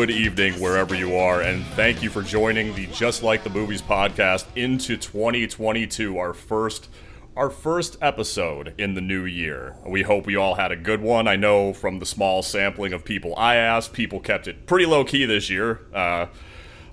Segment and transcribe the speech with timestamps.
[0.00, 3.82] good evening wherever you are, and thank you for joining the Just Like the Movies
[3.82, 6.88] podcast into 2022, our first
[7.36, 9.76] our first episode in the new year.
[9.86, 11.28] We hope we all had a good one.
[11.28, 15.04] I know from the small sampling of people I asked, people kept it pretty low
[15.04, 15.82] key this year.
[15.92, 16.28] Uh,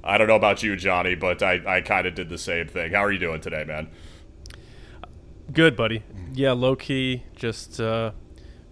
[0.04, 2.92] I don't know about you, Johnny, but I, I kind of did the same thing.
[2.92, 3.88] How are you doing today, man?
[5.54, 6.04] Good, buddy.
[6.34, 7.24] Yeah, low key.
[7.38, 8.12] Just uh,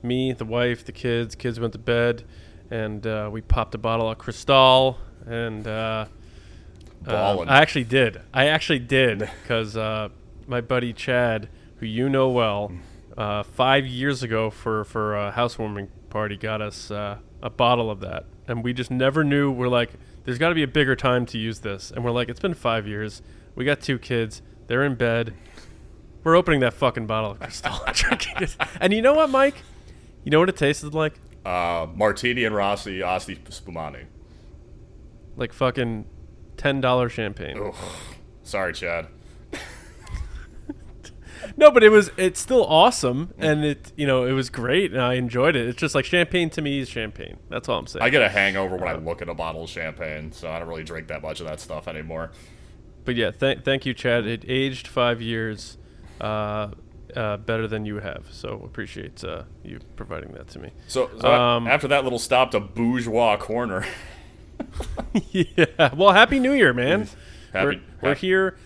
[0.03, 1.35] me, the wife, the kids.
[1.35, 2.25] Kids went to bed,
[2.69, 4.97] and uh, we popped a bottle of Cristal.
[5.25, 6.05] And uh,
[7.05, 7.49] Ballin'.
[7.49, 8.21] I actually did.
[8.33, 10.09] I actually did because uh,
[10.47, 12.71] my buddy Chad, who you know well,
[13.17, 17.99] uh, five years ago for for a housewarming party, got us uh, a bottle of
[18.01, 19.51] that, and we just never knew.
[19.51, 19.91] We're like,
[20.23, 22.53] there's got to be a bigger time to use this, and we're like, it's been
[22.53, 23.21] five years.
[23.55, 24.41] We got two kids.
[24.67, 25.33] They're in bed.
[26.23, 28.55] We're opening that fucking bottle of Cristal, and drinking it.
[28.81, 29.55] And you know what, Mike?
[30.23, 31.13] You know what it tasted like?
[31.45, 34.07] Uh, Martini and Rossi, Asti Spumante.
[35.37, 36.05] Like fucking
[36.57, 37.59] ten dollar champagne.
[37.63, 37.75] Ugh.
[38.43, 39.07] Sorry, Chad.
[41.57, 45.01] No, but it was it's still awesome, and it you know it was great, and
[45.01, 45.67] I enjoyed it.
[45.67, 47.37] It's just like champagne to me is champagne.
[47.49, 48.03] That's all I'm saying.
[48.03, 50.67] I get a hangover when I look at a bottle of champagne, so I don't
[50.67, 52.31] really drink that much of that stuff anymore.
[53.03, 54.25] but yeah, th- thank you, Chad.
[54.25, 55.77] It aged five years,
[56.19, 56.71] uh,
[57.15, 58.27] uh, better than you have.
[58.31, 60.71] So appreciate uh, you providing that to me.
[60.87, 63.85] So, so Um, after that little stop to bourgeois corner,
[65.31, 65.93] yeah.
[65.95, 67.07] Well, happy New Year, man.
[67.53, 68.57] Happy- we're, we're here.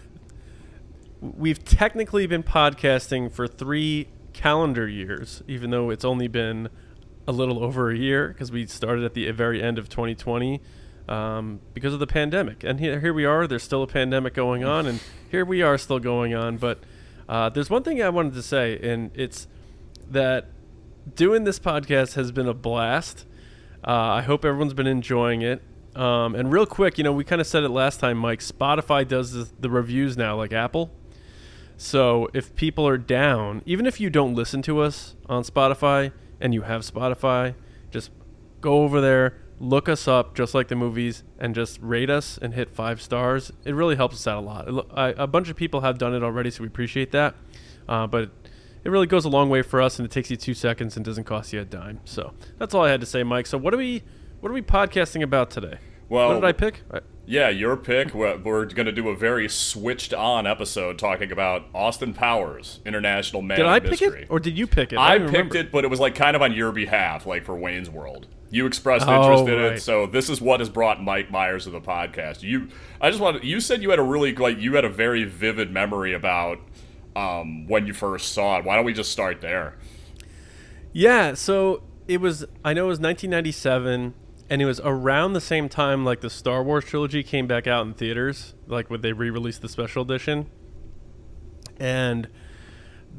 [1.22, 6.70] We've technically been podcasting for three calendar years, even though it's only been
[7.28, 10.62] a little over a year because we started at the very end of 2020
[11.10, 12.64] um, because of the pandemic.
[12.64, 13.48] And here, here we are.
[13.48, 16.58] There's still a pandemic going on, and here we are still going on.
[16.58, 16.80] But
[17.30, 19.48] uh, there's one thing I wanted to say, and it's
[20.10, 20.48] that
[21.16, 23.26] doing this podcast has been a blast.
[23.88, 25.62] Uh, I hope everyone's been enjoying it.
[25.96, 28.40] Um, and real quick, you know, we kind of said it last time, Mike.
[28.40, 30.92] Spotify does the, the reviews now, like Apple.
[31.78, 36.12] So if people are down, even if you don't listen to us on Spotify
[36.42, 37.54] and you have Spotify,
[37.92, 38.10] just
[38.60, 42.54] go over there, look us up, just like the movies, and just rate us and
[42.54, 43.52] hit five stars.
[43.66, 44.68] It really helps us out a lot.
[44.68, 47.36] It I, a bunch of people have done it already, so we appreciate that.
[47.88, 48.32] Uh, but
[48.84, 51.06] it really goes a long way for us, and it takes you two seconds and
[51.06, 52.00] doesn't cost you a dime.
[52.06, 53.48] So that's all I had to say, Mike.
[53.48, 54.04] So what are we,
[54.40, 55.78] what are we podcasting about today?
[56.08, 56.82] Well- what did I pick?
[56.92, 58.14] I- yeah, your pick.
[58.16, 63.44] We're, we're going to do a very switched on episode talking about Austin Powers, International
[63.44, 64.24] Man Did of I pick Mystery.
[64.24, 64.98] it, or did you pick it?
[64.98, 65.58] I don't picked remember.
[65.58, 68.26] it, but it was like kind of on your behalf, like for Wayne's World.
[68.50, 69.74] You expressed Oh, interest in right.
[69.74, 72.42] it, so this is what has brought Mike Myers to the podcast.
[72.42, 72.70] You,
[73.00, 73.44] I just wanted.
[73.44, 76.58] You said you had a really like you had a very vivid memory about
[77.16, 78.66] um, when you first saw it.
[78.66, 79.78] Why don't we just start there?
[80.94, 84.16] Yeah, so it was I know it was 1997
[84.50, 87.86] and it was around the same time like the Star Wars trilogy came back out
[87.86, 90.50] in theaters, like when they re-released the special edition.
[91.80, 92.28] And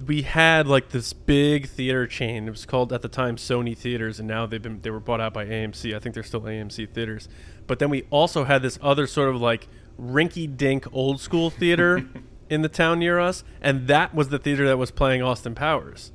[0.06, 2.48] we had like this big theater chain.
[2.48, 5.20] It was called at the time Sony Theaters and now they've been they were bought
[5.20, 5.94] out by AMC.
[5.94, 7.28] I think they're still AMC theaters.
[7.66, 9.68] But then we also had this other sort of like
[10.00, 12.06] rinky-dink old school theater
[12.50, 16.12] in the town near us and that was the theater that was playing Austin Powers.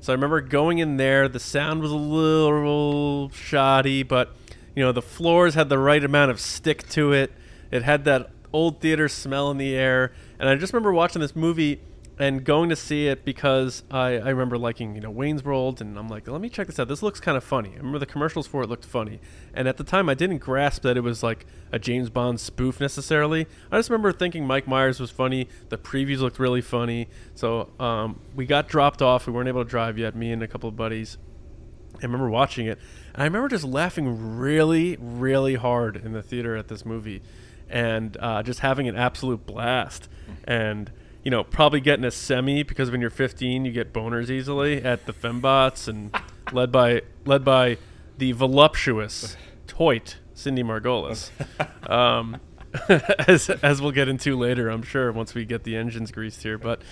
[0.00, 1.28] So I remember going in there.
[1.28, 4.34] The sound was a little shoddy, but
[4.76, 7.32] you know the floors had the right amount of stick to it.
[7.72, 11.34] It had that old theater smell in the air, and I just remember watching this
[11.34, 11.80] movie
[12.18, 15.98] and going to see it because I, I remember liking you know Wayne's World, and
[15.98, 16.88] I'm like, let me check this out.
[16.88, 17.70] This looks kind of funny.
[17.70, 19.18] I remember the commercials for it looked funny,
[19.54, 22.78] and at the time I didn't grasp that it was like a James Bond spoof
[22.78, 23.46] necessarily.
[23.72, 25.48] I just remember thinking Mike Myers was funny.
[25.70, 27.08] The previews looked really funny.
[27.34, 29.26] So um, we got dropped off.
[29.26, 30.14] We weren't able to drive yet.
[30.14, 31.16] Me and a couple of buddies.
[32.02, 32.78] I remember watching it,
[33.14, 37.22] and I remember just laughing really, really hard in the theater at this movie,
[37.68, 40.08] and uh, just having an absolute blast.
[40.44, 40.90] And
[41.22, 45.06] you know, probably getting a semi because when you're 15, you get boners easily at
[45.06, 46.16] the fembots, and
[46.52, 47.78] led by led by
[48.18, 51.30] the voluptuous Toit Cindy Margolis.
[51.88, 52.40] Um,
[53.28, 56.58] as as we'll get into later, I'm sure once we get the engines greased here.
[56.58, 56.82] But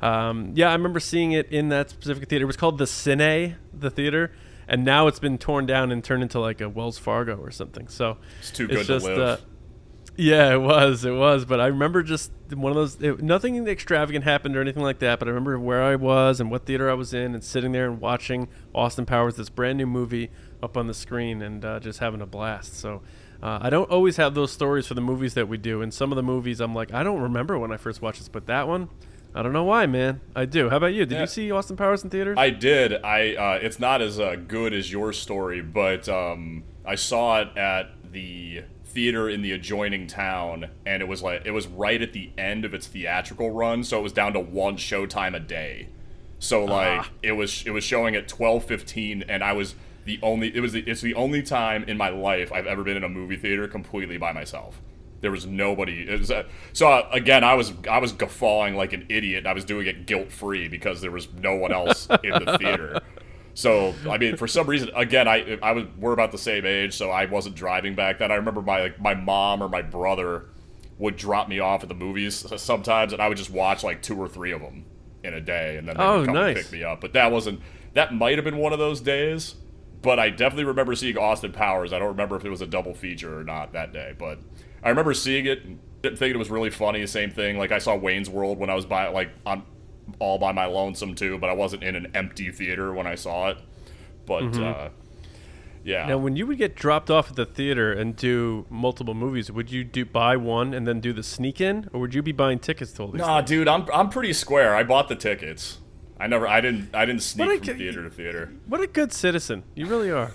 [0.00, 2.44] um, yeah, I remember seeing it in that specific theater.
[2.44, 4.32] It was called the Cine, the theater,
[4.68, 7.88] and now it's been torn down and turned into like a Wells Fargo or something.
[7.88, 9.18] So It's too good to live.
[9.18, 9.36] uh,
[10.16, 11.44] yeah, it was, it was.
[11.44, 13.00] But I remember just one of those.
[13.02, 15.18] It, nothing extravagant happened or anything like that.
[15.18, 17.90] But I remember where I was and what theater I was in, and sitting there
[17.90, 20.30] and watching Austin Powers, this brand new movie,
[20.62, 22.78] up on the screen, and uh, just having a blast.
[22.78, 23.02] So.
[23.42, 25.82] Uh, I don't always have those stories for the movies that we do.
[25.82, 28.28] And some of the movies, I'm like, I don't remember when I first watched this,
[28.30, 28.88] but that one,
[29.36, 30.22] I don't know why, man.
[30.34, 30.70] I do.
[30.70, 31.04] How about you?
[31.04, 31.20] Did Yeah.
[31.20, 32.38] you see Austin Powers in theaters?
[32.38, 32.94] I did.
[33.04, 37.56] I uh, it's not as uh, good as your story, but um, I saw it
[37.56, 42.14] at the theater in the adjoining town, and it was like it was right at
[42.14, 45.88] the end of its theatrical run, so it was down to one showtime a day.
[46.38, 47.10] So like Ah.
[47.22, 49.74] it was it was showing at twelve fifteen, and I was
[50.06, 52.96] the only it was the, it's the only time in my life I've ever been
[52.96, 54.80] in a movie theater completely by myself.
[55.26, 56.08] There was nobody.
[56.08, 59.44] It was, uh, so uh, again, I was I was guffawing like an idiot.
[59.44, 63.00] I was doing it guilt free because there was no one else in the theater.
[63.54, 66.94] So I mean, for some reason, again, I I was we're about the same age,
[66.94, 68.30] so I wasn't driving back then.
[68.30, 70.44] I remember my like my mom or my brother
[70.98, 74.16] would drop me off at the movies sometimes, and I would just watch like two
[74.16, 74.84] or three of them
[75.24, 76.62] in a day, and then they Oh, would come and nice.
[76.62, 77.00] pick me up.
[77.00, 77.60] But that wasn't
[77.94, 79.56] that might have been one of those days.
[80.02, 81.92] But I definitely remember seeing Austin Powers.
[81.92, 84.38] I don't remember if it was a double feature or not that day, but
[84.86, 87.04] I remember seeing it, and thinking it was really funny.
[87.06, 89.64] Same thing, like I saw Wayne's World when I was by like on
[90.20, 93.48] all by my lonesome too, but I wasn't in an empty theater when I saw
[93.50, 93.58] it.
[94.24, 94.62] But Mm-hmm.
[94.64, 94.88] uh,
[95.84, 99.52] yeah, Now, when you would get dropped off at the theater and do multiple movies,
[99.52, 102.32] would you do buy one and then do the sneak in, or would you be
[102.32, 103.20] buying tickets to all these?
[103.20, 103.48] Nah, things?
[103.50, 104.74] dude, I'm I'm pretty square.
[104.74, 105.78] I bought the tickets.
[106.18, 108.52] I never, I didn't, I didn't sneak I from theater to theater.
[108.66, 110.32] What a good citizen you really are.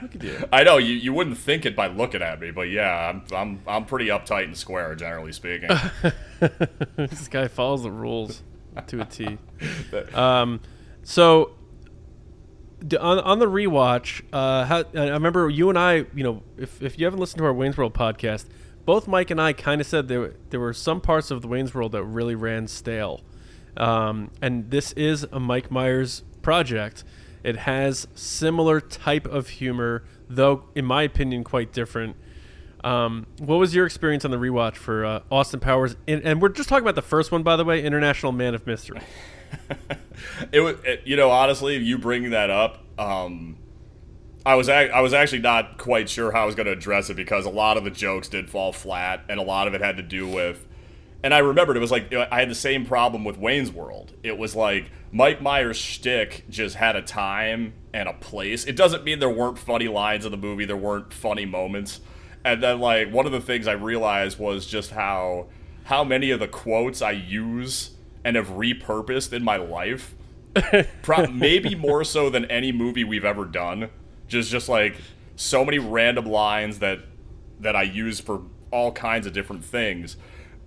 [0.00, 0.48] Look at you.
[0.52, 3.60] I know you, you wouldn't think it by looking at me, but yeah, I'm I'm
[3.66, 5.70] I'm pretty uptight and square, generally speaking.
[6.96, 8.42] this guy follows the rules
[8.86, 9.38] to a T.
[10.14, 10.60] Um,
[11.02, 11.52] so
[13.00, 16.98] on, on the rewatch, uh, how, I remember you and I, you know, if, if
[16.98, 18.46] you haven't listened to our Wayne's World podcast,
[18.84, 21.74] both Mike and I kind of said there there were some parts of the Wayne's
[21.74, 23.22] World that really ran stale,
[23.76, 27.04] um, and this is a Mike Myers project.
[27.44, 32.16] It has similar type of humor, though in my opinion quite different.
[32.84, 35.96] Um, what was your experience on the rewatch for uh, Austin Powers?
[36.08, 38.66] And, and we're just talking about the first one, by the way, International Man of
[38.66, 39.00] Mystery.
[40.52, 43.56] it was, it, you know, honestly, you bringing that up, um,
[44.44, 47.10] I was ac- I was actually not quite sure how I was going to address
[47.10, 49.80] it because a lot of the jokes did fall flat, and a lot of it
[49.80, 50.66] had to do with.
[51.22, 54.12] And I remembered it was like I had the same problem with Wayne's World.
[54.24, 58.64] It was like Mike Myers' shtick just had a time and a place.
[58.64, 62.00] It doesn't mean there weren't funny lines in the movie, there weren't funny moments.
[62.44, 65.46] And then like one of the things I realized was just how
[65.84, 67.90] how many of the quotes I use
[68.24, 70.14] and have repurposed in my life
[71.02, 73.90] Pro- maybe more so than any movie we've ever done.
[74.28, 74.96] Just just like
[75.36, 77.00] so many random lines that
[77.60, 80.16] that I use for all kinds of different things.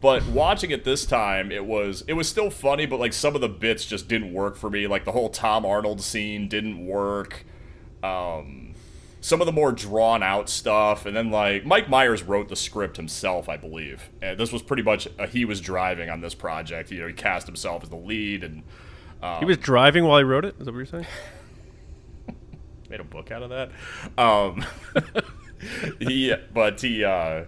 [0.02, 3.42] But watching it this time, it was it was still funny, but like some of
[3.42, 4.88] the bits just didn't work for me.
[4.88, 7.46] Like the whole Tom Arnold scene didn't work.
[8.04, 8.76] Um,
[9.22, 12.98] some of the more drawn out stuff, and then like Mike Myers wrote the script
[12.98, 16.92] himself, I believe, and this was pretty much uh, he was driving on this project.
[16.92, 18.64] You know, he cast himself as the lead and
[19.40, 20.56] He was driving while he wrote it.
[20.60, 21.08] Is that what you're saying?
[22.90, 23.72] made a book out of that.
[24.18, 24.66] Um,
[26.00, 27.46] he, but he, uh,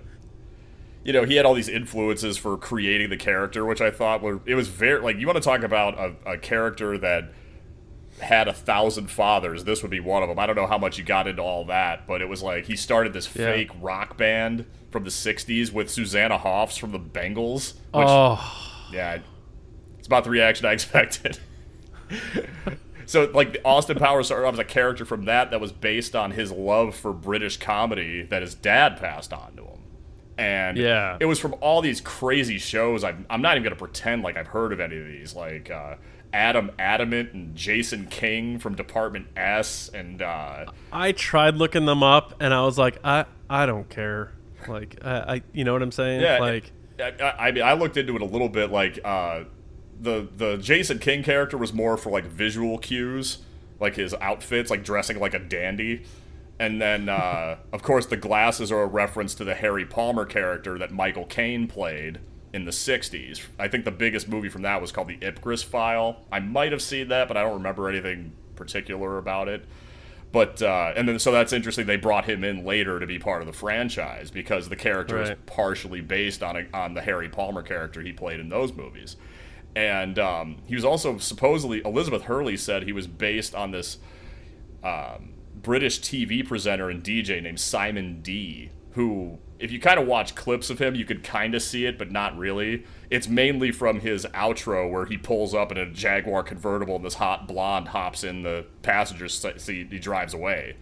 [1.04, 4.42] you know, he had all these influences for creating the character, which I thought were
[4.46, 7.32] it was very like you want to talk about a, a character that
[8.20, 9.64] had a thousand fathers.
[9.64, 10.40] This would be one of them.
[10.40, 12.76] I don't know how much you got into all that, but it was like he
[12.76, 13.46] started this Yeah.
[13.46, 17.74] fake rock band from the '60s with Susanna Hoffs from the Bangles.
[17.94, 19.20] Which, oh, yeah,
[20.00, 21.38] it's about the reaction I expected.
[23.06, 26.16] so, like, the Austin Powers started off as a character from that that was based
[26.16, 29.77] on his love for British comedy that his dad passed on to him.
[30.38, 31.18] And Yeah.
[31.20, 33.04] it was from all these crazy shows.
[33.04, 35.36] I'm, I'm not even going to pretend like I've heard of any of these.
[35.36, 35.96] Like, uh,
[36.34, 39.90] Adam Adamant and Jason King from Department S.
[39.94, 44.32] And, uh, I tried looking them up, and I was like, I I don't care.
[44.68, 46.22] Like, I, I you know what I'm saying?
[46.22, 48.72] Yeah, Like, I, I, I mean, I looked into it a little bit.
[48.72, 49.44] Like, uh,
[50.00, 53.40] the the Jason King character was more for like visual cues,
[53.80, 56.04] like his outfits, like dressing like a dandy,
[56.60, 60.78] and then uh, of course the glasses are a reference to the Harry Palmer character
[60.78, 62.20] that Michael Caine played
[62.54, 63.42] in the '60s.
[63.60, 66.26] I think the biggest movie from that was called The Ipcress File.
[66.32, 69.66] I might have seen that, but I don't remember anything particular about it.
[70.32, 71.86] But uh, and then so that's interesting.
[71.86, 75.32] They brought him in later to be part of the franchise because the character is
[75.46, 79.16] partially based on a, on the Harry Palmer character he played in those movies.
[79.76, 84.00] And um, he was also supposedly Elizabeth Hurley said he was based on this
[84.84, 85.34] um,
[85.68, 88.72] British TV presenter and DJ named Simon Dee.
[88.92, 91.98] Who, if you kind of watch clips of him, you could kind of see it,
[92.00, 92.86] but not really.
[93.10, 97.16] It's mainly from his outro where he pulls up in a Jaguar convertible and this
[97.16, 99.88] hot blonde hops in the passenger seat.
[99.92, 100.78] He drives away.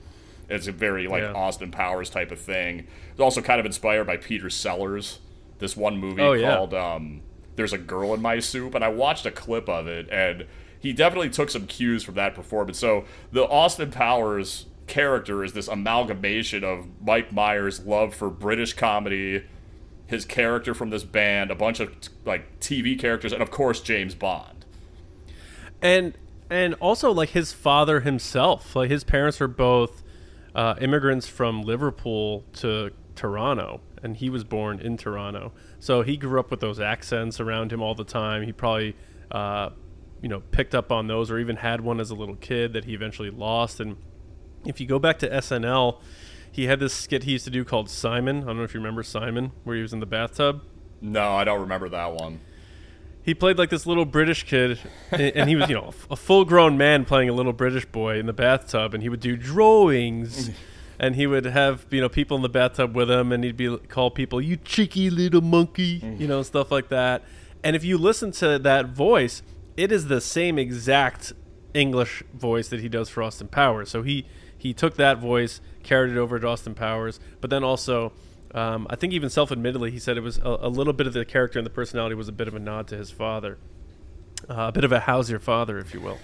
[0.49, 1.33] It's a very like Yeah.
[1.33, 2.85] Austin Powers type of thing.
[3.09, 5.17] It's also kind of inspired by Peter Sellers.
[5.57, 6.55] This one movie Oh, yeah.
[6.57, 7.21] called um,
[7.55, 10.45] "There's a Girl in My Soup," and I watched a clip of it, and
[10.79, 12.77] he definitely took some cues from that performance.
[12.77, 19.43] So the Austin Powers character is this amalgamation of Mike Myers' love for British comedy,
[20.07, 21.93] his character from this band, a bunch of
[22.25, 24.65] like TV characters, and of course James Bond.
[25.81, 26.17] And
[26.49, 30.03] and also like his father himself, like his parents are both
[30.53, 35.51] uh, immigrants from Liverpool to Toronto, and he was born in Toronto.
[35.79, 38.43] So he grew up with those accents around him all the time.
[38.43, 38.95] He probably,
[39.31, 39.71] uh,
[40.21, 42.85] you know, picked up on those, or even had one as a little kid that
[42.85, 43.79] he eventually lost.
[43.79, 43.97] And
[44.65, 45.99] if you go back to SNL,
[46.51, 48.43] he had this skit he used to do called Simon.
[48.43, 50.61] I don't know if you remember Simon, where he was in the bathtub.
[51.01, 52.39] No, I don't remember that one.
[53.23, 54.79] He played like this little British kid,
[55.11, 58.33] and he was, you know, a full-grown man playing a little British boy in the
[58.33, 60.51] bathtub, and he would do drawings.
[60.99, 63.77] and he would have you know people in the bathtub with him, and he'd be
[63.89, 66.19] call people "you cheeky little monkey," mm.
[66.19, 67.23] you know, stuff like that.
[67.63, 69.41] And if you listen to that voice,
[69.75, 71.33] it is the same exact
[71.73, 73.89] English voice that he does for Austin Powers.
[73.89, 74.25] So he
[74.57, 78.13] he took that voice, carried it over to Austin Powers, but then also.
[78.53, 81.25] Um, I think even self-admittedly, he said it was a, a, little bit of the
[81.25, 83.57] character and the personality was a bit of a nod to his father,
[84.49, 86.17] uh, a bit of a "How's your father," if you will.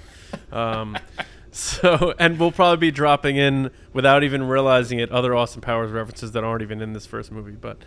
[0.50, 0.98] Um,
[1.52, 6.32] so, and we'll probably be dropping in without even realizing it other Austin Powers references
[6.32, 7.52] that aren't even in this first movie.
[7.52, 7.80] But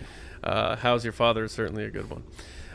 [0.42, 2.24] uh, "How's Your Father" is certainly a good one.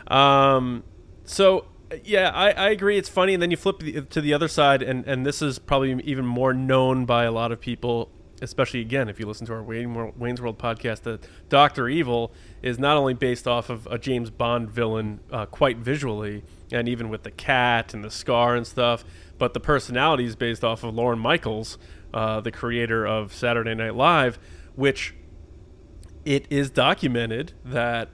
[0.07, 0.83] Um,
[1.23, 1.65] so,
[2.03, 2.97] yeah, I, I agree.
[2.97, 5.59] It's funny, and then you flip the, to the other side, and and this is
[5.59, 8.11] probably even more known by a lot of people.
[8.41, 12.31] Especially again, if you listen to our Wayne's World podcast, that Doctor Evil
[12.61, 17.09] is not only based off of a James Bond villain, uh, quite visually, and even
[17.09, 19.03] with the cat and the scar and stuff,
[19.37, 21.77] but the personality is based off of Lorne Michaels,
[22.13, 24.39] uh, the creator of Saturday Night Live,
[24.75, 25.15] which
[26.23, 28.07] it is documented that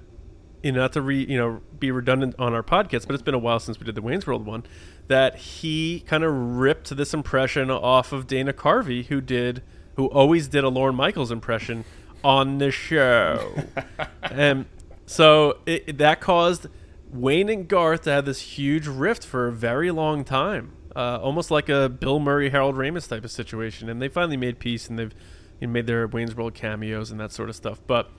[0.65, 3.33] you know, not to re, you know be redundant on our podcast, but it's been
[3.33, 4.63] a while since we did the Wayne's World one.
[5.07, 9.61] That he kind of ripped this impression off of Dana Carvey, who did,
[9.95, 11.85] who always did a Lorne Michaels impression
[12.23, 13.63] on the show,
[14.23, 14.65] and
[15.05, 16.67] so it, that caused
[17.11, 21.51] Wayne and Garth to have this huge rift for a very long time uh, almost
[21.51, 23.89] like a Bill Murray, Harold Ramis type of situation.
[23.89, 25.13] And they finally made peace and they've
[25.59, 27.81] you know, made their Wayne's World cameos and that sort of stuff.
[27.85, 28.09] But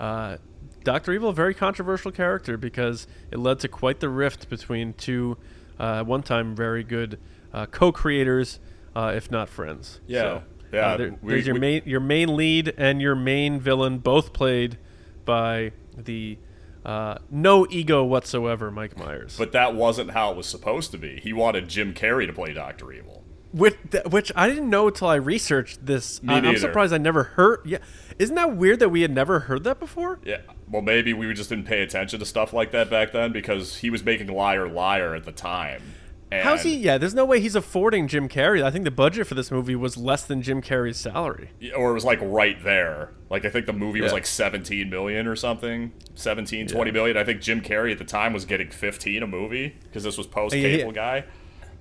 [0.00, 0.38] uh,
[0.84, 5.36] Doctor Evil, a very controversial character because it led to quite the rift between two,
[5.78, 7.18] uh, one time very good
[7.52, 8.58] uh, co-creators,
[8.94, 10.00] uh, if not friends.
[10.06, 10.20] Yeah.
[10.20, 10.86] So, yeah.
[10.86, 14.32] Uh, there, we, there's your we, main your main lead and your main villain, both
[14.32, 14.78] played
[15.24, 16.38] by the
[16.84, 19.36] uh, no ego whatsoever, Mike Myers.
[19.36, 21.20] But that wasn't how it was supposed to be.
[21.20, 23.22] He wanted Jim Carrey to play Doctor Evil.
[23.52, 23.76] Which,
[24.08, 26.22] which I didn't know until I researched this.
[26.22, 27.60] Me I, am surprised I never heard.
[27.66, 27.78] Yeah,
[28.22, 30.20] isn't that weird that we had never heard that before?
[30.24, 30.42] Yeah.
[30.70, 33.90] Well, maybe we just didn't pay attention to stuff like that back then because he
[33.90, 35.82] was making Liar Liar at the time.
[36.30, 36.76] And How's he?
[36.76, 38.62] Yeah, there's no way he's affording Jim Carrey.
[38.62, 41.50] I think the budget for this movie was less than Jim Carrey's salary.
[41.76, 43.12] Or it was like right there.
[43.28, 44.04] Like I think the movie yeah.
[44.04, 45.92] was like 17 million or something.
[46.14, 46.92] 17, 20 yeah.
[46.92, 47.16] million.
[47.18, 50.26] I think Jim Carrey at the time was getting 15 a movie because this was
[50.26, 51.24] post cable guy.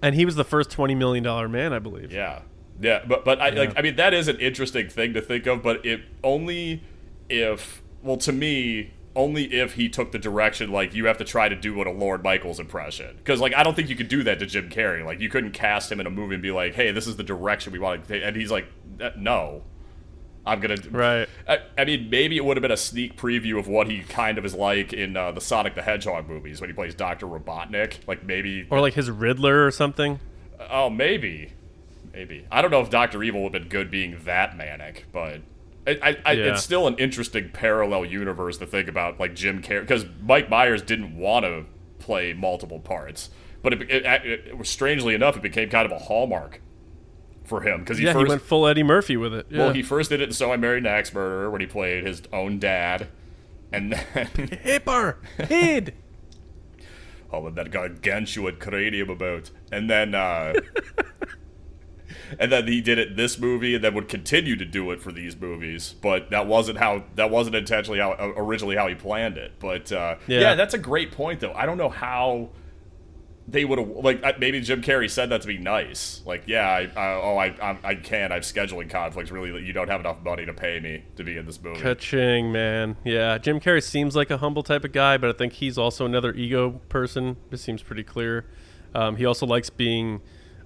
[0.01, 2.12] And he was the first 20 million dollar man, I believe.
[2.12, 2.41] Yeah.
[2.80, 5.62] Yeah, but but I like I mean that is an interesting thing to think of,
[5.62, 6.84] but it only
[7.30, 11.50] if well to me only if he took the direction like you have to try
[11.50, 13.16] to do what a Lorne Michaels impression.
[13.18, 15.06] Because like I don't think you could do that to Jim Carrey.
[15.06, 17.24] Like you couldn't cast him in a movie and be like hey this is the
[17.24, 18.68] direction we want to take and he's like
[19.16, 19.63] no.
[20.44, 21.30] I'm gonna right.
[21.48, 24.40] I, I, mean maybe it would have been a sneak preview of what he kind
[24.40, 28.08] of is like in uh, the Sonic the Hedgehog movies when he plays Doctor Robotnik.
[28.08, 30.20] Like maybe or like his Riddler or something.
[30.72, 31.54] Oh maybe
[32.13, 35.41] maybe I don't know if Doctor Evil would have been good being that manic but
[35.88, 36.53] I, I, yeah.
[36.53, 40.82] it's still an interesting parallel universe to think about, like Jim Carrey, because Mike Myers
[40.82, 41.65] didn't want to
[41.98, 43.30] play multiple parts,
[43.63, 46.62] but it, it, it, strangely enough, it became kind of a hallmark
[47.44, 49.48] for him because he yeah first, he went full Eddie Murphy with it.
[49.50, 49.58] Yeah.
[49.58, 52.06] Well, he first did it in So I Married an Axe Murderer when he played
[52.06, 53.08] his own dad,
[53.72, 54.00] and then
[54.36, 55.15] Hipper
[55.48, 55.96] Hid.
[57.32, 60.13] All of that gargantuan cranium about, and then.
[60.13, 60.53] uh
[62.39, 65.01] and then he did it in this movie, and then would continue to do it
[65.01, 65.95] for these movies.
[66.01, 69.53] But that wasn't how that wasn't intentionally how uh, originally how he planned it.
[69.59, 70.39] But uh, yeah.
[70.39, 71.53] yeah, that's a great point, though.
[71.53, 72.50] I don't know how
[73.47, 76.21] they would have like maybe Jim Carrey said that to be nice.
[76.25, 78.31] Like, yeah, I, I oh I, I I can't.
[78.31, 79.31] I have scheduling conflicts.
[79.31, 81.79] Really, you don't have enough money to pay me to be in this movie.
[81.79, 82.95] Ka-ching, man.
[83.03, 86.05] Yeah, Jim Carrey seems like a humble type of guy, but I think he's also
[86.05, 87.38] another ego person.
[87.50, 88.45] This seems pretty clear.
[88.93, 90.21] Um, he also likes being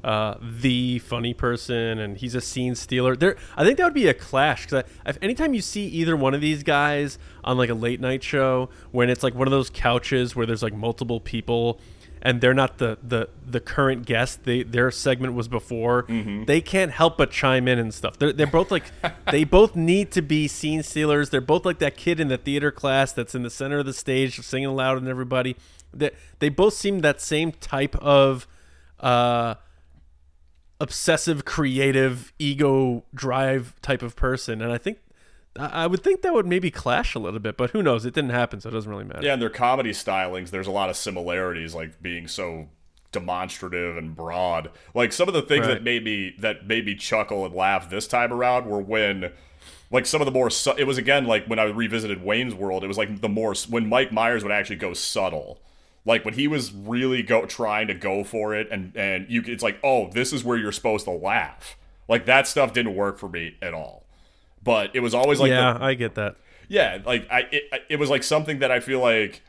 [0.06, 3.16] uh, the funny person, and he's a scene stealer.
[3.16, 6.36] There, I think that would be a clash because if anytime you see either one
[6.36, 9.72] of these guys on like a late night show, when it's like one of those
[9.72, 11.82] couches where there's like multiple people,
[12.22, 14.44] and they're not the the the current guest.
[14.44, 16.04] They their segment was before.
[16.04, 16.44] Mm-hmm.
[16.44, 18.20] They can't help but chime in and stuff.
[18.20, 18.84] They're they're both like
[19.32, 21.32] they both need to be scene stealers.
[21.32, 23.94] They're both like that kid in the theater class that's in the center of the
[23.94, 25.56] stage singing louder than everybody.
[25.92, 28.46] They they both seem that same type of
[29.00, 29.56] uh
[30.80, 34.98] obsessive creative ego drive type of person and i think
[35.58, 38.06] I would think that would maybe clash a little bit, but who knows?
[38.06, 39.26] It didn't happen, so it doesn't really matter.
[39.26, 42.68] Yeah, and their comedy stylings, there's a lot of similarities, like being so
[43.14, 44.70] demonstrative and broad.
[44.94, 45.76] Like some of the things Right.
[45.76, 49.32] that made me that made me chuckle and laugh this time around were when
[49.92, 52.84] like some of the more su- it was again like when I revisited Wayne's World,
[52.84, 55.62] it was like the more when Mike Myers would actually go subtle.
[56.06, 59.64] Like when he was really go trying to go for it and and you it's
[59.64, 63.28] like, "Oh, this is where you're supposed to laugh." Like that stuff didn't work for
[63.28, 64.06] me at all.
[64.64, 66.36] But it was always like the- yeah, I get that.
[66.68, 69.42] yeah, like I it, it was like something that I feel like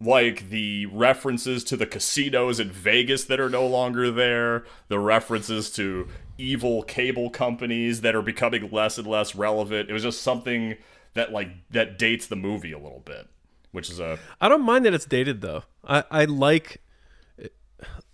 [0.00, 5.70] like the references to the casinos in Vegas that are no longer there, the references
[5.72, 6.06] to
[6.38, 9.90] evil cable companies that are becoming less and less relevant.
[9.90, 10.76] It was just something
[11.14, 13.26] that like that dates the movie a little bit,
[13.72, 15.64] which is a I don't mind that it's dated though.
[15.86, 16.80] I I like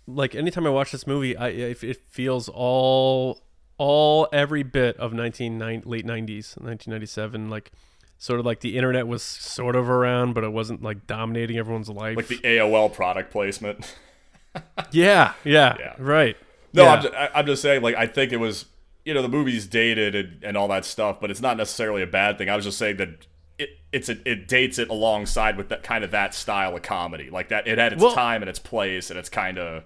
[0.07, 3.41] like anytime I watch this movie, I it, it feels all
[3.77, 7.71] all every bit of 1990 late 90s, 1997 like
[8.17, 11.89] sort of like the internet was sort of around but it wasn't like dominating everyone's
[11.89, 12.15] life.
[12.15, 13.95] like the AOL product placement.
[14.91, 15.95] yeah, yeah, Yeah.
[15.97, 16.37] right.
[16.73, 16.91] No, Yeah.
[16.93, 18.65] I'm, just, I'm just saying, like, I think it was,
[19.05, 22.07] you know, the movie's dated and, and all that stuff, but it's not necessarily a
[22.07, 22.49] bad thing.
[22.49, 26.03] I was just saying that it it's a, it dates it alongside with that kind
[26.03, 27.67] of that style of comedy, like that.
[27.67, 29.83] It had its Well- time and its place, and it's kind of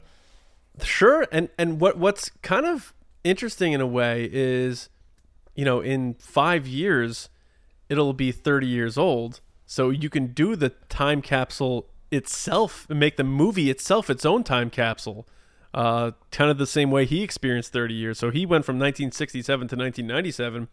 [0.83, 4.89] Sure, and and what what's kind of interesting in a way is,
[5.55, 7.29] you know, in five years,
[7.89, 13.17] it'll be thirty years old, so you can do the time capsule itself and make
[13.17, 15.27] the movie itself its own time capsule,
[15.73, 18.17] uh, kind of the same way he experienced thirty years.
[18.17, 20.69] So he went from 1967 to 1997.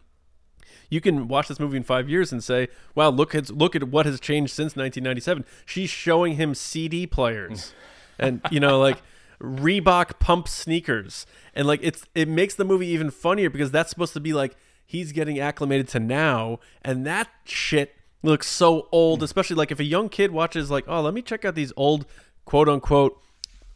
[0.89, 3.83] You can watch this movie in five years and say, "Wow, look at look at
[3.85, 7.73] what has changed since 1997." She's showing him CD players,
[8.19, 9.01] and you know, like
[9.41, 14.13] Reebok pump sneakers, and like it's it makes the movie even funnier because that's supposed
[14.13, 19.21] to be like he's getting acclimated to now, and that shit looks so old.
[19.21, 22.05] Especially like if a young kid watches like, "Oh, let me check out these old
[22.45, 23.21] quote unquote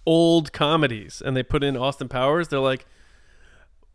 [0.05, 2.87] old comedies," and they put in Austin Powers, they're like,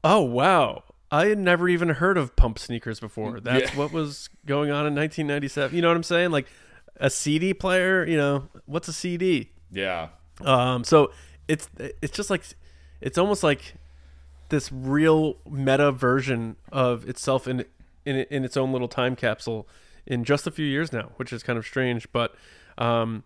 [0.05, 3.39] "Oh wow." I had never even heard of pump sneakers before.
[3.41, 3.79] That's Yeah.
[3.79, 5.75] what was going on in 1997.
[5.77, 6.31] You know what I'm saying?
[6.31, 6.47] Like
[6.97, 8.05] a CD player.
[8.05, 9.51] You know what's a CD?
[9.71, 10.09] yeah.
[10.45, 11.13] Um, so
[11.49, 12.43] it's it's just like
[13.01, 13.75] it's almost like
[14.51, 17.65] this real meta version of itself in
[18.05, 19.67] in in its own little time capsule
[20.07, 22.07] in just a few years now, which is kind of strange.
[22.13, 22.35] But
[22.79, 23.25] um,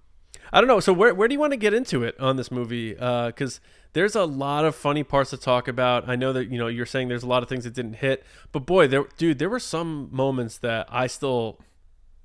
[0.52, 0.78] I don't know.
[0.80, 2.92] So where where do you want to get into it on this movie?
[2.94, 3.60] Because
[3.92, 6.09] there's a lot of funny parts to talk about.
[6.09, 8.24] I know that you know you're saying there's a lot of things that didn't hit,
[8.53, 11.61] but boy, there, dude, there were some moments that I still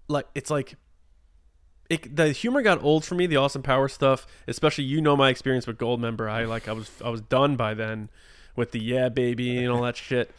[0.08, 0.28] like.
[0.36, 0.76] It's like
[1.90, 3.28] it, the humor got old for me.
[3.28, 6.30] The Austin Power stuff, especially you know my experience with Goldmember.
[6.30, 8.10] I like I was I was done by then
[8.56, 10.32] with the yeah baby and all that shit.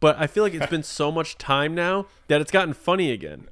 [0.00, 3.48] But I feel like it's been so much time now that it's gotten funny again.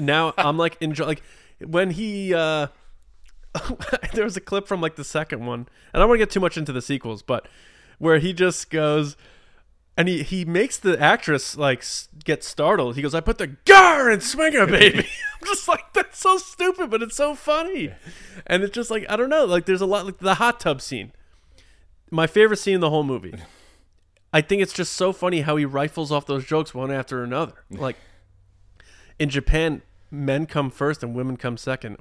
[0.00, 1.22] Now I'm like enjoy like
[1.58, 2.68] when he uh
[4.12, 6.30] there was a clip from like the second one, and I don't want to get
[6.30, 7.48] too much into the sequels, but
[7.98, 9.16] where he just goes
[9.98, 11.84] and he he makes the actress like
[12.24, 12.94] get startled.
[12.94, 14.98] He goes, "I put the gar and swinger, baby."
[15.40, 17.92] I'm just like that's so stupid, but it's so funny,
[18.46, 19.44] and it's just like I don't know.
[19.44, 21.12] Like there's a lot like the hot tub scene.
[22.10, 23.34] My favorite scene in the whole movie.
[24.32, 27.64] I think it's just so funny how he rifles off those jokes one after another.
[27.70, 27.96] Like
[29.18, 31.96] in Japan, men come first and women come second,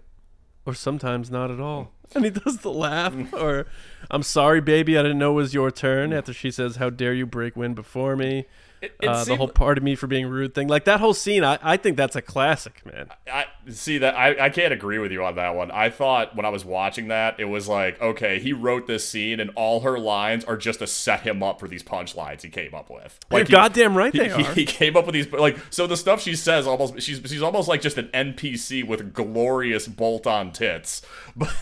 [0.67, 1.83] or sometimes not at all.
[1.83, 2.15] Mm.
[2.15, 3.33] And he does the laugh, mm.
[3.33, 3.65] or
[4.11, 6.17] "I'm sorry, baby, I didn't know it was your turn." Mm.
[6.17, 8.45] After she says, "How dare you break wind before me?"
[8.81, 11.13] It, it Uh, the whole part of me for being rude thing, like that whole
[11.15, 13.09] scene, I, I think that's a classic, man.
[13.31, 15.71] I see that I, I can't agree with you on that one.
[15.71, 19.39] I thought when I was watching that, it was like, okay, he wrote this scene
[19.39, 22.75] and all her lines are just to set him up for these punchlines he came
[22.75, 23.19] up with.
[23.31, 24.53] You're Like he- goddamn right he, they he- are.
[24.53, 27.67] he came up with these like so the stuff she says almost she's she's almost
[27.67, 31.01] like just an NPC with glorious bolt-on tits.
[31.35, 31.53] But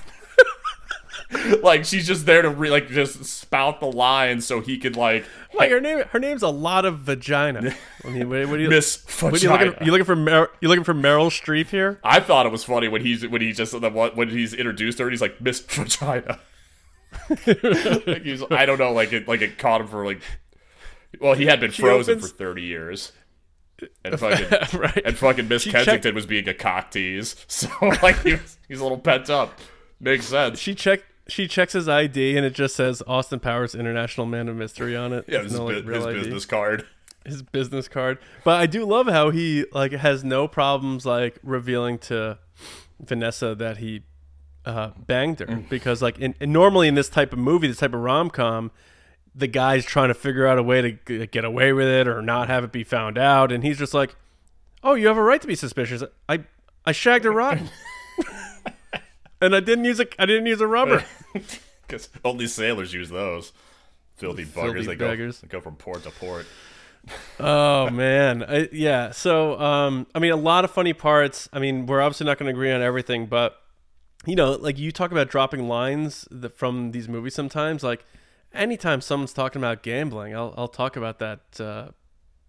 [1.64, 5.26] like she's just there to re- like just spout the lines so he could like
[5.54, 7.74] Like her name, her name's a lot of vagina.
[8.06, 9.68] I mean, what, you, Miss what are you looking?
[9.72, 9.86] Vagina.
[9.86, 10.16] You looking for?
[10.16, 12.00] Mer, you looking for Meryl Streep here?
[12.04, 15.14] I thought it was funny when he's when he just when he's introduced her and
[15.14, 16.40] he's like Miss Vagina.
[17.48, 20.22] like he's, I don't know, like it like it caught him for like.
[21.20, 23.14] Well, he had been frozen opens- for thirty years,
[24.04, 25.02] and fucking right.
[25.06, 27.70] and fucking Miss She Kensington checked- was being a cock tease, so
[28.04, 29.58] like he was, he's a little pent up.
[30.00, 30.60] Makes sense.
[30.60, 34.56] she checked she checks his ID and it just says Austin Powers International Man of
[34.56, 35.26] Mystery on it.
[35.28, 36.86] Yeah, his, no, bu- like, his business card.
[37.26, 38.18] his business card.
[38.44, 42.38] But I do love how he like has no problems like revealing to
[43.00, 44.04] Vanessa that he
[44.66, 48.00] uh, banged her because like in, normally in this type of movie, this type of
[48.02, 48.72] rom com,
[49.34, 52.22] the guy's trying to figure out a way to g- get away with it or
[52.22, 54.16] not have it be found out, and he's just like,
[54.82, 56.04] "Oh, you have a right to be suspicious.
[56.30, 56.46] I
[56.86, 57.70] I shagged a rotten."
[59.46, 61.06] And I didn't use a I didn't use a rubber.
[61.88, 63.54] Because only sailors use those.
[64.16, 64.74] Filthy buggers.
[64.74, 66.48] Filthy they, go, they go from port to port.
[67.40, 69.12] Oh man, I, yeah.
[69.12, 71.48] So, um, I mean, a lot of funny parts.
[71.54, 73.62] I mean, we're obviously not going to agree on everything, but
[74.26, 77.84] you know, like you talk about dropping lines that, from these movies sometimes.
[77.84, 78.04] Like,
[78.54, 81.90] anytime someone's talking about gambling, I'll I'll talk about that uh,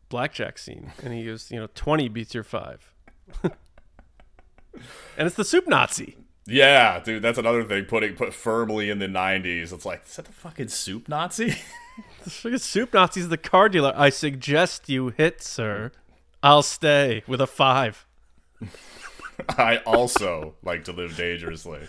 [0.08, 2.94] blackjack scene, and he goes, you know, twenty beats your five,
[3.42, 3.52] and
[5.18, 6.16] it's the soup Nazi.
[6.46, 7.84] Yeah, dude, that's another thing.
[7.86, 9.72] Putting put firmly in the '90s.
[9.72, 11.56] It's like, is that the fucking soup Nazi?
[12.24, 13.94] The friggin' soup Nazi's the car dealer.
[13.96, 15.92] I suggest you hit, sir.
[16.42, 18.04] I'll stay with a five.
[19.50, 21.80] I also like to live dangerously.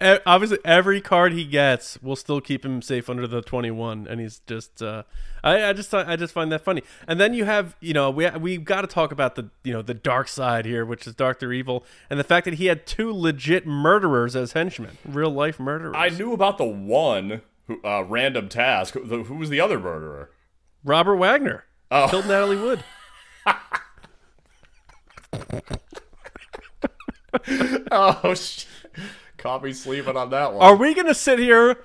[0.00, 4.40] Obviously every card he gets will still keep him safe under the 21 and he's
[4.46, 5.02] just uh
[5.44, 8.28] i, I just I just find that funny and then you have you know we
[8.30, 11.52] we've got to talk about the you know the dark side here which is dr
[11.52, 15.94] evil and the fact that he had two legit murderers as henchmen real life murderers
[15.96, 18.94] I knew about the one who, uh, random task.
[18.94, 20.30] Who, the, who was the other murderer?
[20.84, 22.08] robert wagner Oh.
[22.08, 22.82] killed natalie wood
[27.90, 28.64] Oh, sh-
[29.38, 30.62] caught me sleeping on that one.
[30.62, 31.84] are we gonna sit here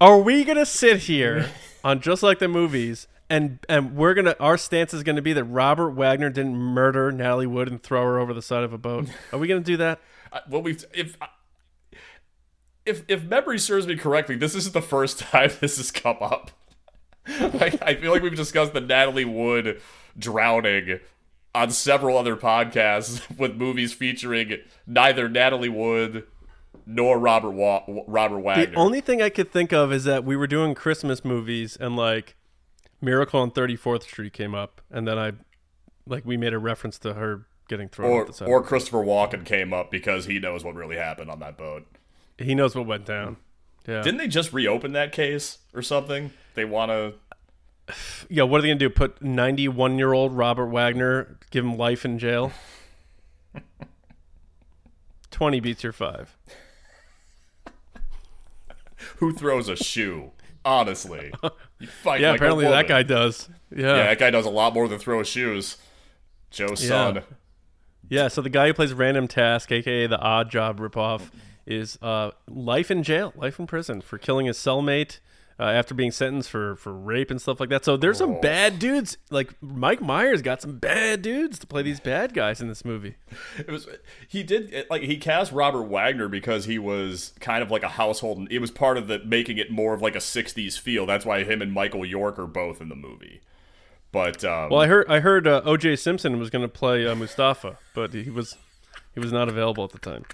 [0.00, 1.50] are we gonna sit here
[1.84, 5.44] on just like the movies and and we're gonna our stance is gonna be that
[5.44, 9.08] robert wagner didn't murder natalie wood and throw her over the side of a boat
[9.32, 10.00] are we gonna do that
[10.48, 11.16] well, we've if
[12.84, 16.50] if if memory serves me correctly, this isn't the first time this has come up.
[17.54, 19.80] like I feel like we've discussed the Natalie Wood
[20.18, 21.00] drowning
[21.54, 26.24] on several other podcasts with movies featuring neither Natalie Wood
[26.86, 28.66] nor Robert Wa- Robert Wagner.
[28.66, 31.96] The only thing I could think of is that we were doing Christmas movies and
[31.96, 32.36] like
[33.00, 35.32] Miracle on 34th Street came up and then I
[36.06, 39.72] like we made a reference to her getting thrown or the or Christopher Walken came
[39.72, 41.86] up because he knows what really happened on that boat.
[42.38, 43.36] he knows what went down.
[43.86, 44.02] Yeah.
[44.02, 46.32] Didn't they just reopen that case or something?
[46.54, 47.14] They want to
[48.28, 48.90] yeah, what are they to do?
[48.90, 52.52] Put 91-year-old Robert Wagner give him life in jail?
[55.30, 56.36] 20 beats your 5.
[59.16, 60.30] who throws a shoe.
[60.66, 61.30] Honestly,
[61.78, 63.50] you fight Yeah, like apparently that guy does.
[63.70, 63.96] Yeah.
[63.96, 65.76] Yeah, that guy does a lot more than throw shoes.
[66.50, 67.22] Joe Son.
[68.08, 71.30] Yeah, so the guy who plays Random Task, aka the Odd Job ripoff,
[71.66, 75.18] is uh, life in jail, life in prison for killing his cellmate
[75.58, 77.84] uh, after being sentenced for, for rape and stuff like that.
[77.84, 78.40] So there's some Oh.
[78.40, 79.16] bad dudes.
[79.30, 83.14] Like Mike Myers got some bad dudes to play these bad guys in this movie.
[83.58, 83.86] It was
[84.28, 88.48] he did like he cast Robert Wagner because he was kind of like a household.
[88.50, 91.06] It was part of the making it more of like a '60s feel.
[91.06, 93.40] That's why him and Michael York are both in the movie.
[94.12, 95.96] But um, Well, I heard I heard uh, O.J.
[95.96, 98.56] Simpson was going to play uh, Mustafa, but he was
[99.14, 100.24] he was not available at the time.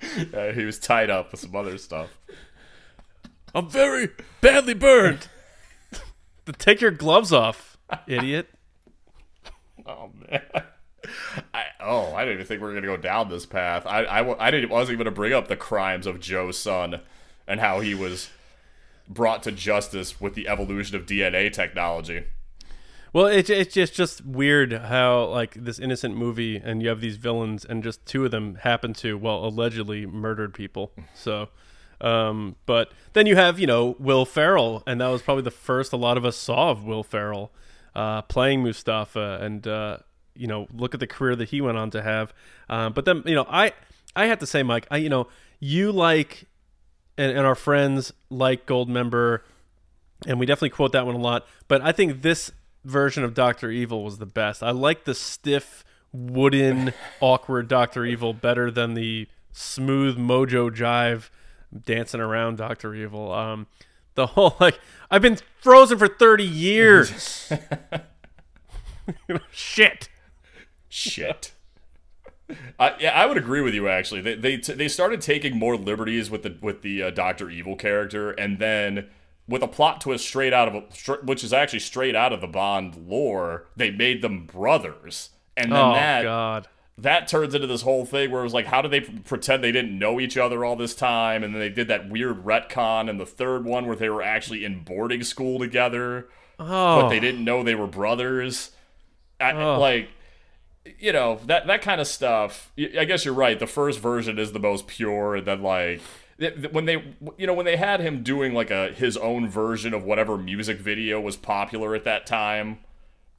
[0.34, 2.18] uh, he was tied up with some other stuff.
[3.54, 5.28] I'm very badly burned.
[6.58, 8.48] Take your gloves off, idiot.
[9.86, 10.42] Oh man.
[11.54, 13.86] I, oh, I didn't even think we were gonna go down this path.
[13.86, 17.00] I, I, I didn't wasn't even gonna bring up the crimes of Joe Son
[17.46, 18.28] and how he was
[19.08, 22.24] brought to justice with the evolution of DNA technology.
[23.12, 27.16] Well, it's it's just just weird how like this innocent movie, and you have these
[27.16, 30.92] villains, and just two of them happen to well allegedly murdered people.
[31.14, 31.48] So,
[32.00, 35.92] um, but then you have you know Will Ferrell, and that was probably the first
[35.92, 37.50] a lot of us saw of Will Ferrell
[37.94, 39.98] uh, playing Mustafa, and uh,
[40.34, 42.34] you know look at the career that he went on to have.
[42.68, 43.72] Um, but then you know I
[44.14, 45.28] I have to say, Mike, I you know
[45.60, 46.44] you like
[47.16, 49.40] and, and our friends like Goldmember
[50.26, 51.46] and we definitely quote that one a lot.
[51.68, 52.50] But I think this
[52.88, 54.62] version of Doctor Evil was the best.
[54.62, 61.30] I like the stiff, wooden, awkward Doctor Evil better than the smooth Mojo Jive
[61.84, 63.32] dancing around Doctor Evil.
[63.32, 63.66] Um,
[64.14, 67.50] the whole like I've been frozen for thirty years.
[69.50, 70.08] Shit.
[70.88, 71.52] Shit.
[72.78, 73.88] I, yeah, I would agree with you.
[73.88, 77.50] Actually, they they t- they started taking more liberties with the with the uh, Doctor
[77.50, 79.08] Evil character, and then
[79.48, 82.46] with a plot twist straight out of a, which is actually straight out of the
[82.46, 86.68] Bond lore, they made them brothers, and then Oh that God.
[86.98, 89.72] that turns into this whole thing where it was like, how do they pretend they
[89.72, 91.42] didn't know each other all this time?
[91.42, 94.64] And then they did that weird retcon in the third one where they were actually
[94.64, 96.28] in boarding school together,
[96.60, 97.20] Oh, but they oh.
[97.20, 98.72] didn't know they were brothers.
[99.40, 99.78] I, Oh.
[99.78, 100.08] Like,
[100.98, 102.72] you know, that that kind of stuff.
[102.78, 103.58] I guess you're right.
[103.58, 106.00] The first version is the most pure, and then like
[106.70, 110.04] when they, you know, when they had him doing like a his own version of
[110.04, 112.78] whatever music video was popular at that time.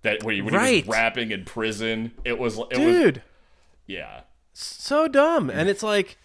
[0.01, 3.21] That when he, when he was rapping in prison, it was it was dude,
[3.85, 4.21] yeah.
[4.53, 5.49] so dumb.
[5.49, 6.17] And it's like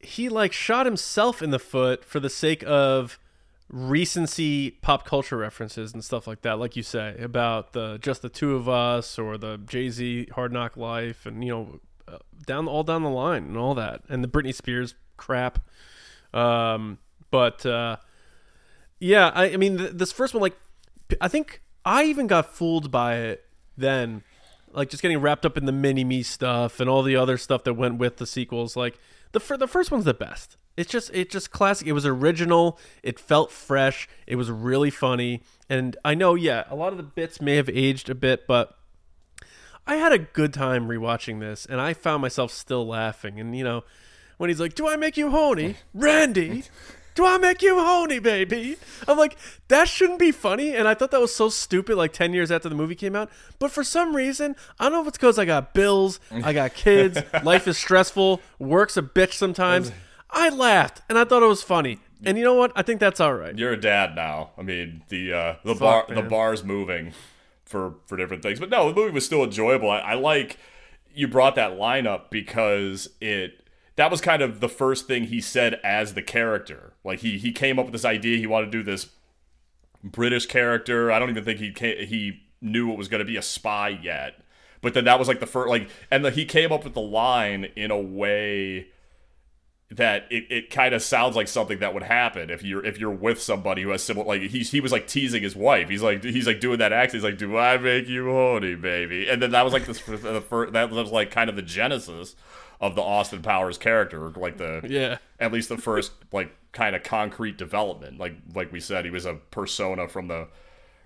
[0.00, 3.18] he like shot himself in the foot for the sake of
[3.70, 8.28] recency pop culture references and stuff like that like you say about the just the
[8.28, 12.82] two of us or the jay-z hard knock life and you know uh, down all
[12.82, 15.58] down the line and all that and the britney spears crap.
[16.34, 16.98] Um
[17.30, 17.96] but uh
[19.00, 20.56] yeah i, I mean th- this first one like
[21.20, 23.44] I think i even got fooled by it
[23.76, 24.22] then
[24.72, 27.64] like just getting wrapped up in the mini me stuff and all the other stuff
[27.64, 28.76] that went with the sequels.
[28.76, 28.98] Like
[29.32, 30.56] the fir- the first one's the best.
[30.76, 31.86] It's just it's just classic.
[31.86, 32.78] It was original.
[33.02, 34.08] It felt fresh.
[34.26, 35.42] It was really funny.
[35.68, 38.76] And i know yeah a lot of the bits may have aged a bit but
[39.86, 43.40] I had a good time rewatching this, and I found myself still laughing.
[43.40, 43.82] And you know,
[44.36, 46.64] when he's like, "Do I make you honey, Randy?
[47.14, 49.36] Do I make you honey, baby?" I'm like,
[49.68, 50.74] that shouldn't be funny.
[50.74, 51.96] And I thought that was so stupid.
[51.96, 55.02] Like ten years after the movie came out, but for some reason, I don't know
[55.02, 59.34] if it's because I got bills, I got kids, life is stressful, work's a bitch
[59.34, 59.92] sometimes.
[60.30, 61.98] I laughed, and I thought it was funny.
[62.24, 62.72] And you know what?
[62.76, 63.56] I think that's all right.
[63.56, 64.50] You're a dad now.
[64.56, 66.28] I mean, the uh, the bar the man.
[66.28, 67.12] bar's moving
[67.64, 69.90] for for different things, but no, the movie was still enjoyable.
[69.90, 70.58] I, I like
[71.14, 73.61] you brought that line up because it
[73.96, 76.94] that was kind of the first thing he said as the character.
[77.04, 78.38] Like he he came up with this idea.
[78.38, 79.08] He wanted to do this
[80.02, 81.12] British character.
[81.12, 83.88] I don't even think he ca he knew it was going to be a spy
[83.88, 84.40] yet.
[84.80, 87.00] But then that was like the first like, and the, he came up with the
[87.00, 88.88] line in a way
[89.90, 93.10] that it, it kind of sounds like something that would happen if you're if you're
[93.10, 96.24] with somebody who has similar like he's he was like teasing his wife he's like
[96.24, 99.50] he's like doing that accent he's like do I make you horny baby and then
[99.50, 102.34] that was like this the first that was like kind of the genesis
[102.82, 105.16] of the Austin Powers character like the Yeah.
[105.40, 109.24] at least the first like kind of concrete development like like we said he was
[109.24, 110.48] a persona from the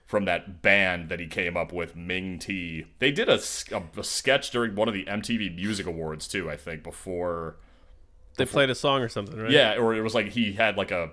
[0.07, 4.51] from that band that he came up with Ming Tea they did a a sketch
[4.51, 7.57] during one of the MTV Music Awards too I think before
[8.39, 9.51] They played a song or something, right?
[9.51, 11.11] yeah, or it was like he had like a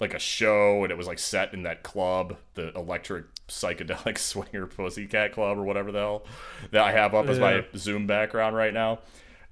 [0.00, 4.66] like a show and it was like set in that club, the electric psychedelic swinger
[4.66, 6.24] pussycat club or whatever the hell
[6.70, 7.60] that I have up as Yeah.
[7.60, 9.00] my Zoom background right now.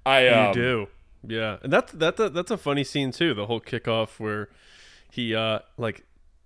[0.09, 0.89] I You um, do.
[1.27, 1.59] Yeah.
[1.63, 4.49] And that's that's a, that's a funny scene too, the whole kickoff where
[5.11, 6.05] he uh like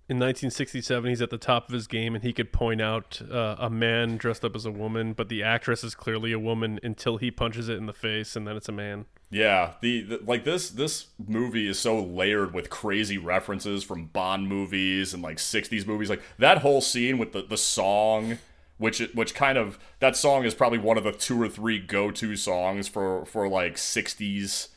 [0.09, 3.55] in 1967 he's at the top of his game and he could point out uh,
[3.57, 7.17] a man dressed up as a woman, but the actress is clearly a woman until
[7.17, 9.05] he punches it in the face and then it's a man.
[9.29, 14.47] Yeah, the, the like this this movie is so layered with crazy references from Bond
[14.47, 16.09] movies and like '60s movies.
[16.09, 18.37] Like that whole scene with the the song,
[18.77, 22.11] which which kind of that song is probably one of the two or three go
[22.11, 24.69] to songs for for like '60s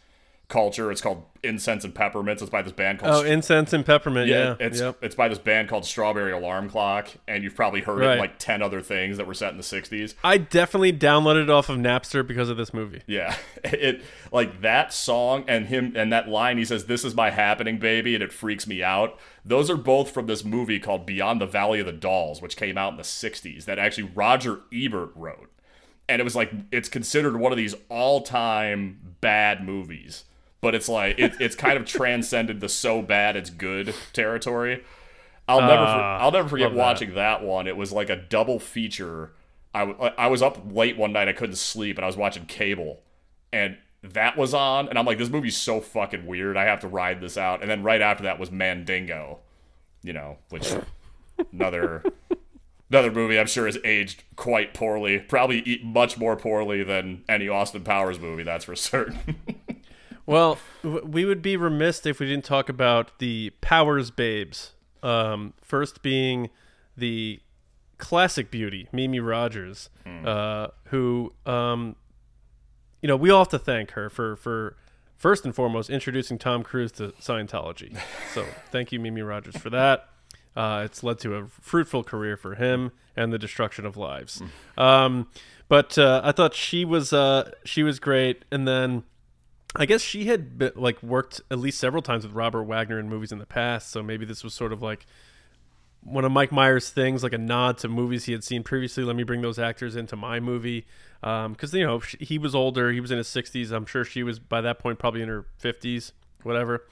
[0.48, 0.92] culture.
[0.92, 2.40] It's called Incense and Peppermints.
[2.40, 4.28] It's by this band called Oh, incense and peppermint.
[4.28, 4.54] Yeah.
[4.61, 4.98] it's Yep.
[5.02, 8.38] it's by this band called Strawberry Alarm Clock, and you've probably heard it in like
[8.38, 10.14] ten other things that were set in the '60s.
[10.22, 13.02] I definitely downloaded it off of Napster because of this movie.
[13.09, 16.59] Yeah, it like that song and him and that line.
[16.59, 19.18] He says, "This is my happening, baby," and it freaks me out.
[19.44, 22.78] Those are both from this movie called Beyond the Valley of the Dolls, which came
[22.78, 23.64] out in the '60s.
[23.64, 25.50] That actually Roger Ebert wrote,
[26.09, 30.24] and it was like it's considered one of these all-time bad movies.
[30.61, 34.83] But it's like it, it's kind of transcended the so bad it's good territory.
[35.49, 36.83] I'll never for, Ah, I'll never forget love that.
[36.83, 37.66] watching that one.
[37.69, 39.33] It was like a double feature.
[39.75, 39.83] I,
[40.16, 41.29] I was up late one night.
[41.29, 43.03] I couldn't sleep, and I was watching cable,
[43.53, 44.88] and that was on.
[44.88, 46.57] And I'm like, this movie's so fucking weird.
[46.57, 47.61] I have to ride this out.
[47.61, 49.40] And then right after that was Mandingo,
[50.03, 50.73] you know, which
[51.53, 52.03] another
[52.90, 55.19] another movie I'm sure has aged quite poorly.
[55.19, 58.42] Probably much more poorly than any Austin Powers movie.
[58.42, 59.19] That's for certain.
[60.26, 64.72] Well, we would be remiss if we didn't talk about the Powers babes.
[65.02, 66.50] Um, first being
[66.96, 67.40] the
[67.98, 69.88] classic beauty, Mimi Rogers,
[70.24, 71.94] uh, who, um,
[73.00, 74.76] you know, we all have to thank her for, for
[75.16, 77.96] first and foremost introducing Tom Cruise to Scientology.
[78.34, 80.08] So thank you, Mimi Rogers, for that.
[80.54, 84.42] Uh, it's led to a fruitful career for him and the destruction of lives.
[84.76, 85.28] Um,
[85.68, 89.04] but uh, I thought she was uh, she was great, and then.
[89.78, 93.08] I guess she had been, like worked at least several times with Robert Wagner in
[93.08, 95.06] movies in the past, so maybe this was sort of like
[96.02, 99.04] one of Mike Myers' things, like a nod to movies he had seen previously.
[99.04, 100.86] Let me bring those actors into my movie,
[101.20, 102.92] because you know he was older.
[102.92, 103.70] He was in his 60s.
[103.72, 106.12] I'm sure she was by that point probably in her 50s,
[106.42, 106.86] whatever.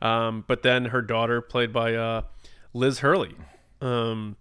[0.00, 2.22] Um, but then her daughter, played by uh,
[2.72, 3.36] Liz Hurley,
[3.80, 4.36] um,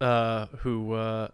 [0.00, 1.28] uh, who uh,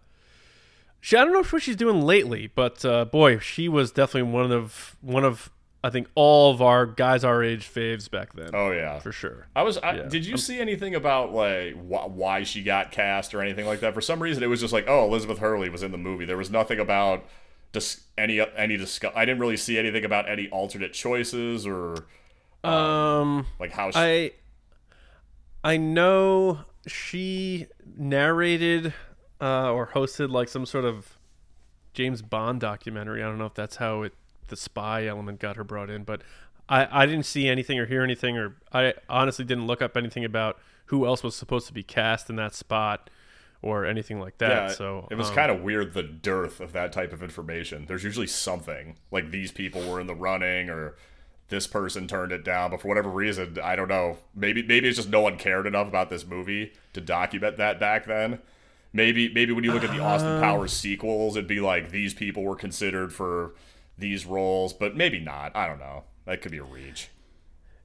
[1.01, 4.53] she I don't know what she's doing lately, but uh, boy, she was definitely one
[4.53, 5.51] of one of
[5.87, 8.51] I think all of our guys our age faves back then.
[8.55, 9.47] Oh yeah, for sure.
[9.55, 9.79] I was.
[9.79, 10.03] I, Yeah.
[10.09, 13.95] Did you see anything about like wh- why she got cast or anything like that?
[13.95, 16.25] For some reason, it was just like, oh, Elizabeth Hurley was in the movie.
[16.25, 17.25] There was nothing about
[17.73, 19.13] dis- any any discuss.
[19.15, 22.07] I didn't really see anything about any alternate choices or
[22.65, 23.91] Um, like how.
[23.93, 24.33] She- I
[25.63, 28.93] I know she narrated
[29.41, 31.17] uh, or hosted like some sort of
[31.95, 33.23] James Bond documentary.
[33.23, 34.15] I don't know if that's how it
[34.49, 36.23] the spy element got her brought in, but
[36.69, 40.25] I I didn't see anything or hear anything, or I honestly didn't look up anything
[40.25, 43.11] about who else was supposed to be cast in that spot
[43.63, 44.49] or anything like that.
[44.51, 47.87] yeah, so it was um, kind of weird the dearth of that type of information.
[47.87, 50.95] There's usually something like these people were in the running or
[51.49, 54.19] this person turned it down, but for whatever reason, I don't know.
[54.35, 58.07] Maybe maybe it's just no one cared enough about this movie to document that back
[58.07, 58.41] then.
[58.93, 60.07] Maybe maybe when you look at the Uh.
[60.07, 63.55] Austin Powers sequels, it'd be like these people were considered for
[63.99, 65.55] these roles, but maybe not.
[65.57, 66.05] I don't know.
[66.27, 67.09] That could be a reach.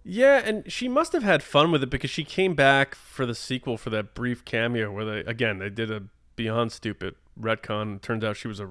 [0.04, 3.36] Yeah, and she must have had fun with it because she came back for the
[3.36, 6.04] sequel for that brief cameo where they again they did a
[6.36, 8.02] beyond stupid retcon.
[8.02, 8.70] Turns out she was a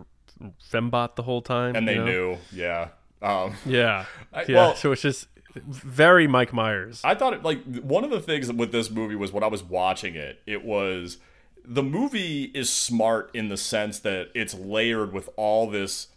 [0.73, 2.05] fembot the whole time, And they know?
[2.05, 2.89] knew, yeah.
[3.23, 4.55] Um, Yeah, I- yeah.
[4.57, 7.01] well- so it's just very Mike Myers.
[7.05, 9.63] I thought it like one of the things with this movie was when I was
[9.63, 11.19] watching it, it was
[11.65, 16.09] the movie is smart in the sense that it's layered with all this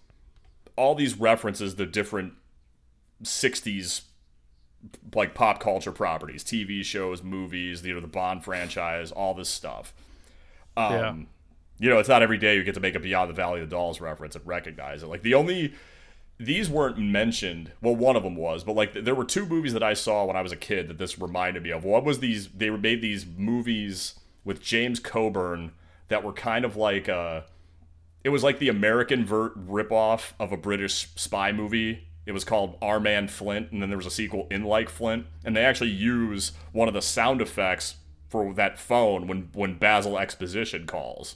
[0.75, 2.33] all these references to different
[3.23, 4.01] 60s
[5.15, 9.93] like pop culture properties, TV shows, movies, you know, the Bond franchise, all this stuff.
[10.75, 11.15] Um, Yeah.
[11.79, 13.69] You know, it's not every day you get to make a Beyond the Valley of
[13.69, 15.07] the Dolls reference and recognize it.
[15.07, 15.73] Like the only
[16.39, 17.71] these weren't mentioned.
[17.81, 20.35] Well, one of them was, but like there were two movies that I saw when
[20.35, 21.83] I was a kid that this reminded me of.
[21.83, 25.71] One was these they were made these movies with James Coburn
[26.09, 27.41] that were kind of like uh
[28.23, 32.07] it was like the American ver- ripoff of a British spy movie.
[32.25, 35.25] It was called Our Man Flint, and then there was a sequel in like Flint,
[35.43, 37.95] and they actually use one of the sound effects
[38.29, 41.35] for that phone when when Basil Exposition calls.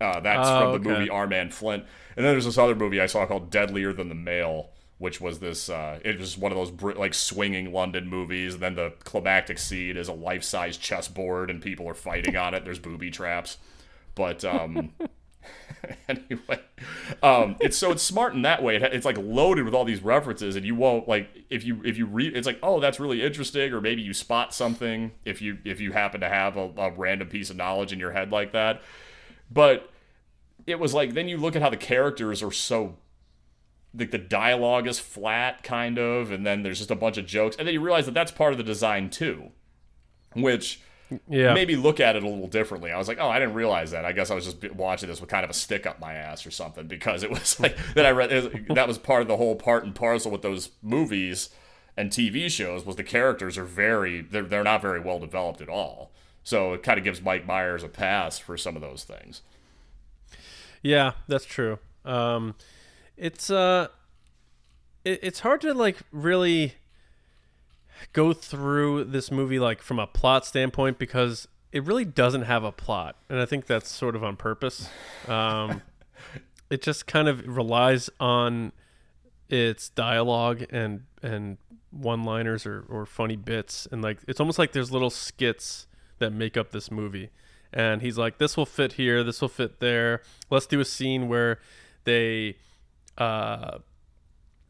[0.00, 0.98] Uh, that's Oh, from the okay.
[0.98, 1.84] movie Our Man Flint.
[2.16, 5.38] And then there's this other movie I saw called Deadlier Than the Male, which was
[5.38, 5.68] this.
[5.70, 8.54] Uh, it was one of those Brit- like swinging London movies.
[8.54, 12.52] And then the climactic scene is a life size chessboard, and people are fighting on
[12.52, 12.64] it.
[12.64, 13.58] There's booby traps,
[14.16, 14.92] but um,
[16.08, 16.60] anyway,
[17.22, 18.76] um, it's so it's smart in that way.
[18.76, 21.98] It, it's like loaded with all these references, and you won't like if you if
[21.98, 22.36] you read.
[22.36, 25.92] It's like oh that's really interesting, or maybe you spot something if you if you
[25.92, 28.82] happen to have a, a random piece of knowledge in your head like that.
[29.50, 29.90] But
[30.66, 32.96] it was like then you look at how the characters are so
[33.94, 37.56] like the dialogue is flat kind of and then there's just a bunch of jokes
[37.56, 39.50] and then you realize that that's part of the design too
[40.34, 40.80] which
[41.28, 42.90] yeah, maybe look at it a little differently.
[42.90, 44.04] I was like oh i didn't realize that.
[44.04, 46.46] I guess i was just watching this with kind of a stick up my ass
[46.46, 48.30] or something because it was like that i read
[48.70, 51.50] that was part of the whole part and parcel with those movies
[51.96, 55.68] and tv shows was the characters are very they're, they're not very well developed at
[55.68, 56.10] all.
[56.44, 59.42] So it kind of gives mike myers a pass for some of those things.
[60.82, 61.78] Yeah, that's true.
[62.04, 62.56] Um,
[63.16, 63.88] it's uh,
[65.04, 66.74] it, it's hard to like really
[68.12, 72.72] go through this movie like from a plot standpoint because it really doesn't have a
[72.72, 74.88] plot, and I think that's sort of on purpose.
[75.26, 75.82] Um,
[76.70, 78.72] it just kind of relies on
[79.48, 81.58] its dialogue and and
[81.90, 85.86] one-liners or, or funny bits and like it's almost like there's little skits
[86.20, 87.28] that make up this movie
[87.70, 91.28] and he's like this will fit here this will fit there let's do a scene
[91.28, 91.60] where
[92.04, 92.56] they
[93.18, 93.76] uh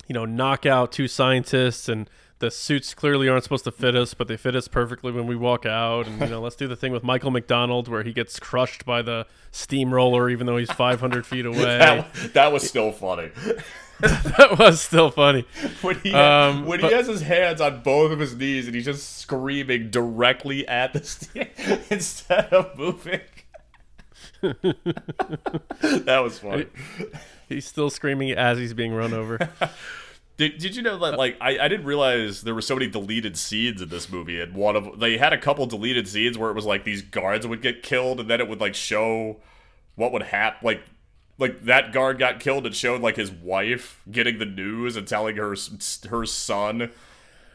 [0.09, 2.11] you know knock out two scientists and
[2.43, 5.37] the suits clearly aren't supposed to fit us but they fit us perfectly when we
[5.37, 6.07] walk out.
[6.09, 9.01] And you know let's do the thing with michael mcdonald where he gets crushed by
[9.01, 11.57] the steamroller even though he's 500 feet away.
[11.79, 13.31] that, that was still funny.
[14.01, 15.45] That was still funny.
[15.81, 18.75] When he Um, when but- he has his hands on both of his knees and
[18.75, 21.51] he's just screaming directly at the st-
[21.91, 23.21] instead of moving.
[24.41, 26.67] that was funny.
[27.49, 29.39] he's still screaming as he's being run over
[30.39, 33.37] Did, did you know that like I, I didn't realize there were so many deleted
[33.37, 36.55] scenes in this movie and one of they had a couple deleted scenes where it
[36.55, 39.37] was like these guards would get killed and then it would like show
[39.95, 40.83] what would happen like
[41.39, 45.37] like that guard got killed and showed like his wife getting the news and telling
[45.37, 45.55] her
[46.09, 46.79] her son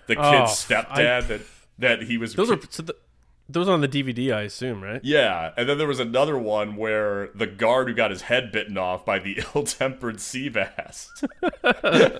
[0.06, 1.42] the kid's Oh, stepdad I- that
[1.80, 2.96] that he was Those are so the,
[3.50, 5.00] Those on the DVD, I assume, right?
[5.04, 8.78] Yeah, and then there was another one where the guard who got his head bitten
[8.78, 11.10] off by the ill-tempered sea bass.
[11.64, 12.20] uh,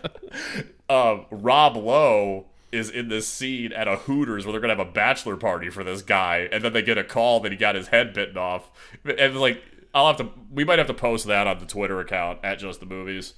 [1.32, 5.38] Rob Lowe is in this scene at a Hooters where they're gonna have a bachelor
[5.38, 8.14] party for this guy, and then they get a call that he got his head
[8.14, 8.70] bitten off,
[9.06, 9.62] and like
[9.94, 12.80] I'll have to, we might have to post that on the Twitter account at Just
[12.80, 13.34] the Movies.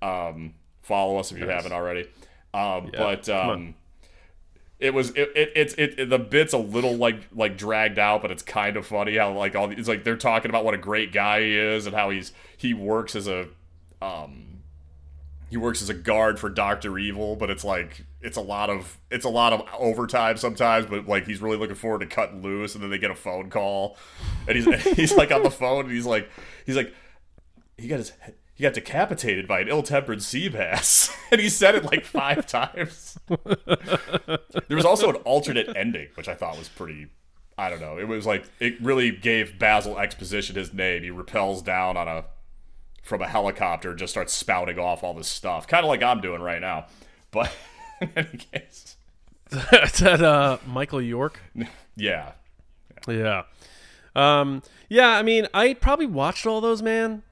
[0.00, 1.56] Um, follow us if you Nice.
[1.56, 2.02] haven't already.
[2.54, 3.74] Um, Yeah, but um,
[4.78, 8.22] it was it, it it's it, it the bit's a little like like dragged out
[8.22, 10.78] but it's kind of funny how like all it's like they're talking about what a
[10.78, 13.46] great guy he is and how he's he works as a
[14.00, 14.44] um
[15.50, 18.98] he works as a guard for Doctor Evil but it's like it's a lot of
[19.10, 22.74] it's a lot of overtime sometimes but like he's really looking forward to cutting loose
[22.74, 23.96] and then they get a phone call.
[24.46, 26.28] And he's he's like on the phone and he's like
[26.66, 26.92] he's like
[27.76, 28.12] he got his
[28.58, 33.18] he got decapitated by an ill-tempered sea bass and he said it like five times
[34.68, 37.08] there was also an alternate ending, which I thought was pretty.
[37.56, 37.98] I don't know.
[37.98, 41.02] It was like it really gave Basil exposition his name.
[41.02, 42.24] He repels down on a
[43.02, 46.20] from a helicopter, and just starts spouting off all this stuff, kind of like I'm
[46.20, 46.86] doing right now.
[47.30, 47.50] But
[48.00, 48.96] in any case,
[49.50, 51.40] Is that uh, Michael York?
[51.96, 52.32] yeah,
[53.06, 53.44] Yeah.
[54.14, 57.22] Um, yeah, I mean, I probably watched all those, man.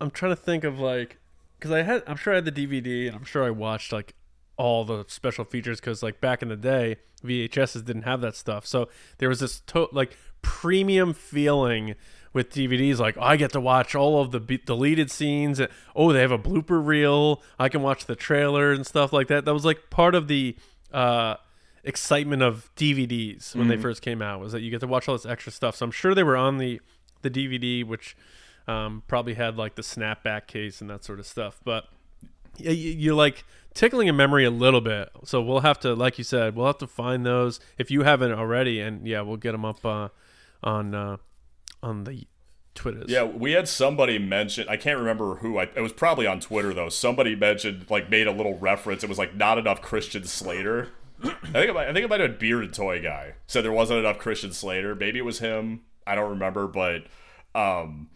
[0.00, 1.18] I'm trying to think of like,
[1.58, 4.14] because I had, I'm sure I had the DVD, and I'm sure I watched like
[4.56, 8.66] all the special features, because like back in the day, VHSs didn't have that stuff.
[8.66, 8.88] So
[9.18, 11.94] there was this to- like premium feeling
[12.32, 12.98] with DVDs.
[12.98, 15.58] Like I get to watch all of the be- deleted scenes.
[15.60, 17.42] And, oh, they have a blooper reel.
[17.58, 19.44] I can watch the trailer and stuff like that.
[19.44, 20.56] That was like part of the.
[20.92, 21.36] Uh,
[21.82, 25.14] excitement of DVDs when they first came out was that you get to watch all
[25.14, 25.76] this extra stuff.
[25.76, 26.78] So I'm sure they were on the
[27.22, 28.16] the DVD, which
[28.70, 31.60] um, probably had like the snapback case and that sort of stuff.
[31.64, 31.86] But
[32.56, 33.44] you're like
[33.74, 35.10] tickling a memory a little bit.
[35.24, 38.32] So we'll have to, like you said, we'll have to find those if you haven't
[38.32, 40.08] already, and yeah, we'll get them up uh,
[40.62, 41.16] on uh,
[41.82, 42.26] on the
[42.74, 43.06] Twitters.
[43.08, 43.24] yeah.
[43.24, 44.68] We had somebody mention.
[44.68, 45.58] I can't remember who.
[45.58, 46.88] I, it was probably on Twitter though.
[46.88, 49.02] Somebody mentioned like made a little reference.
[49.02, 50.88] It was like not enough Christian Slater.
[51.22, 53.72] I think it might, I think it might have been Bearded Toy Guy said there
[53.72, 54.94] wasn't enough Christian Slater.
[54.94, 55.82] Maybe it was him.
[56.06, 57.02] I don't remember, but
[57.54, 58.08] um,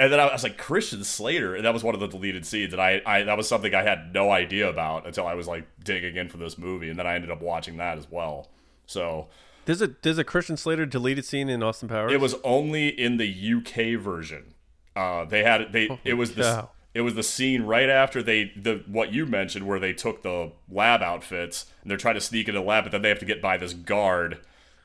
[0.00, 2.72] and then I was like Christian Slater, and that was one of the deleted scenes,
[2.72, 5.66] and I, I that was something I had no idea about until I was like
[5.84, 8.48] digging in for this movie, and then I ended up watching that as well.
[8.86, 9.28] So
[9.66, 12.12] There's a there's a Christian Slater deleted scene in Austin Powers.
[12.12, 14.54] it was only in the UK version.
[14.96, 16.70] Uh, they had they it was the cow.
[16.94, 20.50] it was the scene right after they the what you mentioned where they took the
[20.70, 23.26] lab outfits and they're trying to sneak into the lab, but then they have to
[23.26, 24.40] get by this guard,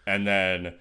[0.06, 0.74] and then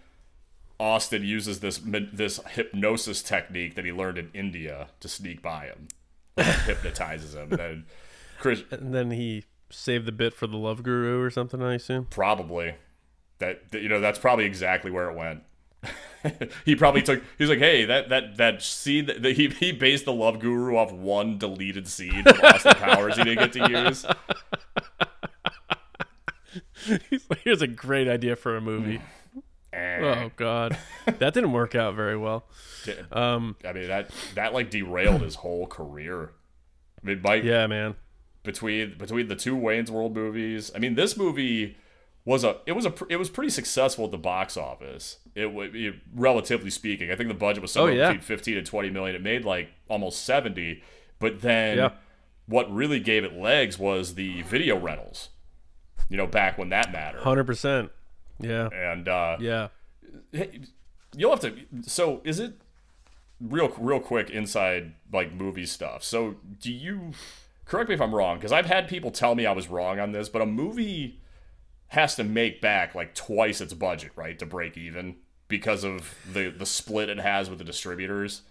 [0.79, 5.89] Austin uses this this hypnosis technique that he learned in India to sneak by him,
[6.37, 7.87] hypnotizes him, and then
[8.39, 11.63] Chris and then he saved the bit for the Love Guru or something.
[11.63, 12.07] I assume.
[12.07, 12.75] probably
[13.39, 15.43] that, you know that's probably exactly where it went
[16.65, 20.07] he probably took he was like hey that that that scene that, he, he based
[20.07, 24.07] the love guru off one deleted scene from austin powers he didn't get to use
[27.11, 29.01] He's like, Here's a great idea for a movie.
[29.75, 29.99] Eh.
[30.03, 32.45] Oh God, that didn't work out very well.
[33.11, 36.33] Um, i mean that that like derailed his whole career
[37.03, 37.95] i mean mike yeah, man.
[38.43, 40.71] between between the two Wayne's World movies.
[40.75, 41.79] I mean, this movie
[42.27, 45.19] was a it was a it was pretty successful at the box office.
[45.35, 45.71] It was
[46.15, 47.11] relatively speaking.
[47.11, 48.09] I think the budget was somewhere Oh, yeah.
[48.09, 49.17] between fifteen and twenty million.
[49.17, 50.83] It made like almost seventy.
[51.19, 51.91] But then Yeah.
[52.47, 55.31] what really gave it legs was the video rentals.
[56.11, 57.23] You know, back when that mattered.
[57.23, 57.91] Hundred percent.
[58.41, 59.69] Yeah, And uh, yeah.
[60.33, 60.61] hey,
[61.17, 61.55] you'll have to.
[61.83, 62.55] So is it
[63.41, 66.03] real real quick inside like movie stuff?
[66.03, 67.13] So do you
[67.65, 68.37] correct me if I'm wrong?
[68.37, 71.21] Because I've had people tell me I was wrong on this, but a movie
[71.89, 75.17] has to make back like twice its budget, right, to break even
[75.49, 78.43] because of the the split it has with the distributors.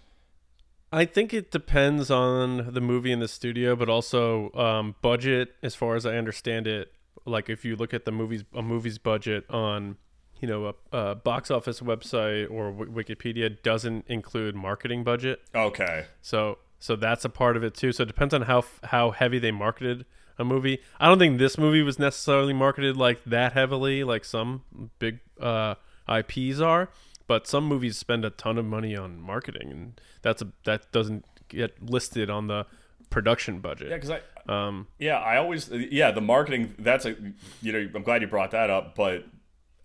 [0.92, 5.54] I think it depends on the movie and the studio, but also um, budget.
[5.60, 6.92] As far as I understand it,
[7.24, 9.96] like if you look at the movies, a movie's budget on,
[10.40, 15.40] you know, a, a box office website or w- Wikipedia doesn't include marketing budget.
[15.54, 16.06] Okay.
[16.20, 17.92] So so that's a part of it too.
[17.92, 20.04] So it depends on how f- how heavy they marketed
[20.38, 20.80] a movie.
[20.98, 24.62] I don't think this movie was necessarily marketed like that heavily, like some
[24.98, 25.76] big uh,
[26.08, 26.90] IPs are.
[27.26, 31.24] But some movies spend a ton of money on marketing, and that's a that doesn't
[31.48, 32.66] get listed on the
[33.14, 33.88] production budget.
[33.90, 36.74] Yeah, because I Um, Yeah, I always yeah the marketing.
[36.78, 37.16] That's a
[37.62, 39.24] you know I'm glad you brought that up, but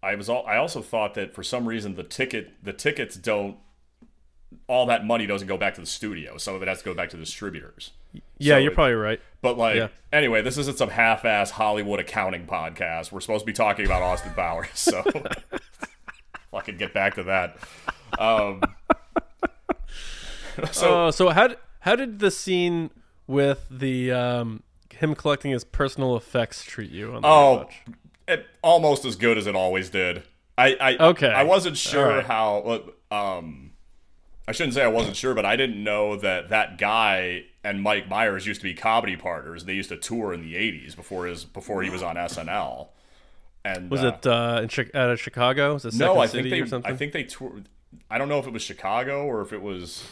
[0.03, 3.57] I was all I also thought that for some reason the ticket the tickets don't
[4.67, 6.37] all that money doesn't go back to the studio.
[6.37, 7.91] Some of it has to go back to the distributors.
[8.39, 9.21] yeah, So you're it- probably right.
[9.41, 9.87] But like Yeah.
[10.11, 13.11] anyway, this isn't some half-ass Hollywood accounting podcast.
[13.11, 15.03] We're supposed to be talking about Austin Powers, so
[16.51, 17.57] fucking get back to that.
[18.17, 18.61] Um,
[20.71, 21.49] so Uh, so how
[21.81, 22.89] how did the scene
[23.29, 27.69] with the um, him collecting his personal effects treat you on the Oh,
[28.27, 30.23] it almost as good as it always did.
[30.57, 31.29] I, I Okay.
[31.29, 32.25] I wasn't sure right.
[32.25, 32.81] how.
[33.11, 33.71] Um,
[34.47, 38.09] I shouldn't say I wasn't sure, but I didn't know that that guy and Mike
[38.09, 39.65] Myers used to be comedy partners.
[39.65, 42.89] They used to tour in the '80s before his before he was on SNL.
[43.63, 45.75] And Was uh, it uh, in Chi- out of Chicago?
[45.75, 46.17] Was it no?
[46.17, 46.89] I City think they.
[46.89, 47.69] I think they toured.
[48.09, 50.03] I don't know if it was Chicago or if it was.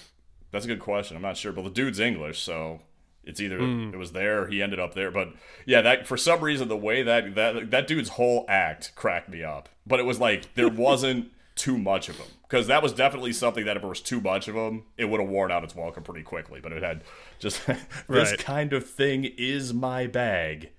[0.51, 1.18] That's a good question.
[1.18, 2.82] I'm not sure, but the dude's English, so
[3.28, 3.91] it's either Hmm.
[3.93, 4.43] it was there.
[4.43, 5.30] or He ended up there, but
[5.65, 9.43] yeah, that for some reason the way that that that dude's whole act cracked me
[9.43, 9.69] up.
[9.86, 13.65] But it was like there wasn't too much of him because that was definitely something
[13.65, 16.03] that if there was too much of him, it would have worn out its welcome
[16.03, 16.59] pretty quickly.
[16.61, 17.03] But it had
[17.39, 18.38] just this Right.
[18.39, 20.69] kind of thing is my bag,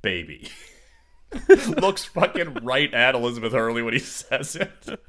[0.00, 0.48] baby.
[1.48, 5.00] Looks fucking right at Elizabeth Hurley when he says it.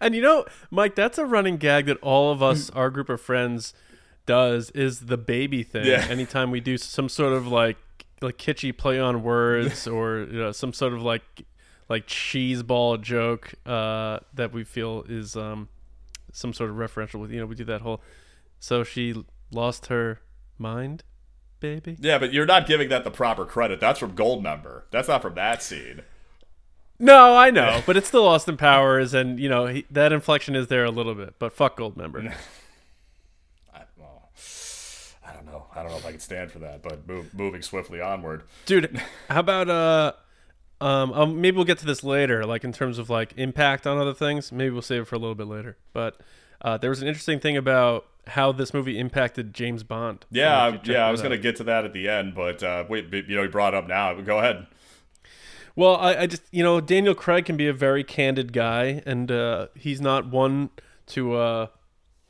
[0.00, 3.20] And you know, Mike, that's a running gag that all of us, our group of
[3.20, 3.74] friends,
[4.28, 5.86] does is the baby thing.
[5.86, 6.06] Yeah.
[6.10, 7.76] Anytime we do some sort of like
[8.20, 11.24] like kitschy play on words or you know, some sort of like
[11.88, 15.68] like cheese ball joke uh, that we feel is um,
[16.32, 18.00] some sort of referential with you know we do that whole
[18.60, 20.20] so she lost her
[20.58, 21.02] mind
[21.60, 23.80] baby Yeah, but you're not giving that the proper credit.
[23.80, 24.82] That's from Goldmember.
[24.92, 26.02] That's not from that scene.
[26.98, 30.66] no i know but it's still austin powers and you know he, that inflection is
[30.66, 32.18] there a little bit but fuck gold member
[33.74, 34.30] I, well,
[35.24, 35.66] I don't know.
[35.74, 36.82] I don't know if I can stand for that.
[36.82, 38.42] But move, moving swiftly onward.
[38.66, 40.12] dude how about uh
[40.80, 43.98] um, um maybe we'll get to this later like in terms of like impact on
[43.98, 46.20] other things maybe we'll save it for a little bit later but
[46.62, 50.54] uh, there was an interesting thing about how this movie impacted james bond Yeah, know
[50.54, 51.06] if I- you checked yeah.
[51.06, 53.48] I was gonna get to that at the end, but uh, wait, you know, you
[53.48, 54.12] brought it up now.
[54.20, 54.66] Go ahead.
[55.76, 59.30] Well, I, I just you know Daniel Craig can be a very candid guy, and
[59.30, 60.70] uh, he's not one
[61.08, 61.66] to uh,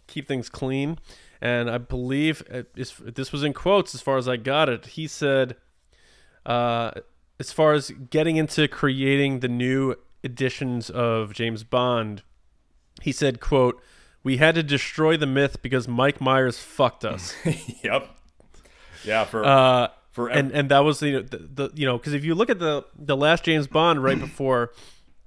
[0.06, 0.98] keep things clean.
[1.40, 2.42] And I believe
[2.74, 4.86] this was in quotes as far as I got it.
[4.86, 5.56] He said,
[6.44, 6.92] uh,
[7.38, 12.22] as far as getting into creating the new editions of James Bond,
[13.02, 13.80] he said, "quote
[14.24, 17.34] We had to destroy the myth because Mike Myers fucked us."
[17.84, 18.08] yep.
[19.04, 22.12] Yeah, for Uh, for and and that was you know the, the you know because
[22.12, 24.72] if you look at the the last James Bond right before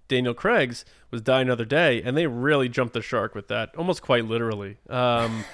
[0.09, 4.01] Daniel Craig's was Die Another Day, and they really jumped the shark with that, almost
[4.01, 4.77] quite literally.
[4.89, 5.45] Um,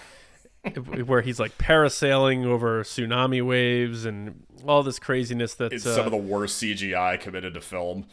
[1.05, 6.05] where he's like parasailing over tsunami waves and all this craziness that's it's uh, some
[6.05, 8.05] of the worst CGI committed to film.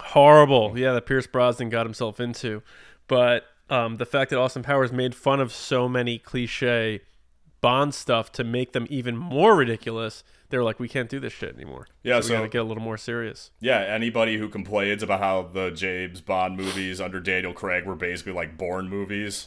[0.00, 0.78] horrible.
[0.78, 2.62] Yeah, that Pierce Brosnan got himself into.
[3.06, 7.00] But um, the fact that Austin Powers made fun of so many cliche
[7.60, 11.54] Bond stuff to make them even more ridiculous, they're like, we can't do this shit
[11.54, 11.86] anymore.
[12.02, 13.52] Yeah, we so- gotta get a little more serious.
[13.58, 18.32] Yeah, anybody who complains about how the James Bond movies under Daniel Craig were basically
[18.32, 19.46] like Bourne movies,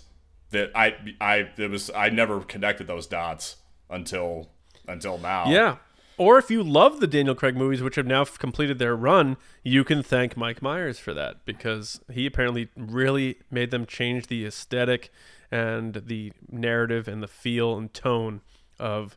[0.52, 3.58] that I I it was I never connected those dots
[3.90, 4.50] until
[4.88, 5.50] until now.
[5.50, 5.78] Yeah.
[6.20, 9.84] Or if you love the Daniel Craig movies, which have now completed their run, you
[9.84, 15.12] can thank Mike Myers for that because he apparently really made them change the aesthetic
[15.52, 18.42] and the narrative and the feel and tone
[18.80, 19.16] of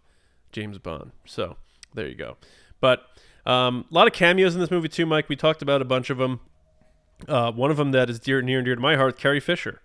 [0.53, 1.13] James Bond.
[1.25, 1.57] So
[1.95, 2.37] there you go.
[2.81, 3.05] But
[3.47, 5.31] um, a lot of cameos in this movie too, Mike.
[5.31, 6.41] We talked about a bunch of them.
[7.27, 9.81] Uh, one of them that is dear, near and dear to my heart, Carrie Fisher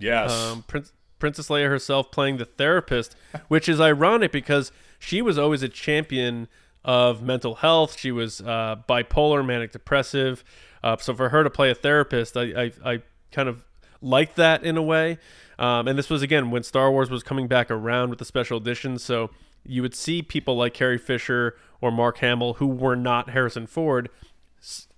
[0.00, 0.32] Yes.
[0.32, 3.14] um, Prince, Princess Leia herself playing the therapist,
[3.48, 6.48] which is ironic because she was always a champion
[6.84, 7.98] of mental health.
[7.98, 10.42] She was uh, bipolar, manic depressive.
[10.82, 13.64] Uh, so for her to play a therapist, I, I, I kind of
[14.00, 15.18] liked that in a way.
[15.58, 18.56] Um, and this was again when Star Wars was coming back around with the special
[18.58, 19.02] editions.
[19.02, 19.30] So
[19.64, 24.08] you would see people like Carrie Fisher or Mark Hamill who were not Harrison Ford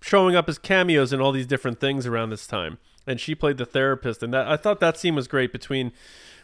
[0.01, 2.79] showing up as cameos in all these different things around this time.
[3.07, 5.93] And she played the therapist, and that I thought that scene was great between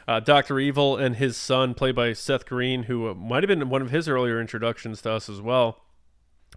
[0.08, 3.68] uh, Doctor Evil and his son, played by Seth Green, who uh, might have been
[3.68, 5.84] one of his earlier introductions to us as well.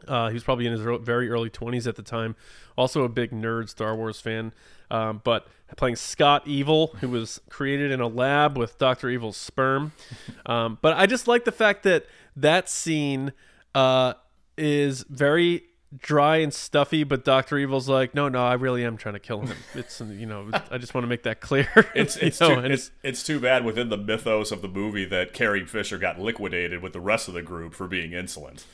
[0.08, 2.36] Uh, he was probably in his very early 20s at the time.
[2.78, 4.54] Also a big nerd Star Wars fan.
[4.90, 5.48] Um, but
[5.78, 9.10] playing Scott Evil, who was created in a lab with Dr.
[9.10, 9.94] Evil's sperm.
[10.44, 13.32] Um, but I just like the fact that that scene
[13.76, 14.16] uh,
[14.58, 15.64] is very
[16.00, 17.58] dry and stuffy, but Dr.
[17.58, 19.58] Evil's like, no, no, I really am trying to kill him.
[19.76, 21.68] It's, you know, I just want to make that clear.
[21.96, 25.06] it's You it's know, too, it's, it's too bad within the mythos of the movie
[25.06, 28.66] that Carrie Fisher got liquidated with the rest of the group for being insolent.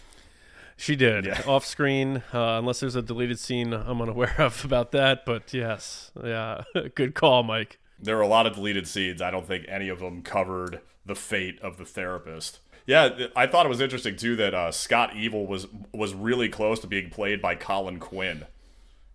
[0.79, 1.41] She did Yeah.
[1.47, 5.25] off screen, uh, unless there's a deleted scene I'm unaware of about that.
[5.25, 6.63] But yes, yeah,
[6.95, 7.79] good call, Mike.
[7.99, 9.23] There were a lot of deleted scenes.
[9.23, 12.59] I don't think any of them covered the fate of the therapist.
[12.87, 16.79] Yeah, I thought it was interesting too that uh, Scott Evil was was really close
[16.79, 18.47] to being played by Colin Quinn,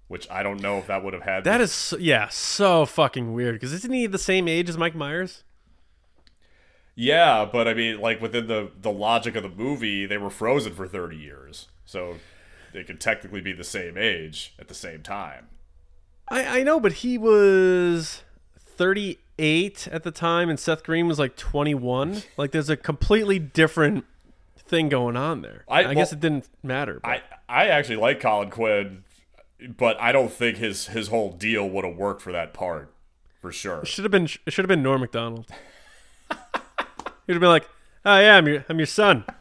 [0.08, 3.32] which I don't know if that would have had That is so, yeah, so fucking
[3.32, 3.54] weird.
[3.54, 5.42] Because isn't he the same age as Mike Myers?
[6.94, 10.74] Yeah, but I mean, like within the the logic of the movie, they were frozen
[10.74, 12.16] for thirty years, so
[12.74, 15.48] they could technically be the same age at the same time.
[16.28, 18.22] I I know, but he was
[18.82, 22.22] thirty eight at the time, and Seth Green was like twenty one.
[22.36, 24.04] Like, there's a completely different
[24.56, 25.62] thing going on there.
[25.68, 26.98] I- I, guess it didn't matter.
[27.00, 27.08] But.
[27.08, 29.04] I I actually like Colin Quinn,
[29.76, 32.92] but I don't think his his whole deal would have worked for that part,
[33.40, 33.84] for sure.
[33.84, 35.46] Should have been it should have been Norm Macdonald.
[37.28, 37.68] He'd have been like,
[38.04, 39.24] "Oh yeah, I'm your I'm your son."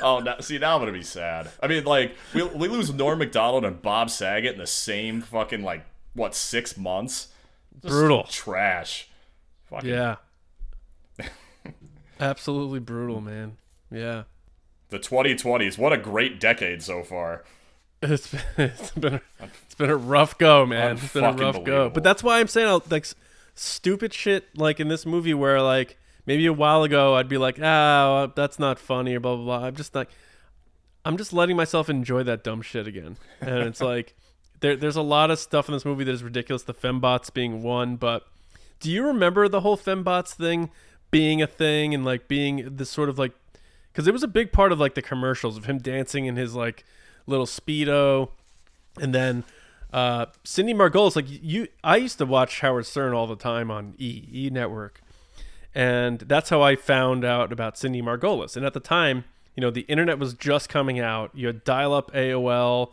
[0.00, 1.50] Oh, now, see now I'm gonna be sad.
[1.62, 5.62] I mean, like we we lose Norm Macdonald and Bob Saget in the same fucking
[5.62, 5.84] like
[6.14, 7.28] what six months?
[7.80, 8.24] Just Brutal.
[8.24, 9.08] trash.
[9.70, 10.16] Fucking Yeah.
[12.20, 13.56] Absolutely brutal, man.
[13.90, 14.24] Yeah.
[14.90, 15.78] the 2020s.
[15.78, 17.44] What a great decade so far.
[18.02, 20.96] It's been, it's been a, it's been a rough go, man.
[20.96, 21.88] It's been a rough go.
[21.88, 23.06] But that's why I'm saying like
[23.54, 27.58] stupid shit like in this movie where like maybe a while ago I'd be like,
[27.62, 29.66] ah, that's not funny or blah blah blah.
[29.66, 30.10] I'm just like,
[31.04, 33.16] I'm just letting myself enjoy that dumb shit again.
[33.40, 34.14] And it's like,
[34.62, 36.62] there, there's a lot of stuff in this movie that is ridiculous.
[36.62, 38.26] The fembots being one, but
[38.80, 40.70] do you remember the whole fembots thing
[41.10, 43.32] being a thing and like being this sort of like
[43.92, 46.54] because it was a big part of like the commercials of him dancing in his
[46.54, 46.84] like
[47.26, 48.30] little speedo
[49.00, 49.44] and then
[49.92, 53.94] uh cindy margolis like you i used to watch howard stern all the time on
[53.98, 55.02] e e network
[55.74, 59.70] and that's how i found out about cindy margolis and at the time you know
[59.70, 62.90] the internet was just coming out you had dial-up aol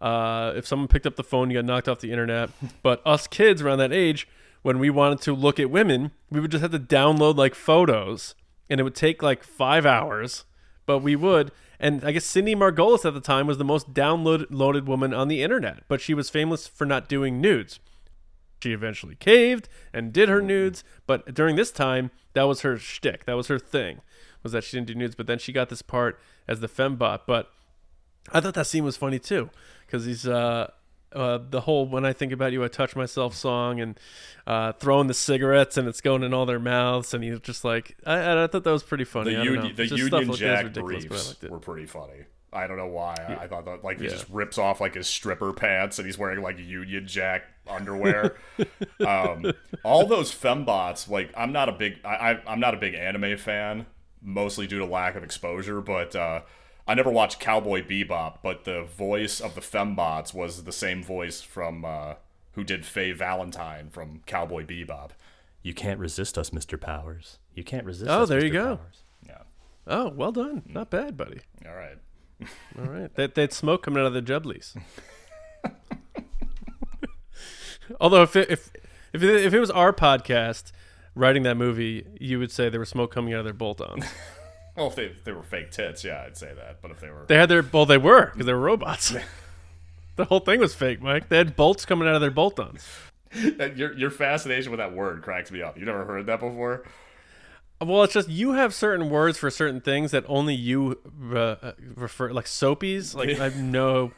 [0.00, 2.50] uh, if someone picked up the phone you got knocked off the internet
[2.82, 4.28] but us kids around that age
[4.62, 8.34] when we wanted to look at women we would just have to download like photos
[8.70, 10.44] and it would take like five hours
[10.86, 14.84] but we would and i guess cindy margolis at the time was the most downloaded
[14.84, 17.80] woman on the internet but she was famous for not doing nudes
[18.62, 23.24] she eventually caved and did her nudes, but during this time, that was her shtick.
[23.24, 24.00] That was her thing,
[24.42, 25.14] was that she didn't do nudes.
[25.14, 27.20] But then she got this part as the fembot.
[27.26, 27.50] But
[28.32, 29.50] I thought that scene was funny too,
[29.86, 30.70] because he's uh,
[31.12, 33.98] uh, the whole "When I Think About You, I Touch Myself" song, and
[34.46, 37.96] uh, throwing the cigarettes, and it's going in all their mouths, and he's just like,
[38.06, 39.34] I, I thought that was pretty funny.
[39.34, 39.62] The, I don't know.
[39.62, 42.24] Union, the stuff Union like Jack ridiculous, but I briefs were pretty funny.
[42.50, 43.14] I don't know why.
[43.28, 44.10] I, I thought that like he Yeah.
[44.12, 48.36] just rips off like his stripper pants and he's wearing like Union Jack underwear.
[49.06, 49.52] um,
[49.84, 53.36] all those fembots, like I'm not a big I, I I'm not a big anime
[53.36, 53.84] fan,
[54.22, 55.82] mostly due to lack of exposure.
[55.82, 56.40] But uh,
[56.88, 58.38] I never watched Cowboy Bebop.
[58.42, 62.14] But the voice of the fembots was the same voice from uh,
[62.52, 65.10] who did Faye Valentine from Cowboy Bebop.
[65.62, 66.80] You can't resist us, Mr.
[66.80, 67.38] Powers.
[67.54, 68.16] You can't resist us.
[68.16, 68.28] Oh, us.
[68.30, 68.76] there you go.
[68.76, 69.02] Powers.
[69.26, 69.42] Yeah.
[69.86, 70.62] Oh, well done.
[70.66, 71.40] Not bad, buddy.
[71.66, 71.98] All right.
[72.78, 73.14] All right.
[73.16, 74.74] That they had smoke coming out of the jublies.
[78.00, 78.70] Although if it, if
[79.12, 80.72] if it, if it was our podcast
[81.14, 84.04] writing that movie, you would say there was smoke coming out of their bolt-ons.
[84.78, 86.80] Well, if they, if they were fake tits, yeah, I'd say that.
[86.80, 89.12] But if they were, they had their well, they were because they were robots.
[90.16, 91.28] the whole thing was fake, Mike.
[91.28, 92.86] They had bolts coming out of their bolt-ons.
[93.74, 95.76] Your your fascination with that word cracks me up.
[95.78, 96.84] You never heard that before?
[97.80, 100.98] Well, it's just you have certain words for certain things that only you
[101.34, 103.14] uh, refer like soapies.
[103.14, 104.14] Like I've no That-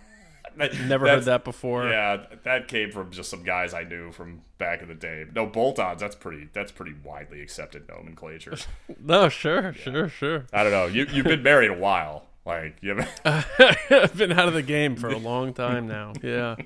[0.86, 1.88] never heard that before.
[1.88, 5.24] Yeah, that came from just some guys I knew from back in the day.
[5.34, 6.00] No, bolt-ons.
[6.00, 6.48] That's pretty.
[6.52, 8.56] That's pretty widely accepted nomenclature.
[9.02, 10.46] No, sure, sure, sure.
[10.52, 10.86] I don't know.
[10.86, 12.26] You you've been married a while.
[12.44, 13.02] Like you.
[13.24, 16.12] I've been out of the game for a long time now.
[16.22, 16.56] Yeah.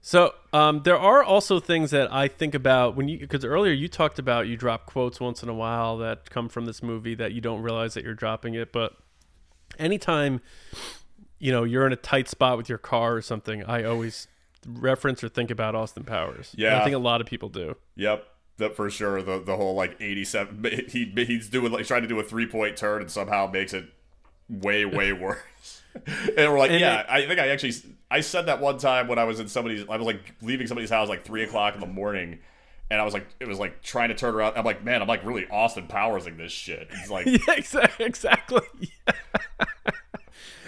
[0.00, 3.88] So um, there are also things that I think about when you because earlier you
[3.88, 7.32] talked about you drop quotes once in a while that come from this movie that
[7.32, 8.94] you don't realize that you're dropping it, but
[9.78, 10.42] anytime
[11.38, 14.28] you know you're in a tight spot with your car or something, I always
[14.66, 16.54] reference or think about Austin Powers.
[16.56, 16.80] Yeah.
[16.80, 17.76] I think a lot of people do.
[17.96, 18.26] Yep.
[18.58, 19.20] That for sure.
[19.22, 20.64] The the whole like eighty-seven.
[20.88, 23.86] He he's doing like trying to do a three-point turn and somehow makes it
[24.48, 25.82] way way worse.
[26.06, 27.00] and we're like, And yeah.
[27.00, 27.72] it- I think I actually
[28.10, 29.84] I said that one time when I was in somebody's.
[29.88, 32.38] I was like leaving somebody's house like three o'clock in the morning.
[32.90, 34.56] And I was like, it was like trying to turn around.
[34.56, 36.86] I'm like, man, I'm like really Austin Powersing this shit.
[36.92, 38.04] It's like, Yeah, exactly.
[38.06, 38.60] exactly.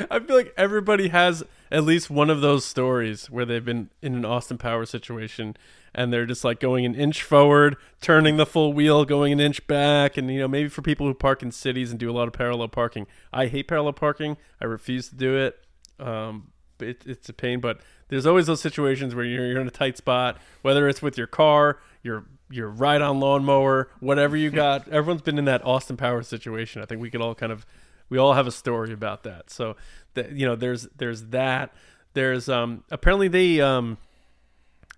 [0.10, 4.14] I feel like everybody has at least one of those stories where they've been in
[4.14, 5.56] an Austin Powers situation
[5.94, 9.66] and they're just like going an inch forward, turning the full wheel, going an inch
[9.66, 12.28] back, and you know maybe for people who park in cities and do a lot
[12.28, 13.06] of parallel parking.
[13.32, 14.36] I hate parallel parking.
[14.60, 15.58] I refuse to do it.
[15.98, 19.70] Um, it, it's a pain, but there's always those situations where you're, you're in a
[19.70, 24.86] tight spot, whether it's with your car, your your ride on lawnmower, whatever you got.
[24.88, 26.82] Everyone's been in that Austin Powers situation.
[26.82, 27.64] I think we could all kind of
[28.08, 29.50] We all have a story about that.
[29.50, 29.76] So,
[30.14, 31.74] that you know, there's there's that.
[32.14, 33.98] There's um apparently they um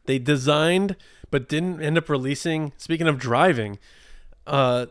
[0.06, 0.96] they designed
[1.30, 2.72] but didn't end up releasing.
[2.76, 3.78] Speaking of driving,
[4.46, 4.86] uh,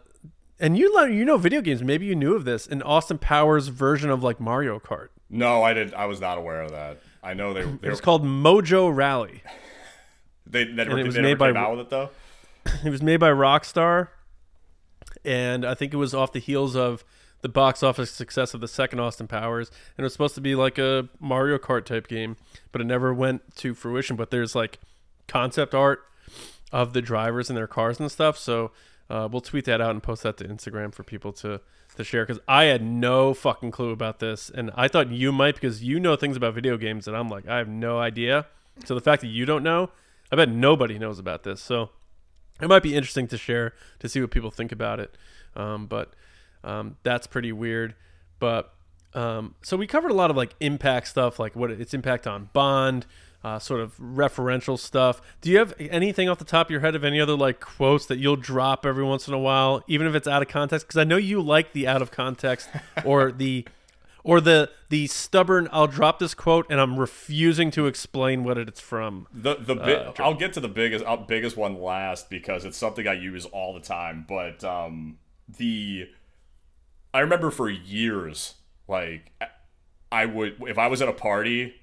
[0.60, 1.84] and you you know video games.
[1.84, 2.68] Maybe you knew of this.
[2.68, 5.10] An Austin Powers version of like Mario Kart.
[5.30, 5.94] No, I did.
[5.94, 7.02] I was not aware of that.
[7.22, 7.64] I know they.
[7.64, 9.44] they It was called Mojo Rally.
[10.50, 12.10] They never, it was they made by- out with it though.
[12.86, 14.08] It was made by Rockstar,
[15.26, 17.04] and I think it was off the heels of
[17.42, 20.56] the box office success of the second Austin Powers, and it was supposed to be
[20.56, 22.36] like a Mario Kart type game,
[22.72, 24.16] but it never went to fruition.
[24.16, 24.80] But there's like
[25.28, 26.04] concept art
[26.72, 28.72] of the drivers and their cars and stuff, so
[29.10, 31.62] uh, we'll tweet that out and post that to Instagram for people to
[31.96, 35.56] to share because I had no fucking clue about this, and I thought you might
[35.56, 38.48] because you know things about video games, and I'm like I have no idea.
[38.86, 39.90] So the fact that you don't know,
[40.32, 41.62] I bet nobody knows about this.
[41.62, 41.90] So
[42.62, 45.16] it might be interesting to share to see what people think about it.
[45.56, 46.14] Um, but
[46.68, 47.96] um, that's pretty weird.
[48.40, 48.74] But
[49.14, 52.50] um, so we covered a lot of like impact stuff, like what its impact on
[52.54, 53.06] Bond,
[53.44, 55.22] uh, sort of referential stuff.
[55.42, 58.06] Do you have anything off the top of your head of any other like quotes
[58.08, 60.88] that you'll drop every once in a while, even if it's out of context?
[60.88, 62.70] Because I know you like the out of context
[63.06, 63.66] or the
[64.24, 65.70] or the the stubborn.
[65.72, 69.28] I'll drop this quote and I'm refusing to explain what it's from.
[69.34, 72.78] The the bi- Uh, I'll get to the biggest uh, biggest one last because it's
[72.78, 74.26] something I use all the time.
[74.28, 75.18] But um,
[75.58, 76.10] the
[77.14, 78.56] I remember for years,
[78.88, 79.32] like
[80.12, 81.76] I would if I was at a party,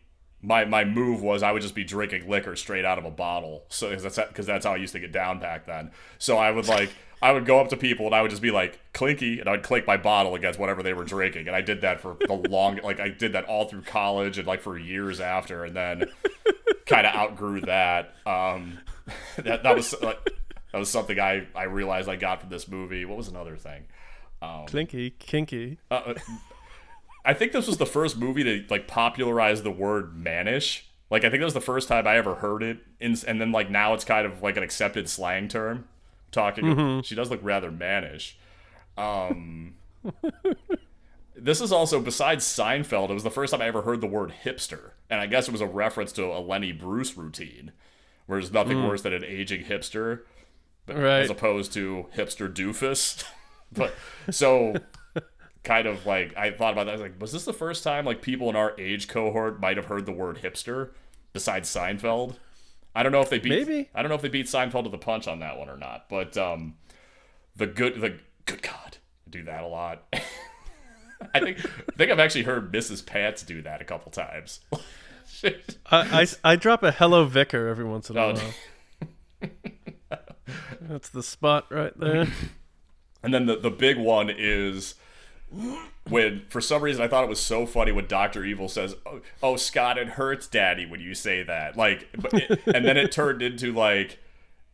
[0.42, 3.64] my my move was I would just be drinking liquor straight out of a bottle.
[3.68, 5.90] So 'cause that's because that's how I used to get down back then.
[6.18, 6.90] So I would like
[7.22, 9.52] I would go up to people and I would just be like clinky and I
[9.52, 11.46] would clink my bottle against whatever they were drinking.
[11.46, 14.46] And I did that for the long like I did that all through college and
[14.46, 16.04] like for years after and then
[16.86, 18.14] kind of outgrew that.
[18.26, 18.78] Um,
[19.36, 20.30] that that was like,
[20.72, 23.04] that was something I I realized I got from this movie.
[23.04, 23.84] What was another thing?
[24.66, 25.78] Clinky, kinky.
[25.90, 26.14] Uh,
[27.24, 30.86] I think this was the first movie to like popularize the word mannish.
[31.10, 33.52] Like I think that was the first time I ever heard it, in, and then
[33.52, 35.86] like now it's kind of like an accepted slang term.
[36.32, 38.36] Talking, she does look rather mannish.
[38.98, 39.74] Um,
[41.36, 43.10] this is also besides Seinfeld.
[43.10, 45.52] It was the first time I ever heard the word hipster, and I guess it
[45.52, 47.70] was a reference to a Lenny Bruce routine,
[48.26, 50.20] where there's nothing worse than an aging hipster
[50.88, 51.20] Right.
[51.22, 53.24] as opposed to hipster doofus.
[53.74, 53.94] but
[54.30, 54.74] so
[55.62, 56.90] kind of like I thought about that.
[56.90, 59.76] I was like, was this the first time like people in our age cohort might
[59.76, 60.90] have heard the word hipster
[61.32, 62.36] besides Seinfeld?
[62.94, 63.90] I don't know if they beat Maybe.
[63.94, 66.08] I don't know if they beat Seinfeld to the punch on that one or not.
[66.08, 66.74] But um
[67.56, 70.04] the good the good God I do that a lot.
[71.34, 73.04] I think I think I've actually heard Mrs.
[73.04, 74.60] Pants do that a couple times.
[75.44, 75.54] I,
[75.90, 78.34] I, I drop a hello vicar every once in a Oh.
[78.34, 79.50] while.
[80.82, 82.26] That's the spot right there.
[83.24, 84.94] And then the, the big one is
[86.08, 89.20] when, for some reason, I thought it was so funny when Doctor Evil says, "Oh,
[89.42, 91.76] oh Scott, it hurts, Daddy," when you say that.
[91.76, 94.18] Like, but it, and then it turned into like,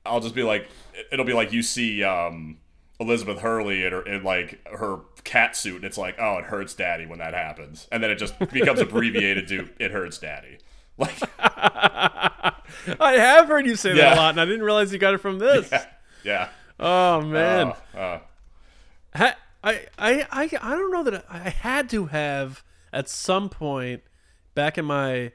[0.04, 0.68] I'll just be like,
[1.12, 2.58] it'll be like you see um,
[2.98, 6.74] Elizabeth Hurley in, her, in like her cat suit, and it's like, "Oh, it hurts,
[6.74, 10.58] Daddy," when that happens, and then it just becomes abbreviated to "It hurts, Daddy."
[10.98, 12.52] Like, I
[12.98, 15.38] have heard you say that a lot, and I didn't realize you got it from
[15.38, 15.72] this.
[16.24, 16.48] yeah.
[16.78, 18.20] Oh man, Uh, uh,
[19.14, 20.26] I, I I
[20.62, 24.02] I don't know that I, I had to have at some point
[24.54, 25.32] back in my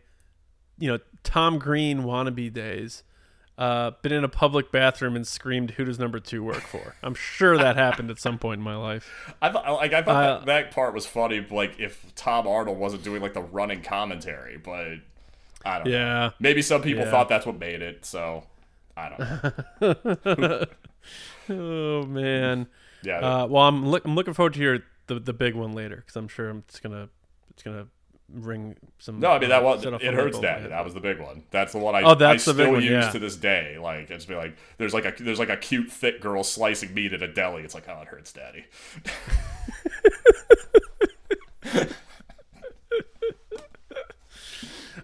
[0.77, 3.03] you know Tom Green wannabe days.
[3.57, 7.15] Uh, been in a public bathroom and screamed, "Who does number two work for?" I'm
[7.15, 9.09] sure that happened at some point in my life.
[9.41, 12.77] I thought like I thought Uh, that, that part was funny, like if Tom Arnold
[12.77, 14.97] wasn't doing like the running commentary, but
[15.63, 15.91] I don't know.
[15.93, 17.11] Yeah, Maybe some people Yeah.
[17.11, 18.43] thought that's what made it, so
[18.97, 20.65] I don't know.
[21.49, 22.67] Oh man.
[23.05, 25.97] Yeah, Uh, well, I'm look, I'm looking forward to hear the the big one later
[25.97, 27.09] because I'm sure it's gonna
[27.51, 27.87] it's gonna
[28.33, 29.19] ring some.
[29.19, 30.67] no, I mean that was it hurts Daddy.
[30.69, 31.43] That was the big one.
[31.51, 33.09] That's the one I, Oh, that's I the big still one, use yeah.
[33.11, 33.77] to this day.
[33.79, 37.13] Like it's be like there's like a there's like a cute thick girl slicing meat
[37.13, 37.63] at a deli.
[37.63, 38.65] It's like oh it hurts, Daddy.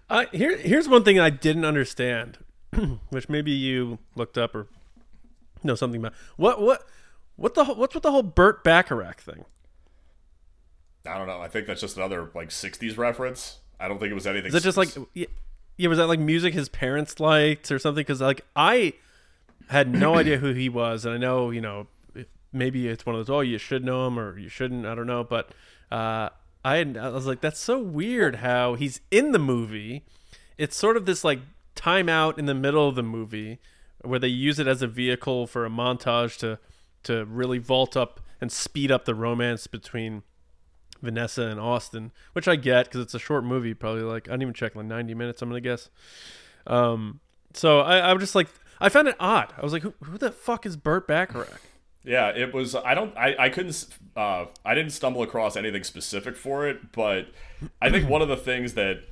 [0.10, 2.38] Uh, here, here's one thing I didn't understand,
[3.12, 4.68] which maybe you looked up or
[5.64, 6.14] know something about.
[6.36, 6.86] What what
[7.42, 9.46] what the what's with the whole Burt Bacharach thing?
[11.08, 11.42] I don't know.
[11.42, 13.60] I think that's just another like '60s reference.
[13.80, 14.50] I don't think it was anything.
[14.50, 15.26] Is it just like yeah,
[15.76, 18.02] yeah was that like music his parents liked or something?
[18.02, 18.94] Because like I
[19.70, 21.88] had no idea who he was, and I know you know
[22.54, 25.08] maybe it's one of those oh you should know him or you shouldn't I don't
[25.08, 25.50] know, but
[25.92, 26.30] uh,
[26.64, 30.06] I had, I was like that's so weird how he's in the movie.
[30.60, 31.40] It's sort of this like
[31.76, 33.58] timeout in the middle of the movie
[34.04, 36.60] where they use it as a vehicle for a montage to
[37.04, 40.24] to really vault up and speed up the romance between
[41.02, 44.44] Vanessa and Austin, which I get because it's a short movie, probably like I didn't
[44.44, 45.42] even check like 90 minutes.
[45.42, 45.90] I'm gonna guess.
[46.68, 47.20] Um,
[47.54, 48.48] so I, I'm just like
[48.80, 49.54] I found it odd.
[49.58, 51.62] I was like, who, who the fuck is Burt Bacharach?
[52.04, 52.76] Yeah, it was.
[52.76, 53.16] I don't.
[53.16, 53.88] I, I couldn't.
[54.16, 57.28] Uh, I didn't stumble across anything specific for it, but
[57.80, 59.04] I think one of the things that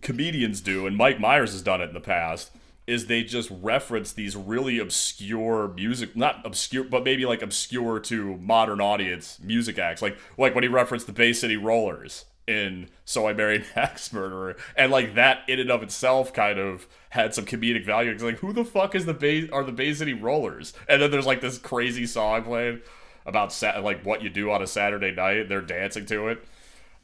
[0.00, 2.52] comedians do, and Mike Myers has done it in the past,
[2.86, 8.36] is they just reference these really obscure music, not obscure, but maybe like obscure to
[8.38, 13.28] modern audience music acts, like like when he referenced the Bay City Rollers in So
[13.28, 17.34] I Married an Axe Murderer, and like that in and of itself kind of had
[17.34, 18.10] some comedic value.
[18.10, 20.72] It's like who the fuck is the Bay are the Bay City Rollers?
[20.88, 22.80] And then there's like this crazy song playing
[23.24, 25.48] about like what you do on a Saturday night.
[25.48, 26.44] They're dancing to it.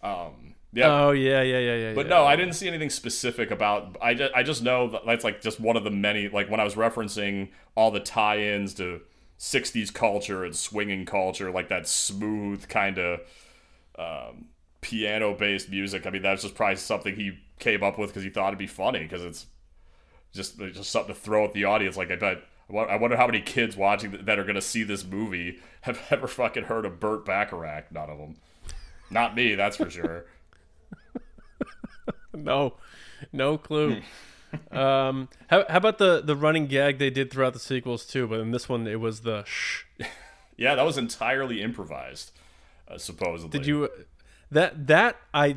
[0.03, 0.87] Um, yeah.
[0.87, 1.95] Oh yeah, yeah, yeah, yeah.
[1.95, 2.11] But yeah.
[2.11, 3.97] no, I didn't see anything specific about.
[4.03, 6.29] I just, I just know that that's like just one of the many.
[6.29, 9.01] Like when I was referencing all the tie-ins to
[9.39, 13.21] '60s culture and swinging culture, like that smooth kind of
[13.99, 14.49] um,
[14.83, 16.07] piano-based music.
[16.07, 18.67] I mean, that's just probably something he came up with because he thought it'd be
[18.67, 19.47] funny because it's
[20.33, 21.97] just just something to throw at the audience.
[21.97, 22.43] Like I bet.
[22.71, 26.27] I wonder how many kids watching that are going to see this movie have ever
[26.27, 27.91] fucking heard of Burt Bacharach.
[27.91, 28.37] None of them.
[29.11, 30.27] Not me, that's for sure.
[32.35, 32.75] no,
[33.33, 34.03] no clue.
[34.71, 38.27] um, how, how about the the running gag they did throughout the sequels too?
[38.27, 39.85] But in this one, it was the shh.
[40.57, 42.33] yeah, that was entirely improvised,
[42.89, 43.59] uh, supposedly.
[43.59, 43.89] Did you?
[44.51, 45.57] That that I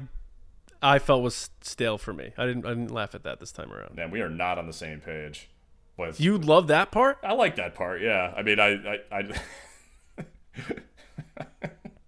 [0.82, 2.34] I felt was stale for me.
[2.38, 3.96] I didn't I didn't laugh at that this time around.
[3.96, 5.50] Man, we are not on the same page.
[5.98, 7.20] With, you love that part?
[7.22, 8.02] I like that part.
[8.02, 9.00] Yeah, I mean, I I.
[9.12, 9.32] I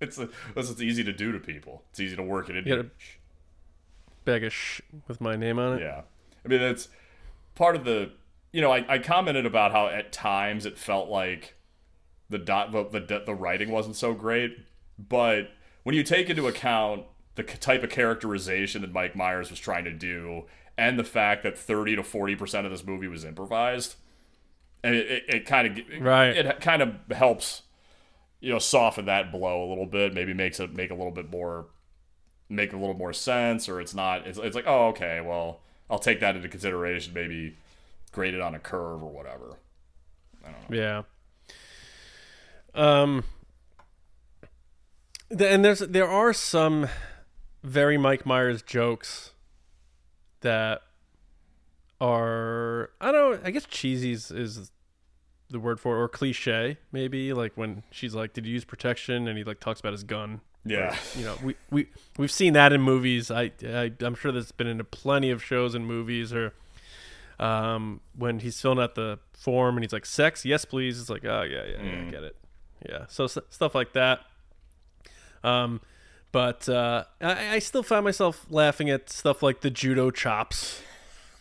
[0.01, 1.83] it's a, it's easy to do to people.
[1.91, 2.89] It's easy to work it into.
[4.25, 5.81] Bag of sh with my name on it.
[5.81, 6.01] Yeah,
[6.43, 6.89] I mean that's
[7.55, 8.11] part of the.
[8.51, 11.55] You know, I, I commented about how at times it felt like
[12.29, 14.57] the dot the, the the writing wasn't so great,
[14.97, 15.49] but
[15.83, 17.05] when you take into account
[17.35, 20.43] the type of characterization that Mike Myers was trying to do,
[20.77, 23.95] and the fact that thirty to forty percent of this movie was improvised,
[24.83, 27.63] and it, it, it kind of right, it kind of helps
[28.39, 31.31] you know soften that blow a little bit maybe makes it make a little bit
[31.31, 31.65] more
[32.49, 35.99] make a little more sense or it's not it's, it's like oh okay well i'll
[35.99, 37.55] take that into consideration maybe
[38.13, 39.57] grade it on a curve or whatever.
[40.45, 40.77] I don't know.
[40.77, 41.01] Yeah.
[42.73, 43.23] Um
[45.29, 46.87] and there's there are some
[47.63, 49.31] very mike myers jokes
[50.41, 50.81] that
[51.99, 54.71] are i don't know i guess cheesy is, is
[55.49, 59.27] the word for it, or cliche maybe like when she's like did you use protection?
[59.27, 60.95] And he like talks about his gun yeah.
[60.95, 61.87] Or, you know we, we
[62.17, 63.29] we've seen that in movies.
[63.29, 66.53] I, I i'm sure that's been into plenty of shows and movies or
[67.39, 70.45] um when he's filling out the form and he's like sex?
[70.45, 70.99] Yes please.
[70.99, 72.01] It's like oh yeah yeah, mm.
[72.01, 72.35] yeah i get it.
[72.87, 73.05] Yeah.
[73.07, 74.21] So stuff like that.
[75.43, 75.81] Um
[76.31, 80.81] but uh I, I still find myself laughing at stuff like the judo chops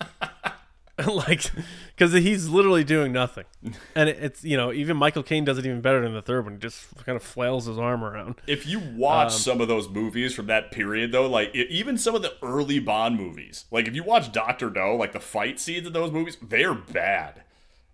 [1.06, 1.50] like
[1.96, 3.44] because he's literally doing nothing.
[3.94, 6.44] And it, it's you know even michael caine does it even better than the third
[6.44, 6.54] one.
[6.54, 8.36] He just kind of flails his arm around.
[8.46, 11.98] If you watch um, some of those movies from that period though like it, even
[11.98, 15.60] some of the early bond movies like if you watch dr no like the fight
[15.60, 17.42] scenes in those movies they're bad.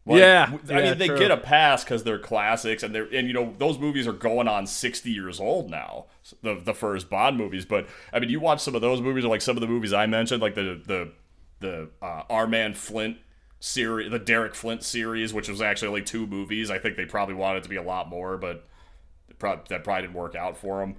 [0.09, 1.19] Like, yeah, I yeah, mean they true.
[1.19, 4.49] get a pass because they're classics, and they're and you know those movies are going
[4.49, 6.07] on sixty years old now.
[6.43, 9.29] The the first Bond movies, but I mean you watch some of those movies, or
[9.29, 11.13] like some of the movies I mentioned, like the the
[11.61, 13.19] the uh, Our Man Flint
[13.61, 16.71] series, the Derek Flint series, which was actually only two movies.
[16.71, 18.67] I think they probably wanted it to be a lot more, but
[19.39, 20.97] probably, that probably didn't work out for them.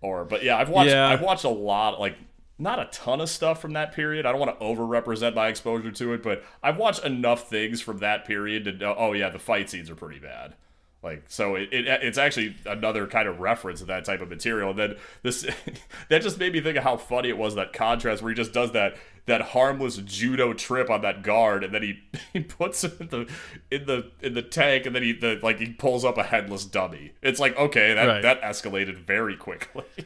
[0.00, 1.08] Or, but yeah, I've watched yeah.
[1.08, 2.16] I've watched a lot, like
[2.58, 4.26] not a ton of stuff from that period.
[4.26, 7.98] I don't want to overrepresent my exposure to it, but I've watched enough things from
[7.98, 10.54] that period to know, oh yeah, the fight scenes are pretty bad.
[11.02, 14.70] Like so, it, it it's actually another kind of reference to that type of material.
[14.70, 15.46] And then this
[16.08, 18.52] that just made me think of how funny it was that contrast where he just
[18.52, 18.96] does that
[19.26, 21.98] that harmless judo trip on that guard, and then he,
[22.32, 23.28] he puts him in the
[23.70, 26.64] in the in the tank, and then he the, like he pulls up a headless
[26.64, 27.12] dummy.
[27.22, 28.22] It's like okay, that right.
[28.22, 29.84] that escalated very quickly.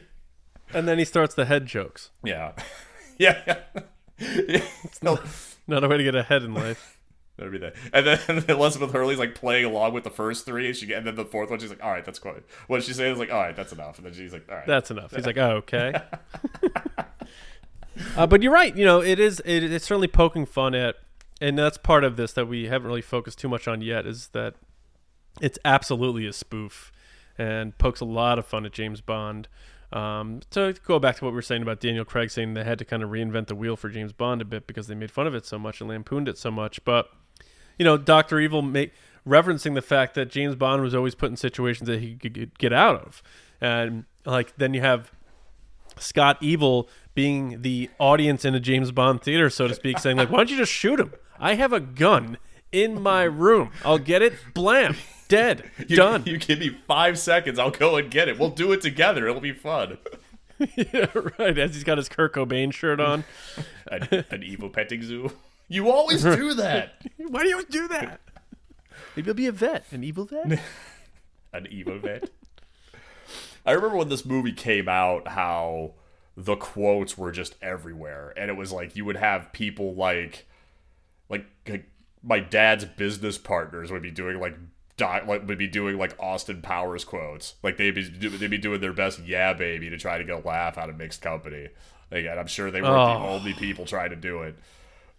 [0.73, 2.11] And then he starts the head jokes.
[2.23, 2.53] Yeah,
[3.17, 3.57] yeah.
[4.17, 4.63] yeah.
[5.01, 5.21] not,
[5.67, 6.97] not a way to get ahead in life.
[7.35, 7.75] That'd be that.
[7.91, 11.05] And then and Elizabeth Hurley's like playing along with the first three, and, she, and
[11.05, 13.39] then the fourth one, she's like, "All right, that's quite." What she says like, "All
[13.39, 15.93] right, that's enough," and then she's like, "All right, that's enough." He's like, "Oh, okay."
[18.15, 18.75] Uh, but you're right.
[18.75, 19.41] You know, it is.
[19.45, 20.95] It, it's certainly poking fun at,
[21.39, 24.05] and that's part of this that we haven't really focused too much on yet.
[24.05, 24.55] Is that
[25.39, 26.91] it's absolutely a spoof,
[27.37, 29.47] and pokes a lot of fun at James Bond.
[29.93, 32.79] Um, to go back to what we were saying about Daniel Craig saying they had
[32.79, 35.27] to kind of reinvent the wheel for James Bond a bit because they made fun
[35.27, 36.83] of it so much and lampooned it so much.
[36.85, 37.09] But
[37.77, 38.93] you know, Doctor Evil make
[39.27, 42.71] referencing the fact that James Bond was always put in situations that he could get
[42.71, 43.21] out of,
[43.59, 45.11] and like then you have
[45.97, 50.29] Scott Evil being the audience in a James Bond theater, so to speak, saying like,
[50.29, 51.13] "Why don't you just shoot him?
[51.39, 52.37] I have a gun
[52.71, 53.71] in my room.
[53.83, 54.33] I'll get it.
[54.53, 54.95] Blam,
[55.27, 58.39] dead, You, done." You give me five seconds, I'll go and get it.
[58.39, 59.27] We'll do it together.
[59.27, 59.97] It'll be fun.
[60.75, 61.07] yeah,
[61.39, 61.57] right.
[61.57, 63.23] As he's got his Kurt Cobain shirt on.
[63.91, 65.31] An, an evil petting zoo.
[65.67, 66.93] You always do that.
[67.17, 68.21] Why do you always do that?
[69.15, 70.61] Maybe he'll be a vet, an evil vet.
[71.51, 72.29] An evil vet.
[73.65, 75.93] I remember when this movie came out, how
[76.43, 80.45] the quotes were just everywhere, and it was like you would have people like,
[81.29, 81.85] like, like
[82.23, 84.55] my dad's business partners would be doing like.
[84.97, 88.59] Di- like would be doing like Austin Powers quotes, like they'd be do- they'd be
[88.59, 91.69] doing their best, yeah, baby, to try to get a laugh out of mixed company.
[92.11, 93.29] Like, and I'm sure they weren't the Oh.
[93.29, 94.57] only people trying to do it,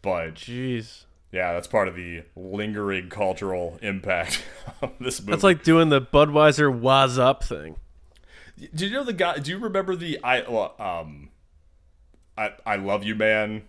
[0.01, 4.45] but Jeez, yeah, that's part of the lingering cultural impact
[4.83, 5.33] of this movie.
[5.33, 7.75] that's like doing the Budweiser "was up" thing.
[8.75, 9.39] Do you know the guy?
[9.39, 11.31] Do you remember the I um,
[12.37, 13.63] I I love you, man.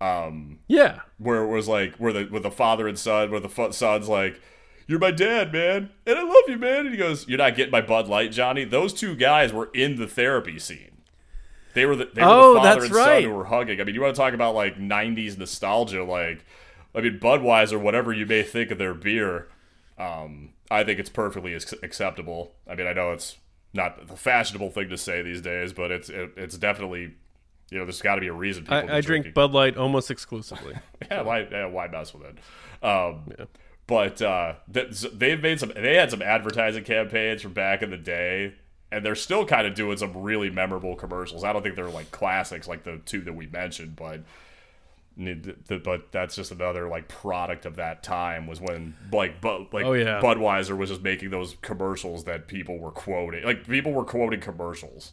[0.00, 3.70] Um, Yeah, where it was like where the with the father and son, where the
[3.72, 4.40] son's like,
[4.86, 7.70] "You're my dad, man, and I love you, man," and he goes, "You're not getting
[7.72, 11.02] my Bud Light, Johnny." Those two guys were in the therapy scene.
[11.74, 13.22] They were the they were Oh, the father that's and right.
[13.22, 13.80] son who were hugging.
[13.80, 16.02] I mean, you want to talk about like '90s nostalgia?
[16.04, 16.44] Like,
[16.94, 19.48] I mean, Budweiser, whatever you may think of their beer,
[19.98, 22.54] um, I think it's perfectly acceptable.
[22.68, 23.36] I mean, I know it's
[23.74, 27.14] not the fashionable thing to say these days, but it's it, it's definitely
[27.70, 29.34] you know there's got to be a reason people I, I drink.
[29.34, 30.74] Bud Light almost exclusively.
[31.10, 32.38] yeah, why yeah, why mess with it?
[32.86, 33.24] Um,
[33.86, 35.72] But uh, they've made some.
[35.74, 38.54] They had some advertising campaigns from back in the day,
[38.90, 41.44] and they're still kind of doing some really memorable commercials.
[41.44, 44.20] I don't think they're like classics like the two that we mentioned, but
[45.16, 49.92] but that's just another like product of that time was when like but like Oh,
[49.92, 50.20] yeah.
[50.20, 55.12] Budweiser was just making those commercials that people were quoting like people were quoting commercials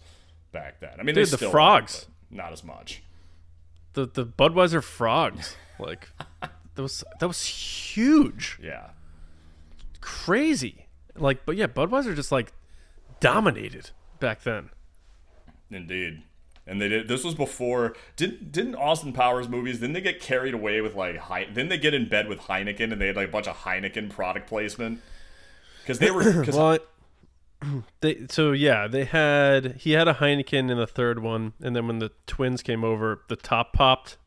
[0.51, 0.91] back then.
[0.99, 2.07] I mean, they Dude, the frogs.
[2.29, 3.03] not as much.
[3.93, 6.09] the the Budweiser frogs, like
[6.41, 8.89] that was that was huge, Yeah.
[9.99, 10.87] crazy.
[11.15, 12.53] Like, but yeah, Budweiser just like
[13.19, 14.69] dominated back then.
[15.69, 16.23] Indeed.
[16.67, 17.07] And they did.
[17.07, 17.95] This was before.
[18.15, 19.79] Didn't didn't Austin Powers movies?
[19.79, 21.17] Didn't they get carried away with like?
[21.17, 23.57] Hei- didn't they get in bed with Heineken and they had like a bunch of
[23.57, 25.01] Heineken product placement?
[25.81, 26.23] Because they were.
[26.45, 26.77] Cause, Well,
[28.01, 31.87] they so yeah, they had he had a Heineken in the third one, and then
[31.87, 34.17] when the twins came over, the top popped,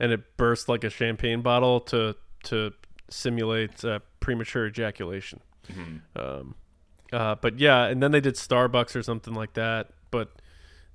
[0.00, 2.72] and it burst like a champagne bottle to to
[3.10, 5.40] simulate uh, premature ejaculation.
[6.16, 6.54] Um,
[7.12, 9.90] uh, but yeah, and then they did Starbucks or something like that.
[10.10, 10.30] But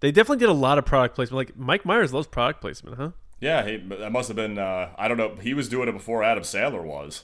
[0.04, 1.38] they definitely did a lot of product placement.
[1.38, 3.12] Like Mike Myers loves product placement, huh?
[3.40, 4.58] yeah, he, that must have been.
[4.58, 5.38] Uh, I don't know.
[5.42, 7.24] He was doing it before Adam Sandler was.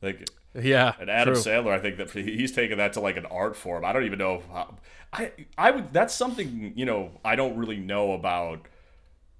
[0.00, 1.42] Like Yeah, and Adam true.
[1.42, 3.84] Sandler, I think that he's taken that to like an art form.
[3.84, 4.42] I don't even know.
[4.50, 4.78] How,
[5.12, 5.92] I I would.
[5.92, 7.20] That's something you know.
[7.22, 8.66] I don't really know about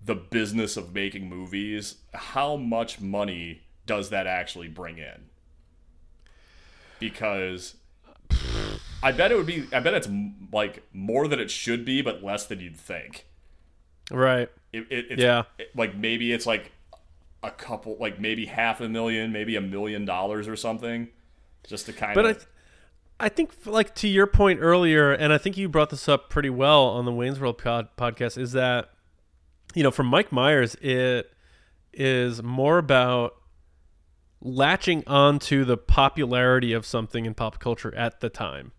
[0.05, 1.95] the business of making movies.
[2.13, 5.31] How much money does that actually bring in?
[6.99, 7.77] Because
[9.03, 9.67] I bet it would be.
[9.73, 10.09] I bet it's
[10.53, 13.27] like more than it should be, but less than you'd think.
[14.11, 14.49] right.
[14.73, 15.45] It, it, it's, Yeah.
[15.59, 16.73] it- like maybe it's like
[17.43, 21.09] a couple, like maybe half a million, maybe a million dollars or something,
[21.67, 22.37] just to kind But I, of.
[22.39, 22.49] th-
[23.21, 26.51] I think like to your point earlier, and I think you brought this up pretty
[26.51, 28.91] well on the Wayne's World pod- podcast, is that
[29.75, 31.33] you know from Mike Myers, it
[31.93, 33.35] is more about
[34.43, 38.73] latching onto the popularity of something in pop culture at the time,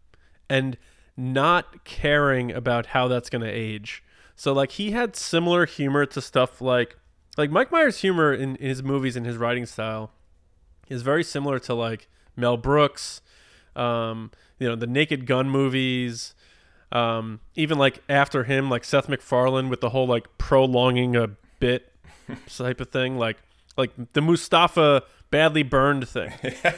[0.49, 0.77] and
[1.15, 4.03] not caring about how that's going to age.
[4.35, 6.97] So like he had similar humor to stuff like
[7.37, 10.11] like Mike Myers' humor in, in his movies and his writing style
[10.89, 13.21] is very similar to like Mel Brooks,
[13.75, 16.33] um, you know, the Naked Gun movies,
[16.91, 21.29] um, even like after him, like Seth MacFarlane with the whole like prolonging a
[21.59, 21.91] bit
[22.47, 23.37] type of thing, like
[23.75, 26.31] like the Mustafa badly burned thing,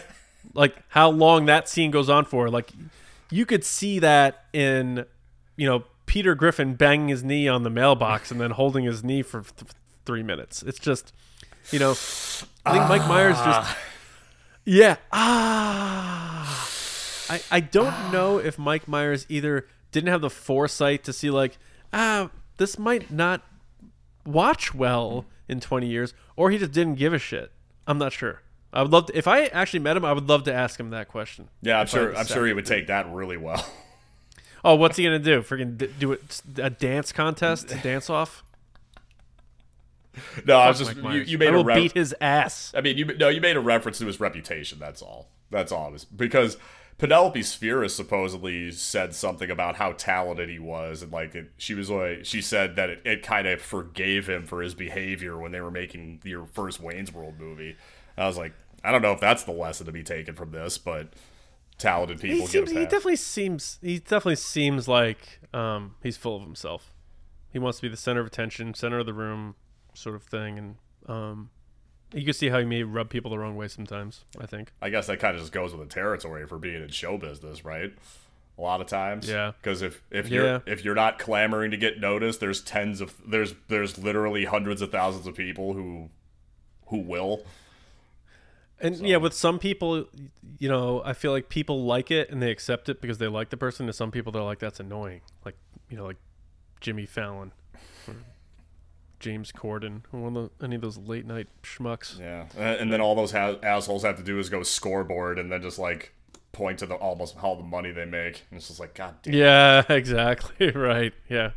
[0.53, 2.71] like how long that scene goes on for, like
[3.31, 5.05] you could see that in,
[5.55, 9.21] you know, Peter Griffin banging his knee on the mailbox and then holding his knee
[9.21, 9.71] for th-
[10.05, 10.63] three minutes.
[10.63, 11.13] It's just,
[11.71, 11.91] you know,
[12.65, 13.75] I think Mike Myers just
[14.65, 14.97] yeah.
[15.11, 16.69] Ah.
[17.29, 21.57] I I don't know if Mike Myers either didn't have the foresight to see like
[21.93, 23.41] ah this might not
[24.25, 27.51] watch well in 20 years or he just didn't give a shit.
[27.87, 28.41] I'm not sure.
[28.71, 30.91] I would love to if I actually met him I would love to ask him
[30.91, 31.49] that question.
[31.61, 32.15] Yeah, I'm If I had sure.
[32.17, 33.65] I'm sure he would take that really well.
[34.61, 35.41] Oh, what's he going to do?
[35.41, 38.43] Freaking do it a dance contest, A dance off?
[40.45, 42.73] no, I was just you, you made I a will ref- beat his ass.
[42.75, 44.77] I mean, you no, you made a reference to his reputation.
[44.79, 45.29] That's all.
[45.49, 45.87] That's all.
[45.87, 46.57] It was because
[46.97, 51.89] Penelope Spheeris supposedly said something about how talented he was, and like it, she was
[51.89, 55.61] like she said that it, it kind of forgave him for his behavior when they
[55.61, 57.77] were making your first Wayne's World movie.
[58.19, 58.53] I was like,
[58.83, 61.13] I don't know if that's the lesson to be taken from this, but
[61.77, 66.35] talented people he, get seems, he definitely seems he definitely seems like um, he's full
[66.35, 66.93] of himself.
[67.51, 69.55] He wants to be the center of attention, center of the room,
[69.93, 70.75] sort of thing, and
[71.07, 71.49] um,
[72.13, 74.25] you can see how he may rub people the wrong way sometimes.
[74.39, 74.71] I think.
[74.81, 77.65] I guess that kind of just goes with the territory for being in show business,
[77.65, 77.91] right?
[78.57, 79.53] A lot of times, Yeah.
[79.61, 80.59] Because if if you're Yeah.
[80.65, 84.91] if you're not clamoring to get noticed, there's tens of there's there's literally hundreds of
[84.91, 86.09] thousands of people who
[86.87, 87.45] who will.
[88.81, 90.05] And yeah, with some people,
[90.57, 93.49] you know, I feel like people like it and they accept it because they like
[93.49, 93.87] the person.
[93.87, 95.55] To some people, they're like, "That's annoying." Like,
[95.89, 96.17] you know, like
[96.79, 97.51] Jimmy Fallon,
[98.07, 98.15] or
[99.19, 102.19] James Corden, or one of the, any of those late night schmucks.
[102.19, 105.51] Yeah, and and then all those ha- assholes have to do is go scoreboard and
[105.51, 106.13] then just like
[106.51, 108.43] point to the almost all the money they make.
[108.49, 109.33] And it's just like, God damn.
[109.33, 110.71] Yeah, exactly.
[110.75, 111.13] right.
[111.29, 111.51] Yeah.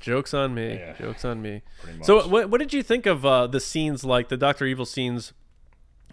[0.00, 0.74] Jokes on me.
[0.74, 0.94] Yeah.
[0.98, 1.62] Jokes on me.
[1.82, 2.06] Pretty much.
[2.06, 5.32] So, what, what did you think of uh, the scenes, like the Doctor Evil scenes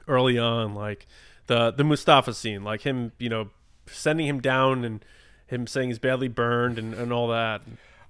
[0.08, 1.08] early on, like
[1.48, 3.50] the the Mustafa scene, like him, you know,
[3.88, 5.04] sending him down and
[5.48, 7.62] him saying he's badly burned and, and all that.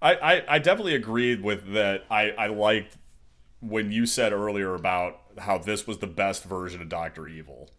[0.01, 2.05] I, I, I definitely agreed with that.
[2.09, 2.97] I, I liked
[3.59, 7.69] when you said earlier about how this was the best version of Doctor Evil.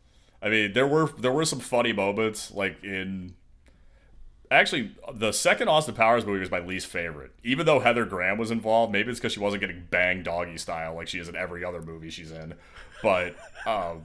[0.41, 3.35] I mean, there were there were some funny moments, like in
[4.53, 7.33] actually the second Austin Powers movie was my least favorite.
[7.43, 10.95] Even though Heather Graham was involved, maybe it's because she wasn't getting banged doggy style
[10.95, 12.55] like she is in every other movie she's in.
[13.03, 13.35] But
[13.67, 14.05] um,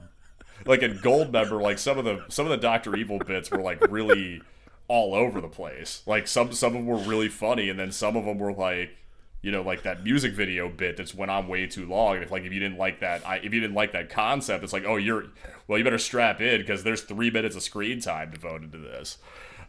[0.64, 3.80] like in Goldmember, like some of the some of the Doctor Evil bits were like
[3.90, 4.42] really
[4.88, 6.02] all over the place.
[6.06, 8.96] Like some some of them were really funny, and then some of them were like,
[9.42, 12.16] you know, like that music video bit that's went on way too long.
[12.16, 14.64] And if like if you didn't like that, I, if you didn't like that concept,
[14.64, 15.26] it's like, oh, you're
[15.66, 19.18] well, you better strap in because there's three minutes of screen time devoted to this.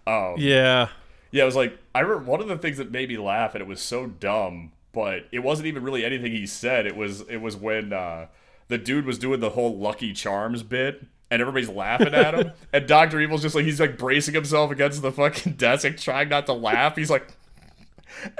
[0.07, 0.89] Um, Yeah.
[1.31, 3.61] yeah, it was like I remember one of the things that made me laugh, and
[3.61, 6.85] it was so dumb, but it wasn't even really anything he said.
[6.85, 8.27] It was it was when uh,
[8.67, 12.87] the dude was doing the whole Lucky Charms bit, and everybody's laughing at him, and
[12.87, 16.53] Doctor Evil's just like he's like bracing himself against the fucking desk, trying not to
[16.53, 16.95] laugh.
[16.95, 17.27] He's like.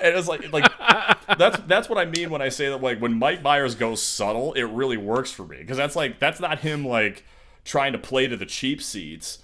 [0.02, 0.70] And it's like, like
[1.38, 2.82] that's that's what I mean when I say that.
[2.82, 6.40] Like when Mike Myers goes subtle, it really works for me because that's like that's
[6.40, 7.24] not him like
[7.64, 9.40] trying to play to the cheap seats.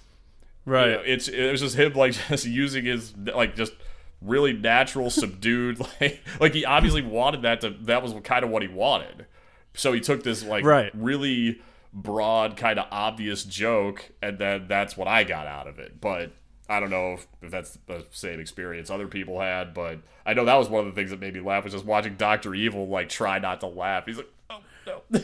[0.66, 0.88] Right.
[0.88, 3.72] You know, it's it was just him like just using his like just
[4.20, 8.60] really natural, subdued like like he obviously wanted that to that was kind of what
[8.62, 9.26] he wanted.
[9.74, 10.90] So he took this like Right.
[10.94, 11.60] really
[11.92, 16.00] broad, kind of obvious joke, and then that's what I got out of it.
[16.00, 16.32] But
[16.68, 20.44] I don't know if, if that's the same experience other people had, but I know
[20.46, 22.88] that was one of the things that made me laugh was just watching Doctor Evil
[22.88, 24.04] like try not to laugh.
[24.06, 25.02] He's like, oh no,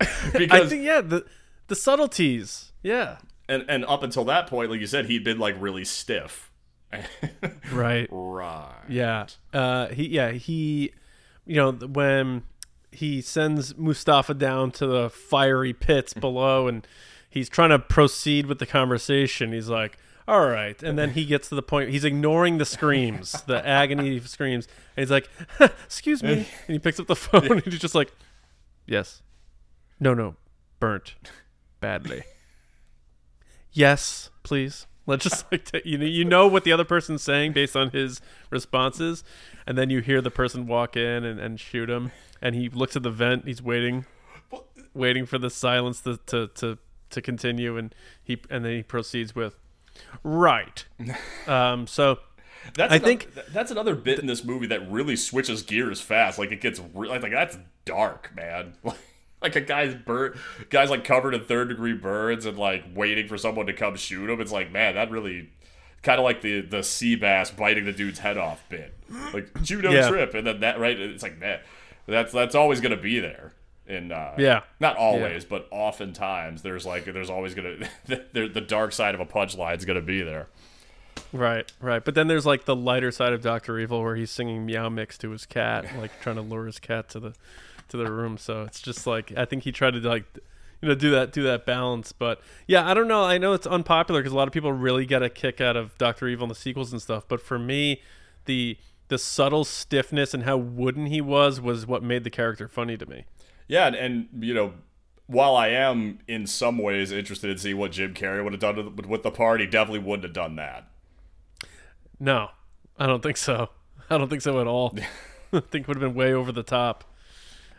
[0.00, 0.06] I
[0.38, 1.26] because think yeah the
[1.68, 2.72] the subtleties.
[2.82, 3.18] Yeah.
[3.48, 6.50] And and up until that point, like you said, he'd been like really stiff.
[7.72, 8.06] Right.
[8.10, 8.70] right.
[8.88, 9.26] Yeah.
[9.52, 10.92] Uh, he yeah he,
[11.44, 12.44] you know when
[12.92, 16.86] he sends Mustafa down to the fiery pits below and
[17.28, 19.52] he's trying to proceed with the conversation.
[19.52, 21.90] He's like, "All right," and then he gets to the point.
[21.90, 26.32] He's ignoring the screams, the agony screams, and he's like, "Excuse me,"
[26.66, 28.12] and he picks up the phone and he's just like,
[28.86, 29.22] "Yes,
[29.98, 30.36] no, no,
[30.78, 31.16] burnt
[31.80, 32.22] badly."
[33.74, 34.86] Yes, please.
[35.06, 37.90] Let's just like t- you know you know what the other person's saying based on
[37.90, 39.22] his responses,
[39.66, 42.10] and then you hear the person walk in and, and shoot him,
[42.40, 43.44] and he looks at the vent.
[43.46, 44.06] He's waiting,
[44.94, 46.78] waiting for the silence to, to to
[47.10, 49.56] to continue, and he and then he proceeds with,
[50.22, 50.86] right.
[51.46, 51.86] Um.
[51.86, 52.20] So
[52.74, 56.38] That's I another, think- that's another bit in this movie that really switches gears fast.
[56.38, 58.72] Like it gets re- like, like that's dark, man.
[59.44, 60.36] like a guy's bird,
[60.70, 64.28] guy's like covered in third degree burns and like waiting for someone to come shoot
[64.28, 64.40] him.
[64.40, 65.50] It's like man, that really
[66.02, 68.92] kind of like the the sea bass biting the dude's head off bit.
[69.32, 70.08] Like judo Yeah.
[70.08, 70.98] trip, and then that right.
[70.98, 71.60] It's like man,
[72.06, 73.52] that's that's always gonna be there.
[73.86, 74.62] And uh, Yeah.
[74.80, 77.76] not always, but oftentimes there's like there's always gonna
[78.06, 80.46] the, the dark side of a punchline is gonna be there.
[81.32, 82.04] right, right.
[82.04, 85.18] But then there's like the lighter side of Doctor Evil where he's singing Meow Mix
[85.18, 87.34] to his cat, like trying to lure his cat to the
[87.88, 88.38] to the room.
[88.38, 90.24] So it's just like I think he tried to like
[90.80, 92.12] you know do that do that balance.
[92.12, 93.24] But yeah, I don't know.
[93.24, 95.96] I know it's unpopular because a lot of people really get a kick out of
[95.98, 97.24] Doctor Evil and the sequels and stuff.
[97.28, 98.02] But for me,
[98.44, 98.76] the
[99.08, 103.06] the subtle stiffness and how wooden he was was what made the character funny to
[103.06, 103.24] me.
[103.68, 104.74] Yeah, and, and you know,
[105.26, 108.96] while I am in some ways interested in seeing what Jim Carrey would have done
[108.96, 110.88] with, with the part, he definitely wouldn't have done that.
[112.20, 112.50] No,
[112.98, 113.70] I don't think so.
[114.10, 114.96] I don't think so at all.
[115.54, 117.04] I think it would have been way over the top.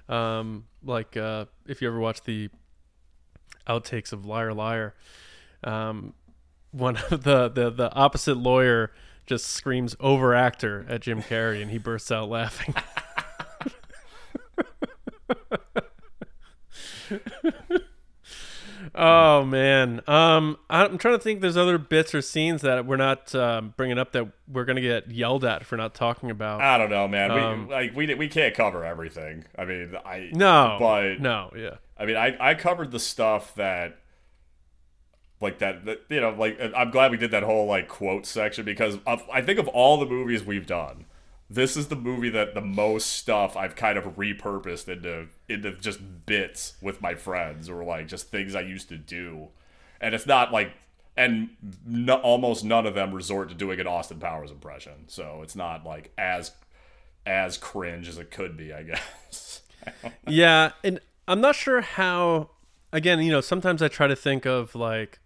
[0.08, 2.50] Um, like uh, if you ever watch the
[3.68, 4.94] outtakes of Liar Liar,
[5.64, 6.14] um,
[6.72, 8.92] one of the, the the opposite lawyer
[9.26, 12.76] just screams over actor at Jim Carrey and he bursts out laughing.
[18.96, 21.42] oh man, um, I'm trying to think.
[21.42, 25.10] There's other bits or scenes that we're not um, bringing up that we're gonna get
[25.12, 26.62] yelled at for not talking about.
[26.62, 27.32] I don't know, man.
[27.32, 29.46] Um, we like we we can't cover everything.
[29.58, 33.98] I mean, I no, but no, yeah, I mean, I I covered the stuff that
[35.42, 38.66] like that, that you know like I'm glad we did that whole like quote section
[38.66, 41.06] because of, I think of all the movies we've done,
[41.50, 46.00] this is the movie that the most stuff I've kind of repurposed into into just
[46.26, 49.50] bits with my friends or like just things I used to do,
[50.02, 50.72] and it's not like
[51.18, 51.50] and
[51.86, 55.86] no, almost none of them resort to doing an Austin Powers impression, so it's not
[55.86, 56.52] like as
[57.26, 59.62] as cringe as it could be, I guess.
[60.28, 62.50] yeah, and I'm not sure how.
[62.94, 65.20] Again, you know, sometimes I try to think of like,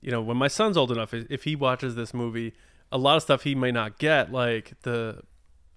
[0.00, 2.54] you know, when my son's old enough, if he watches this movie,
[2.90, 5.20] a lot of stuff he may not get, like the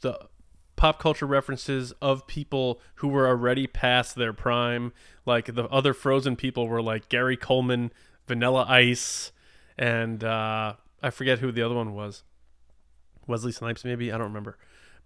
[0.01, 0.27] the
[0.75, 4.93] pop culture references of people who were already past their prime.
[5.25, 7.91] Like the other Frozen people were like Gary Coleman,
[8.27, 9.31] Vanilla Ice,
[9.77, 12.23] and uh, I forget who the other one was.
[13.27, 14.57] Wesley Snipes, maybe I don't remember,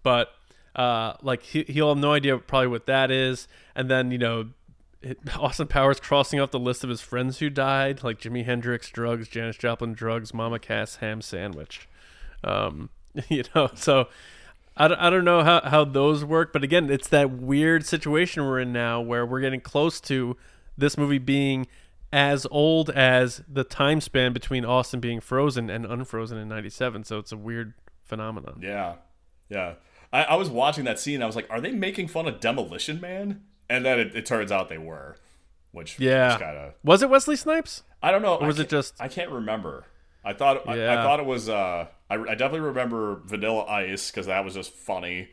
[0.04, 0.30] but
[0.76, 3.48] uh, like he he'll have no idea probably what that is.
[3.76, 4.50] And then you know,
[5.02, 8.90] it, Austin Powers crossing off the list of his friends who died, like Jimi Hendrix,
[8.90, 11.88] drugs, Janis Joplin, drugs, Mama Cass, ham sandwich.
[12.44, 12.90] Um,
[13.30, 14.08] you know, so
[14.78, 18.44] I don't, I don't know how, how those work, but again, it's that weird situation
[18.46, 20.38] we're in now where we're getting close to
[20.78, 21.68] this movie being
[22.14, 27.04] as old as the time span between Austin being frozen and unfrozen in 97.
[27.04, 27.74] So it's a weird
[28.04, 28.60] phenomenon.
[28.62, 28.96] Yeah.
[29.50, 29.76] Yeah.
[30.12, 31.22] I, I was watching that scene.
[31.22, 33.44] I was like, are they making fun of Demolition Man?
[33.70, 35.16] And then it, it turns out they were,
[35.72, 36.38] which yeah.
[36.38, 36.74] kind of.
[36.84, 37.84] Was it Wesley Snipes?
[38.04, 38.36] I don't know.
[38.36, 38.96] Or was it just.
[39.00, 39.86] I can't remember.
[40.24, 44.28] I thought I, I thought it was uh I, I definitely remember Vanilla Ice because
[44.28, 45.30] that was just funny,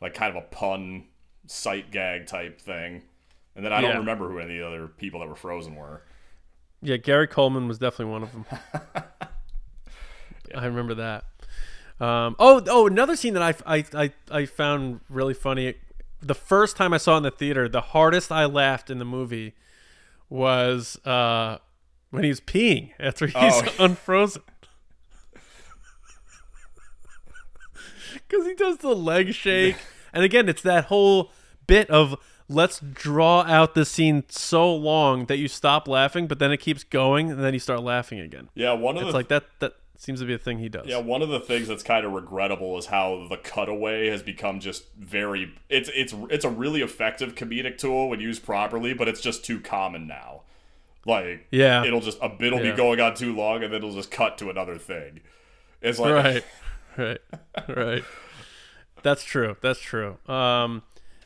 [0.00, 1.04] like kind of a pun
[1.46, 3.02] sight gag type thing.
[3.56, 3.88] And then I Yeah.
[3.88, 6.02] don't remember who any of the other people that were frozen were.
[6.82, 8.46] Yeah, Gary Coleman was definitely one of them.
[10.54, 11.24] I remember that.
[12.00, 15.74] Um, oh, oh, another scene that I, I, I, I found really funny.
[16.22, 19.04] The first time I saw it in the theater, the hardest I laughed in the
[19.04, 19.54] movie
[20.30, 21.58] was uh,
[22.10, 23.40] when he's peeing after oh.
[23.40, 23.72] he's Oh.
[23.84, 24.42] unfrozen.
[28.28, 29.76] Because he does the leg shake.
[30.12, 31.30] And again, it's that whole
[31.66, 32.16] bit of
[32.48, 36.84] let's draw out the scene so long that you stop laughing, but then it keeps
[36.84, 38.48] going, and then you start laughing again.
[38.54, 39.44] Yeah, one of It's the like that.
[39.60, 40.86] That seems to be a thing he does.
[40.86, 44.58] Yeah, one of the things that's kind of regrettable is how the cutaway has become
[44.58, 49.20] just very it's it's it's a really effective comedic tool when used properly, but it's
[49.20, 50.42] just too common now.
[51.06, 51.84] Like Yeah.
[51.84, 52.72] it'll just a bit will Yeah.
[52.72, 55.20] be going on too long and then it'll just cut to another thing.
[55.80, 56.44] It's like right,
[56.96, 57.20] right,
[57.68, 58.04] right.
[59.02, 59.56] That's true.
[59.62, 60.18] That's true.
[60.28, 60.82] Um,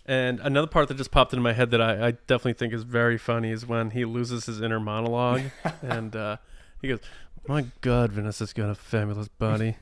[0.07, 2.85] and another part that just popped into my head that I, I definitely think is
[2.85, 5.43] very funny is when he loses his inner monologue,
[5.83, 6.37] and uh,
[6.81, 7.01] he goes,
[7.49, 9.77] "My God, Vanessa's got a fabulous body.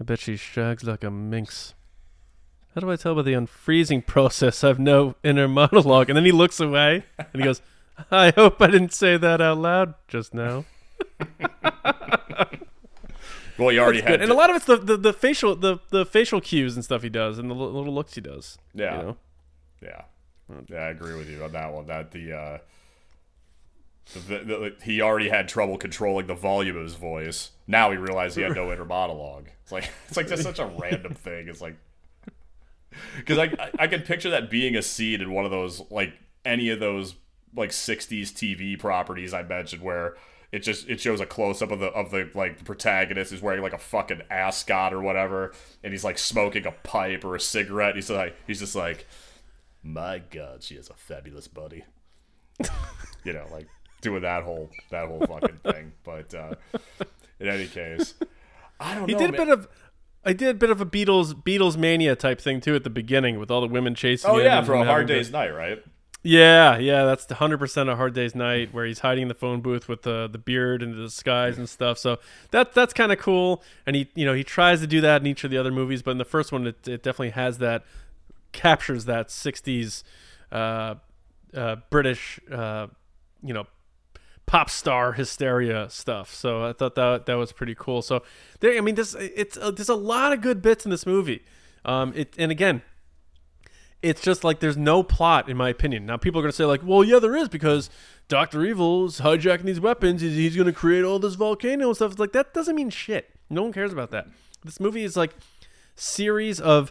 [0.00, 1.72] I bet she shags like a minx."
[2.74, 6.10] How do I tell by the unfreezing process I've no inner monologue?
[6.10, 7.62] And then he looks away and he goes,
[8.10, 10.64] I hope I didn't say that out loud just now.
[13.58, 14.10] well you already Good.
[14.10, 16.84] had And a lot of it's the, the, the facial the, the facial cues and
[16.84, 18.58] stuff he does and the little looks he does.
[18.74, 18.96] Yeah.
[18.96, 19.16] You know?
[19.82, 20.02] Yeah,
[20.68, 21.86] yeah, I agree with you on that one.
[21.86, 22.58] That the, uh,
[24.14, 27.50] the, the, he already had trouble controlling the volume of his voice.
[27.66, 29.48] Now he realized he had no inner monologue.
[29.62, 31.48] It's like it's like just such a random thing.
[31.48, 31.76] It's like
[33.16, 36.14] because I, I I can picture that being a scene in one of those like
[36.44, 37.14] any of those
[37.56, 40.16] like '60s TV properties I mentioned where.
[40.52, 43.42] It just it shows a close up of the of the like the protagonist is
[43.42, 45.52] wearing like a fucking ascot or whatever,
[45.82, 47.96] and he's like smoking a pipe or a cigarette.
[47.96, 49.04] He's like he's just like,
[49.82, 51.82] my god, she has a fabulous body.
[53.24, 53.66] you know, like
[54.00, 55.92] doing that whole that whole fucking thing.
[56.04, 56.54] But uh,
[57.40, 58.14] in any case,
[58.78, 59.20] I don't He know.
[59.20, 59.66] did a bit of
[60.24, 63.40] I did a bit of a Beatles Beatles mania type thing too at the beginning
[63.40, 65.82] with all the women chasing Oh yeah, for a hard having to- day's night, right?
[66.26, 69.60] Yeah, yeah, that's hundred percent a hard day's night where he's hiding in the phone
[69.60, 71.98] booth with the the beard and the disguise and stuff.
[71.98, 72.18] So
[72.50, 73.62] that that's kind of cool.
[73.86, 76.00] And he you know he tries to do that in each of the other movies,
[76.02, 77.84] but in the first one it, it definitely has that
[78.52, 80.02] captures that '60s
[80.50, 80.94] uh,
[81.54, 82.86] uh, British uh,
[83.42, 83.66] you know
[84.46, 86.32] pop star hysteria stuff.
[86.34, 88.02] So I thought that that was pretty cool.
[88.02, 88.22] So
[88.60, 91.42] there, I mean, this it's uh, there's a lot of good bits in this movie.
[91.84, 92.82] Um, it and again,
[94.04, 96.06] it's just like there's no plot in my opinion.
[96.06, 97.90] Now people are gonna say like, well, yeah, there is because
[98.28, 100.20] Doctor Evil's hijacking these weapons.
[100.20, 102.12] He's, he's going to create all this volcano and stuff.
[102.12, 103.30] It's like that doesn't mean shit.
[103.50, 104.28] No one cares about that.
[104.64, 105.34] This movie is like
[105.94, 106.90] series of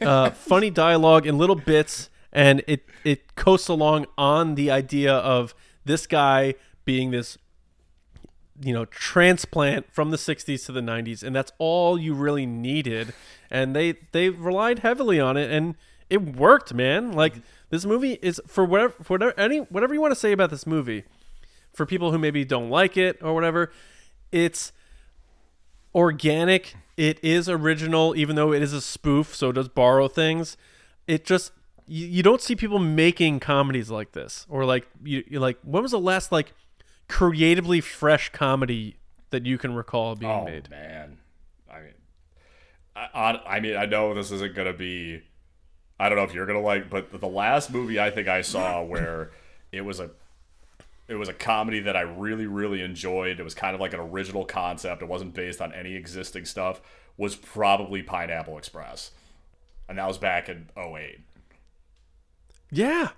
[0.00, 5.54] uh, funny dialogue and little bits, and it it coasts along on the idea of
[5.84, 6.54] this guy
[6.84, 7.36] being this
[8.62, 13.14] you know transplant from the 60s to the 90s and that's all you really needed
[13.50, 15.76] and they they relied heavily on it and
[16.10, 17.08] it worked man.
[17.08, 17.16] Mm-hmm.
[17.16, 17.34] Like
[17.70, 20.66] this movie is for whatever for whatever any whatever you want to say about this
[20.66, 21.04] movie
[21.72, 23.72] for people who maybe don't like it or whatever
[24.32, 24.72] it's
[25.94, 26.74] organic.
[26.96, 30.56] It is original even though it is a spoof so it does borrow things.
[31.06, 31.52] It just
[31.86, 35.82] you, you don't see people making comedies like this or like you you like when
[35.82, 36.52] was the last like
[37.08, 38.96] creatively fresh comedy
[39.30, 40.68] that you can recall being Oh made?
[40.70, 41.18] man,
[41.72, 41.94] I mean,
[42.96, 45.22] I, I, I mean, I know this isn't gonna be.
[46.00, 48.82] I don't know if you're gonna like, but the last movie I think I saw
[48.92, 49.30] where
[49.70, 50.10] it was a,
[51.08, 53.38] it was a comedy that I really really enjoyed.
[53.38, 55.02] It was kind of like an original concept.
[55.02, 56.80] It wasn't based on any existing stuff.
[57.18, 59.10] Was probably Pineapple Express,
[59.88, 61.20] and that was back in 08.
[62.70, 63.10] yeah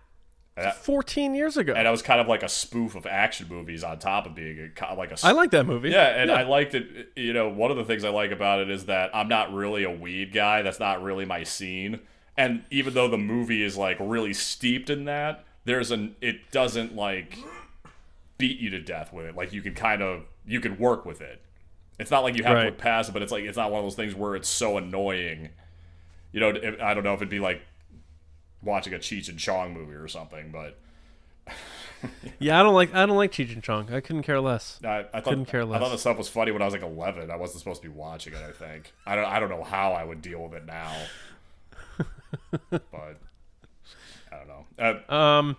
[0.56, 3.82] that, 14 years ago and that was kind of like a spoof of action movies
[3.82, 6.74] on top of being a, like a i like that movie Yeah, and I liked
[6.74, 7.12] it.
[7.16, 9.84] You know, one of the things I like about it is that I'm not really
[9.84, 10.60] a weed guy.
[10.62, 12.00] That's not really my scene.
[12.36, 16.96] And even though the movie is like really steeped in that, there's an it doesn't
[16.96, 17.38] like
[18.38, 19.36] beat you to death with it.
[19.36, 21.40] Like you can kind of you can work with it.
[21.98, 22.64] It's not like you have to Right.
[22.66, 24.76] look past it, but it's like it's not one of those things where it's so
[24.78, 25.50] annoying.
[26.32, 26.48] You know,
[26.82, 27.62] I don't know if it'd be like
[28.62, 30.78] watching a Cheech and Chong movie or something, but
[32.38, 35.00] yeah i don't like i don't like cheech and chong i couldn't care less I,
[35.00, 35.80] I thought Couldn't care less.
[35.80, 37.30] I thought the stuff was funny when I was like 11.
[37.30, 38.40] I wasn't supposed to be watching it.
[38.40, 39.24] I think I don't.
[39.24, 40.92] I don't know how I would deal with it now.
[42.60, 43.20] But
[44.30, 44.64] I don't know.
[45.08, 45.56] Uh, um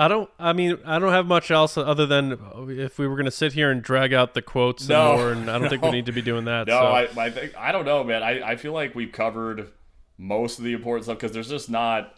[0.00, 0.30] I don't.
[0.38, 2.38] I mean, I don't have much else other than
[2.70, 5.32] if we were going to sit here and drag out the quotes No, and more,
[5.32, 6.68] and I don't think we need to be doing that.
[6.68, 6.86] no, so.
[6.86, 8.22] I I, think, I don't know, man.
[8.22, 9.70] I, I feel like we've covered
[10.16, 12.14] most of the important stuff because there's just not.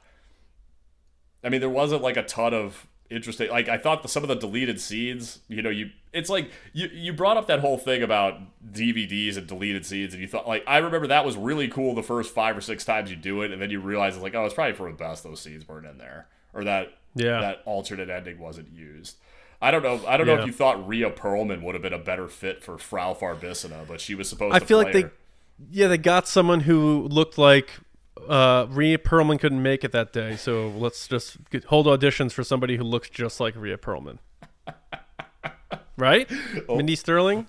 [1.42, 3.50] I mean, there wasn't like a ton of interesting.
[3.50, 5.40] Like I thought the, some of the deleted scenes.
[5.48, 8.40] You know, you it's like you you brought up that whole thing about
[8.72, 12.02] DVDs and deleted scenes, and you thought like I remember that was really cool the
[12.02, 14.44] first five or six times you do it, and then you realize it's like oh,
[14.44, 17.40] it's probably for the best those scenes weren't in there, or that Yeah.
[17.40, 19.16] that alternate ending wasn't used.
[19.60, 20.00] I don't know.
[20.08, 22.78] I don't know if you thought Rhea Perlman would have been a better fit for
[22.78, 24.64] Frau Farbissina, but she was supposed I to.
[24.66, 25.04] feel like they,
[25.70, 27.70] yeah, they got someone who looked like
[28.28, 32.44] uh, Rhea Perlman couldn't make it that day, so let's just get, hold auditions for
[32.44, 34.18] somebody who looks just like Rhea Perlman.
[35.96, 36.30] Right,
[36.68, 36.76] Oh.
[36.76, 37.46] Mindy Sterling.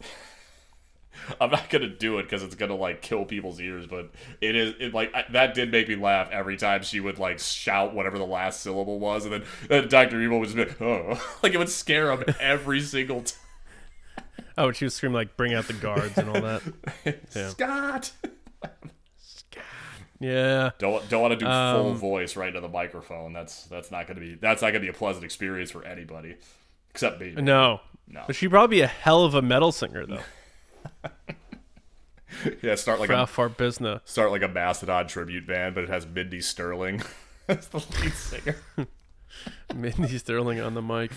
[1.39, 4.11] I'm not gonna do it because it's gonna like kill people's ears, but
[4.41, 7.39] it is it like I, that did make me laugh every time she would like
[7.39, 10.81] shout whatever the last syllable was, and then, then Doctor Evil would just be like,
[10.81, 13.39] oh, like it would scare him every single time.
[14.57, 16.61] Oh, and she would scream like "Bring out the guards" and all that.
[17.35, 17.49] Yeah.
[17.49, 18.11] Scott,
[20.23, 23.33] Yeah, don't don't want to do full Um, voice right into the microphone.
[23.33, 26.35] That's that's not gonna be that's not gonna be a pleasant experience for anybody,
[26.91, 27.31] except me.
[27.33, 28.23] no, No.
[28.27, 30.21] but she'd probably be a hell of a metal singer though.
[32.61, 34.01] Yeah, start like Frau a Farbissina.
[34.05, 37.01] start like a Mastodon tribute band, but it has Mindy Sterling
[37.47, 38.55] as the lead singer.
[39.75, 41.11] Mindy Sterling on the mic,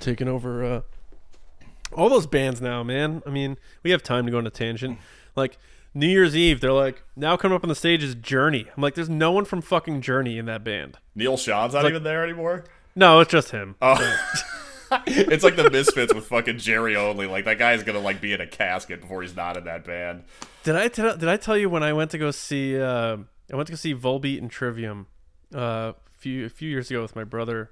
[0.00, 0.80] taking over uh,
[1.92, 3.22] all those bands now, man.
[3.26, 4.98] I mean, we have time to go on a tangent.
[5.36, 5.58] Like
[5.94, 8.66] New Year's Eve, they're like, now coming up on the stage is Journey.
[8.76, 10.98] I'm like, there's no one from fucking Journey in that band.
[11.14, 12.64] Neal Schon's not like- even there anymore.
[12.94, 13.76] No, it's just him.
[13.80, 13.96] Oh.
[15.06, 17.26] it's like the Misfits with fucking Jerry Only.
[17.26, 20.24] Like that guy's gonna like be in a casket before he's not in that band.
[20.64, 22.80] Did I tell Did I tell you when I went to go see?
[22.80, 23.18] Uh,
[23.52, 25.06] I went to go see Volbeat and Trivium
[25.54, 27.70] uh, a few a few years ago with my brother.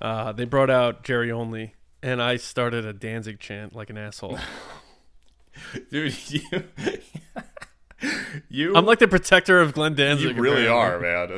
[0.00, 4.38] Uh, they brought out Jerry Only, and I started a Danzig chant like an asshole.
[5.90, 6.40] Dude, you
[8.50, 10.36] You I'm like the protector of Glenn Danzig.
[10.36, 11.30] you really are, man.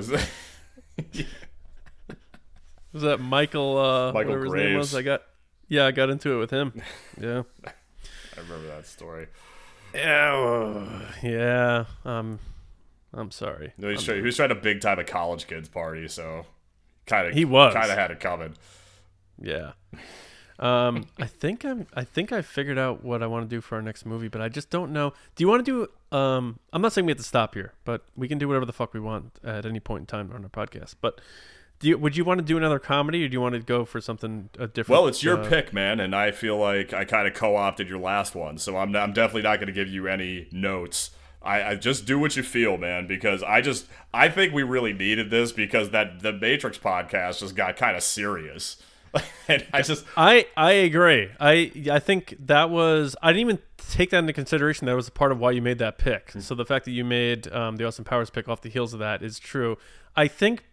[2.93, 3.79] Was that Michael?
[3.79, 4.93] Uh, Michael whatever his name Graves.
[4.93, 4.95] was?
[4.97, 5.23] I got.
[5.69, 6.73] Yeah, I got into it with him.
[7.21, 7.43] Yeah.
[7.67, 9.27] I remember that story.
[9.95, 11.03] Yeah.
[11.23, 11.85] Yeah.
[12.05, 12.39] Um,
[13.13, 13.73] I'm sorry.
[13.77, 16.47] No, he's trying, he was trying to big time a college kids party, so
[17.07, 17.75] kind of He was.
[17.75, 18.55] kind of had it coming.
[19.41, 19.73] Yeah.
[20.59, 21.87] Um, I think I'm.
[21.95, 24.41] I think I figured out what I want to do for our next movie, but
[24.41, 25.13] I just don't know.
[25.37, 26.17] Do you want to do?
[26.17, 28.73] Um, I'm not saying we have to stop here, but we can do whatever the
[28.73, 30.97] fuck we want at any point in time on our podcast.
[31.01, 31.21] But
[31.79, 31.99] do you?
[31.99, 34.51] Would you want to do another comedy, or do you want to go for something
[34.59, 35.01] a different?
[35.01, 38.01] Well, it's your uh, pick, man, and I feel like I kind of co-opted your
[38.01, 41.11] last one, so I'm I'm definitely not going to give you any notes.
[41.41, 44.93] I, I just do what you feel, man, because I just I think we really
[44.93, 48.83] needed this because that the Matrix podcast just got kind of serious.
[49.49, 51.31] and I just I I agree.
[51.41, 53.59] I I think that was I didn't even
[53.91, 54.87] take that into consideration.
[54.87, 56.33] That was a part of why you made that pick.
[56.41, 58.99] So the fact that you made um, the Austin Powers pick off the heels of
[59.01, 59.79] that is true.
[60.17, 60.65] I think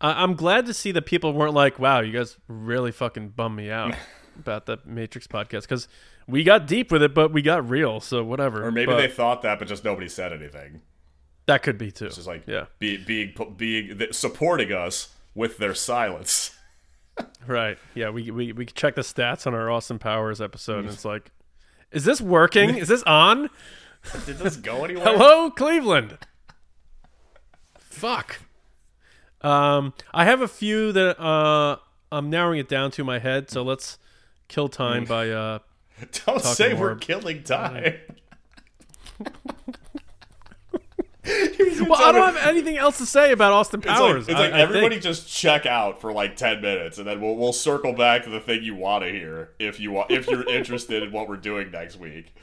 [0.00, 3.56] I, I'm glad to see that people weren't like, "Wow, you guys really fucking bummed
[3.56, 3.94] me out
[4.38, 5.88] about the Matrix podcast," because
[6.26, 8.00] we got deep with it, but we got real.
[8.00, 8.66] So whatever.
[8.66, 10.80] or maybe But they thought that, but just nobody said anything.
[11.46, 12.08] that could be too.
[12.08, 16.55] Just like yeah, be, being being supporting us with their silence.
[17.46, 17.78] Right.
[17.94, 21.30] Yeah, we we we check the stats on our Austin Powers episode, and it's like,
[21.92, 22.76] is this working?
[22.76, 23.50] is this on?
[24.24, 25.04] Did this go anywhere?
[25.04, 26.18] Hello, Cleveland.
[27.78, 28.40] Fuck.
[29.40, 31.76] Um, I have a few that uh,
[32.12, 33.50] I'm narrowing it down to in my head.
[33.50, 33.98] So let's
[34.48, 35.58] kill time by uh,
[36.26, 36.80] Don't say more.
[36.80, 37.94] we're killing time.
[41.26, 44.28] Well, I don't have anything else to say about Austin It's like, Powers.
[44.28, 47.20] it's like I- I everybody think- just check out for like ten minutes, and then
[47.20, 50.28] we'll we'll circle back to the thing you want to hear if you want if
[50.28, 52.34] you're interested in what we're doing next week.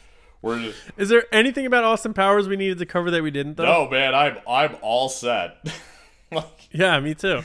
[0.42, 3.56] We're just, Is there anything about Austin Powers we needed to cover that we didn't?
[3.56, 3.64] Though.
[3.86, 5.66] no man, I'm I'm all set.
[6.32, 7.42] like, Yeah, me too.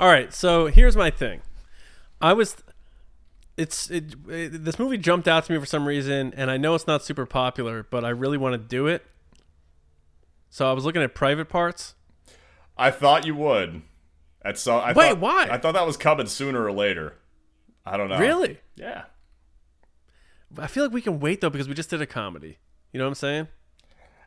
[0.00, 1.42] All right, so here's my thing.
[2.20, 2.56] I was,
[3.56, 4.64] it's it, it.
[4.64, 7.24] This movie jumped out to me for some reason, and I know it's not super
[7.24, 9.04] popular, but I really want to do it.
[10.50, 11.94] So I was looking at Private Parts.
[12.76, 13.82] I thought you would.
[14.42, 15.48] At so, I Wait, thought, why?
[15.50, 17.16] I thought that was coming sooner or later.
[17.86, 18.18] I don't know.
[18.18, 18.58] Really?
[18.74, 19.04] Yeah.
[20.58, 22.58] I feel like we can wait though because we just did a comedy.
[22.92, 23.48] You know what I'm saying?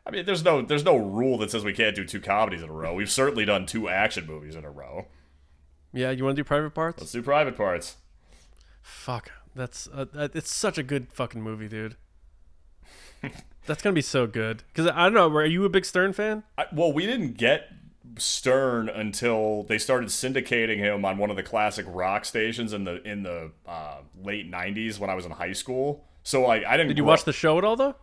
[0.06, 2.68] I mean, there's no there's no rule that says we can't do two comedies in
[2.68, 2.94] a row.
[2.94, 5.06] We've certainly done two action movies in a row.
[5.92, 7.00] Yeah, you want to do Private Parts?
[7.00, 7.96] Let's do private parts.
[8.82, 11.96] Fuck, that's uh, it's such a good fucking movie, dude.
[13.66, 14.62] that's gonna be so good.
[14.74, 15.28] Cause I don't know.
[15.30, 16.42] Are you a big Stern fan?
[16.58, 17.68] I, well, we didn't get
[18.18, 23.02] Stern until they started syndicating him on one of the classic rock stations in the
[23.02, 26.04] in the uh, late '90s when I was in high school.
[26.22, 26.88] So like, I didn't.
[26.88, 27.96] Did you grow- watch the show at all though?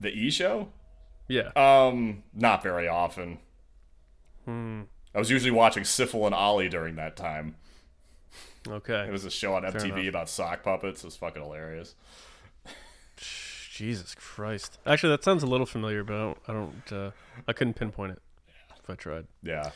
[0.00, 0.68] the E show?
[1.26, 1.50] Yeah.
[1.56, 3.38] Um, not very often.
[4.44, 4.82] Hmm.
[5.14, 7.56] I was usually watching Sifl and Olly during that time.
[8.66, 9.04] Okay.
[9.08, 9.82] It was a show on enough.
[9.82, 11.02] MTV about sock puppets.
[11.02, 11.94] It was fucking hilarious.
[13.78, 14.78] Jesus Christ.
[14.84, 16.38] Actually, that sounds a little familiar, but I don't.
[16.48, 16.92] I don't.
[16.92, 17.10] Uh,
[17.46, 18.22] I couldn't pinpoint it
[18.82, 19.26] if I tried.
[19.42, 19.70] Yeah.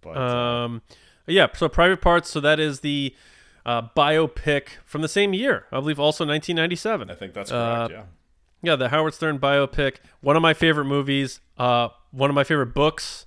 [0.00, 0.82] But uh, Um,
[1.26, 1.48] yeah.
[1.54, 2.30] So private parts.
[2.30, 3.14] So that is the
[3.66, 7.10] uh, biopic from the same year, I believe, also 1997.
[7.10, 7.92] I think that's uh, correct.
[7.92, 8.04] yeah.
[8.64, 9.96] Yeah, the Howard Stern biopic.
[10.20, 11.40] One of my favorite movies.
[11.58, 13.26] Uh, one of my favorite books.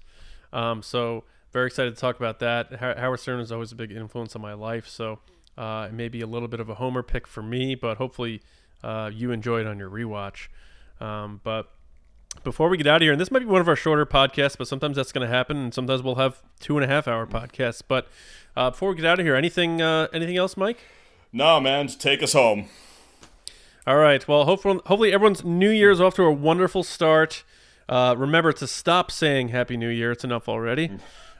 [0.54, 2.76] Um, so very excited to talk about that.
[2.80, 4.88] How- Howard Stern is always a big influence on my life.
[4.88, 5.20] So
[5.58, 8.42] uh, it may be a little bit of a homer pick for me, but hopefully
[8.86, 10.48] uh, you enjoyed on your rewatch.
[11.02, 11.72] Um, but
[12.44, 14.58] before we get out of here, and this might be one of our shorter podcasts,
[14.58, 17.26] but sometimes that's going to happen, and sometimes we'll have two and a half hour
[17.26, 17.82] podcasts.
[17.86, 18.08] But
[18.56, 20.78] uh, before we get out of here, anything uh, anything else, Mike?
[21.34, 22.70] No, man, just take us home.
[23.88, 24.28] All right.
[24.28, 27.44] Well, hopefully, hopefully everyone's New Year's off to a wonderful start.
[27.88, 30.12] Uh, remember to stop saying Happy New Year.
[30.12, 30.92] It's enough already.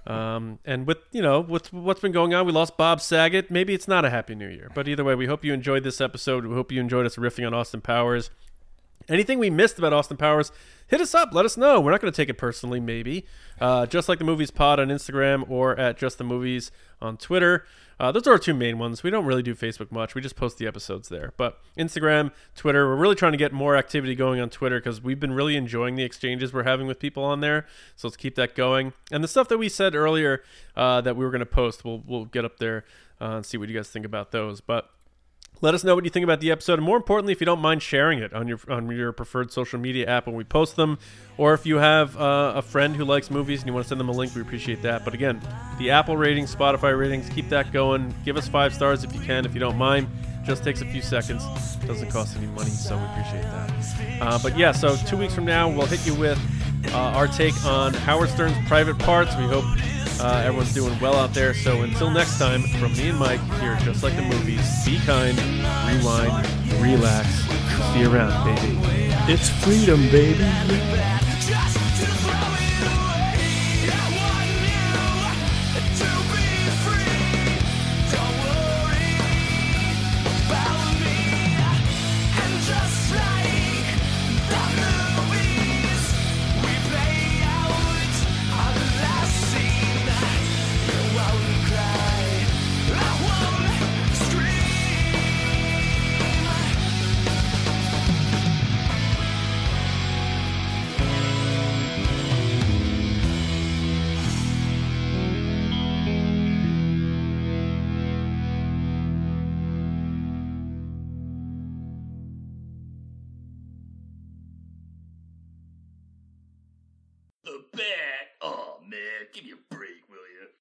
[0.08, 3.50] Um, and with you know with what's been going on, we lost Bob Saget.
[3.50, 6.00] Maybe it's not a Happy New Year, but either way, we hope you enjoyed this
[6.00, 6.46] episode.
[6.46, 8.30] We hope you enjoyed us riffing on Austin Powers.
[9.08, 10.52] Anything we missed about Austin Powers,
[10.88, 11.30] hit us up.
[11.34, 11.80] Let us know.
[11.80, 13.26] We're not going to take it personally, maybe.
[13.60, 16.72] Uh, just like the Movies Pod on Instagram or at Just the Movies
[17.02, 17.66] on Twitter.
[18.00, 19.04] Uh, those are our two main ones.
[19.04, 20.16] We don't really do Facebook much.
[20.16, 21.34] We just post the episodes there.
[21.38, 25.20] But Instagram, Twitter, we're really trying to get more activity going on Twitter because we've
[25.20, 27.66] been really enjoying the exchanges we're having with people on there.
[27.96, 28.94] So let's keep that going.
[29.12, 30.44] And the stuff that we said earlier
[30.76, 32.84] uh, that we were going to post, we'll, we'll get up there
[33.22, 34.60] uh, and see what you guys think about those.
[34.60, 34.90] But
[35.62, 37.60] let us know what you think about the episode, and more importantly, if you don't
[37.60, 40.98] mind sharing it on your on your preferred social media app when we post them,
[41.38, 44.00] or if you have uh, a friend who likes movies and you want to send
[44.00, 45.06] them a link, we appreciate that.
[45.06, 45.42] But again,
[45.78, 48.14] the Apple ratings, Spotify ratings, keep that going.
[48.26, 50.08] Give us five stars if you can, if you don't mind.
[50.46, 51.44] Just takes a few seconds,
[51.88, 54.22] doesn't cost any money, so we appreciate that.
[54.22, 56.40] Uh, but yeah, so two weeks from now, we'll hit you with
[56.94, 59.36] uh, our take on Howard Stern's Private Parts.
[59.38, 59.66] We hope
[60.20, 61.54] uh, everyone's doing well out there.
[61.54, 65.38] So until next time, from me and Mike here, just like the movies, be kind,
[65.88, 66.48] rewind,
[66.82, 67.28] relax,
[67.94, 68.78] see you around, baby.
[69.28, 70.44] It's freedom, baby.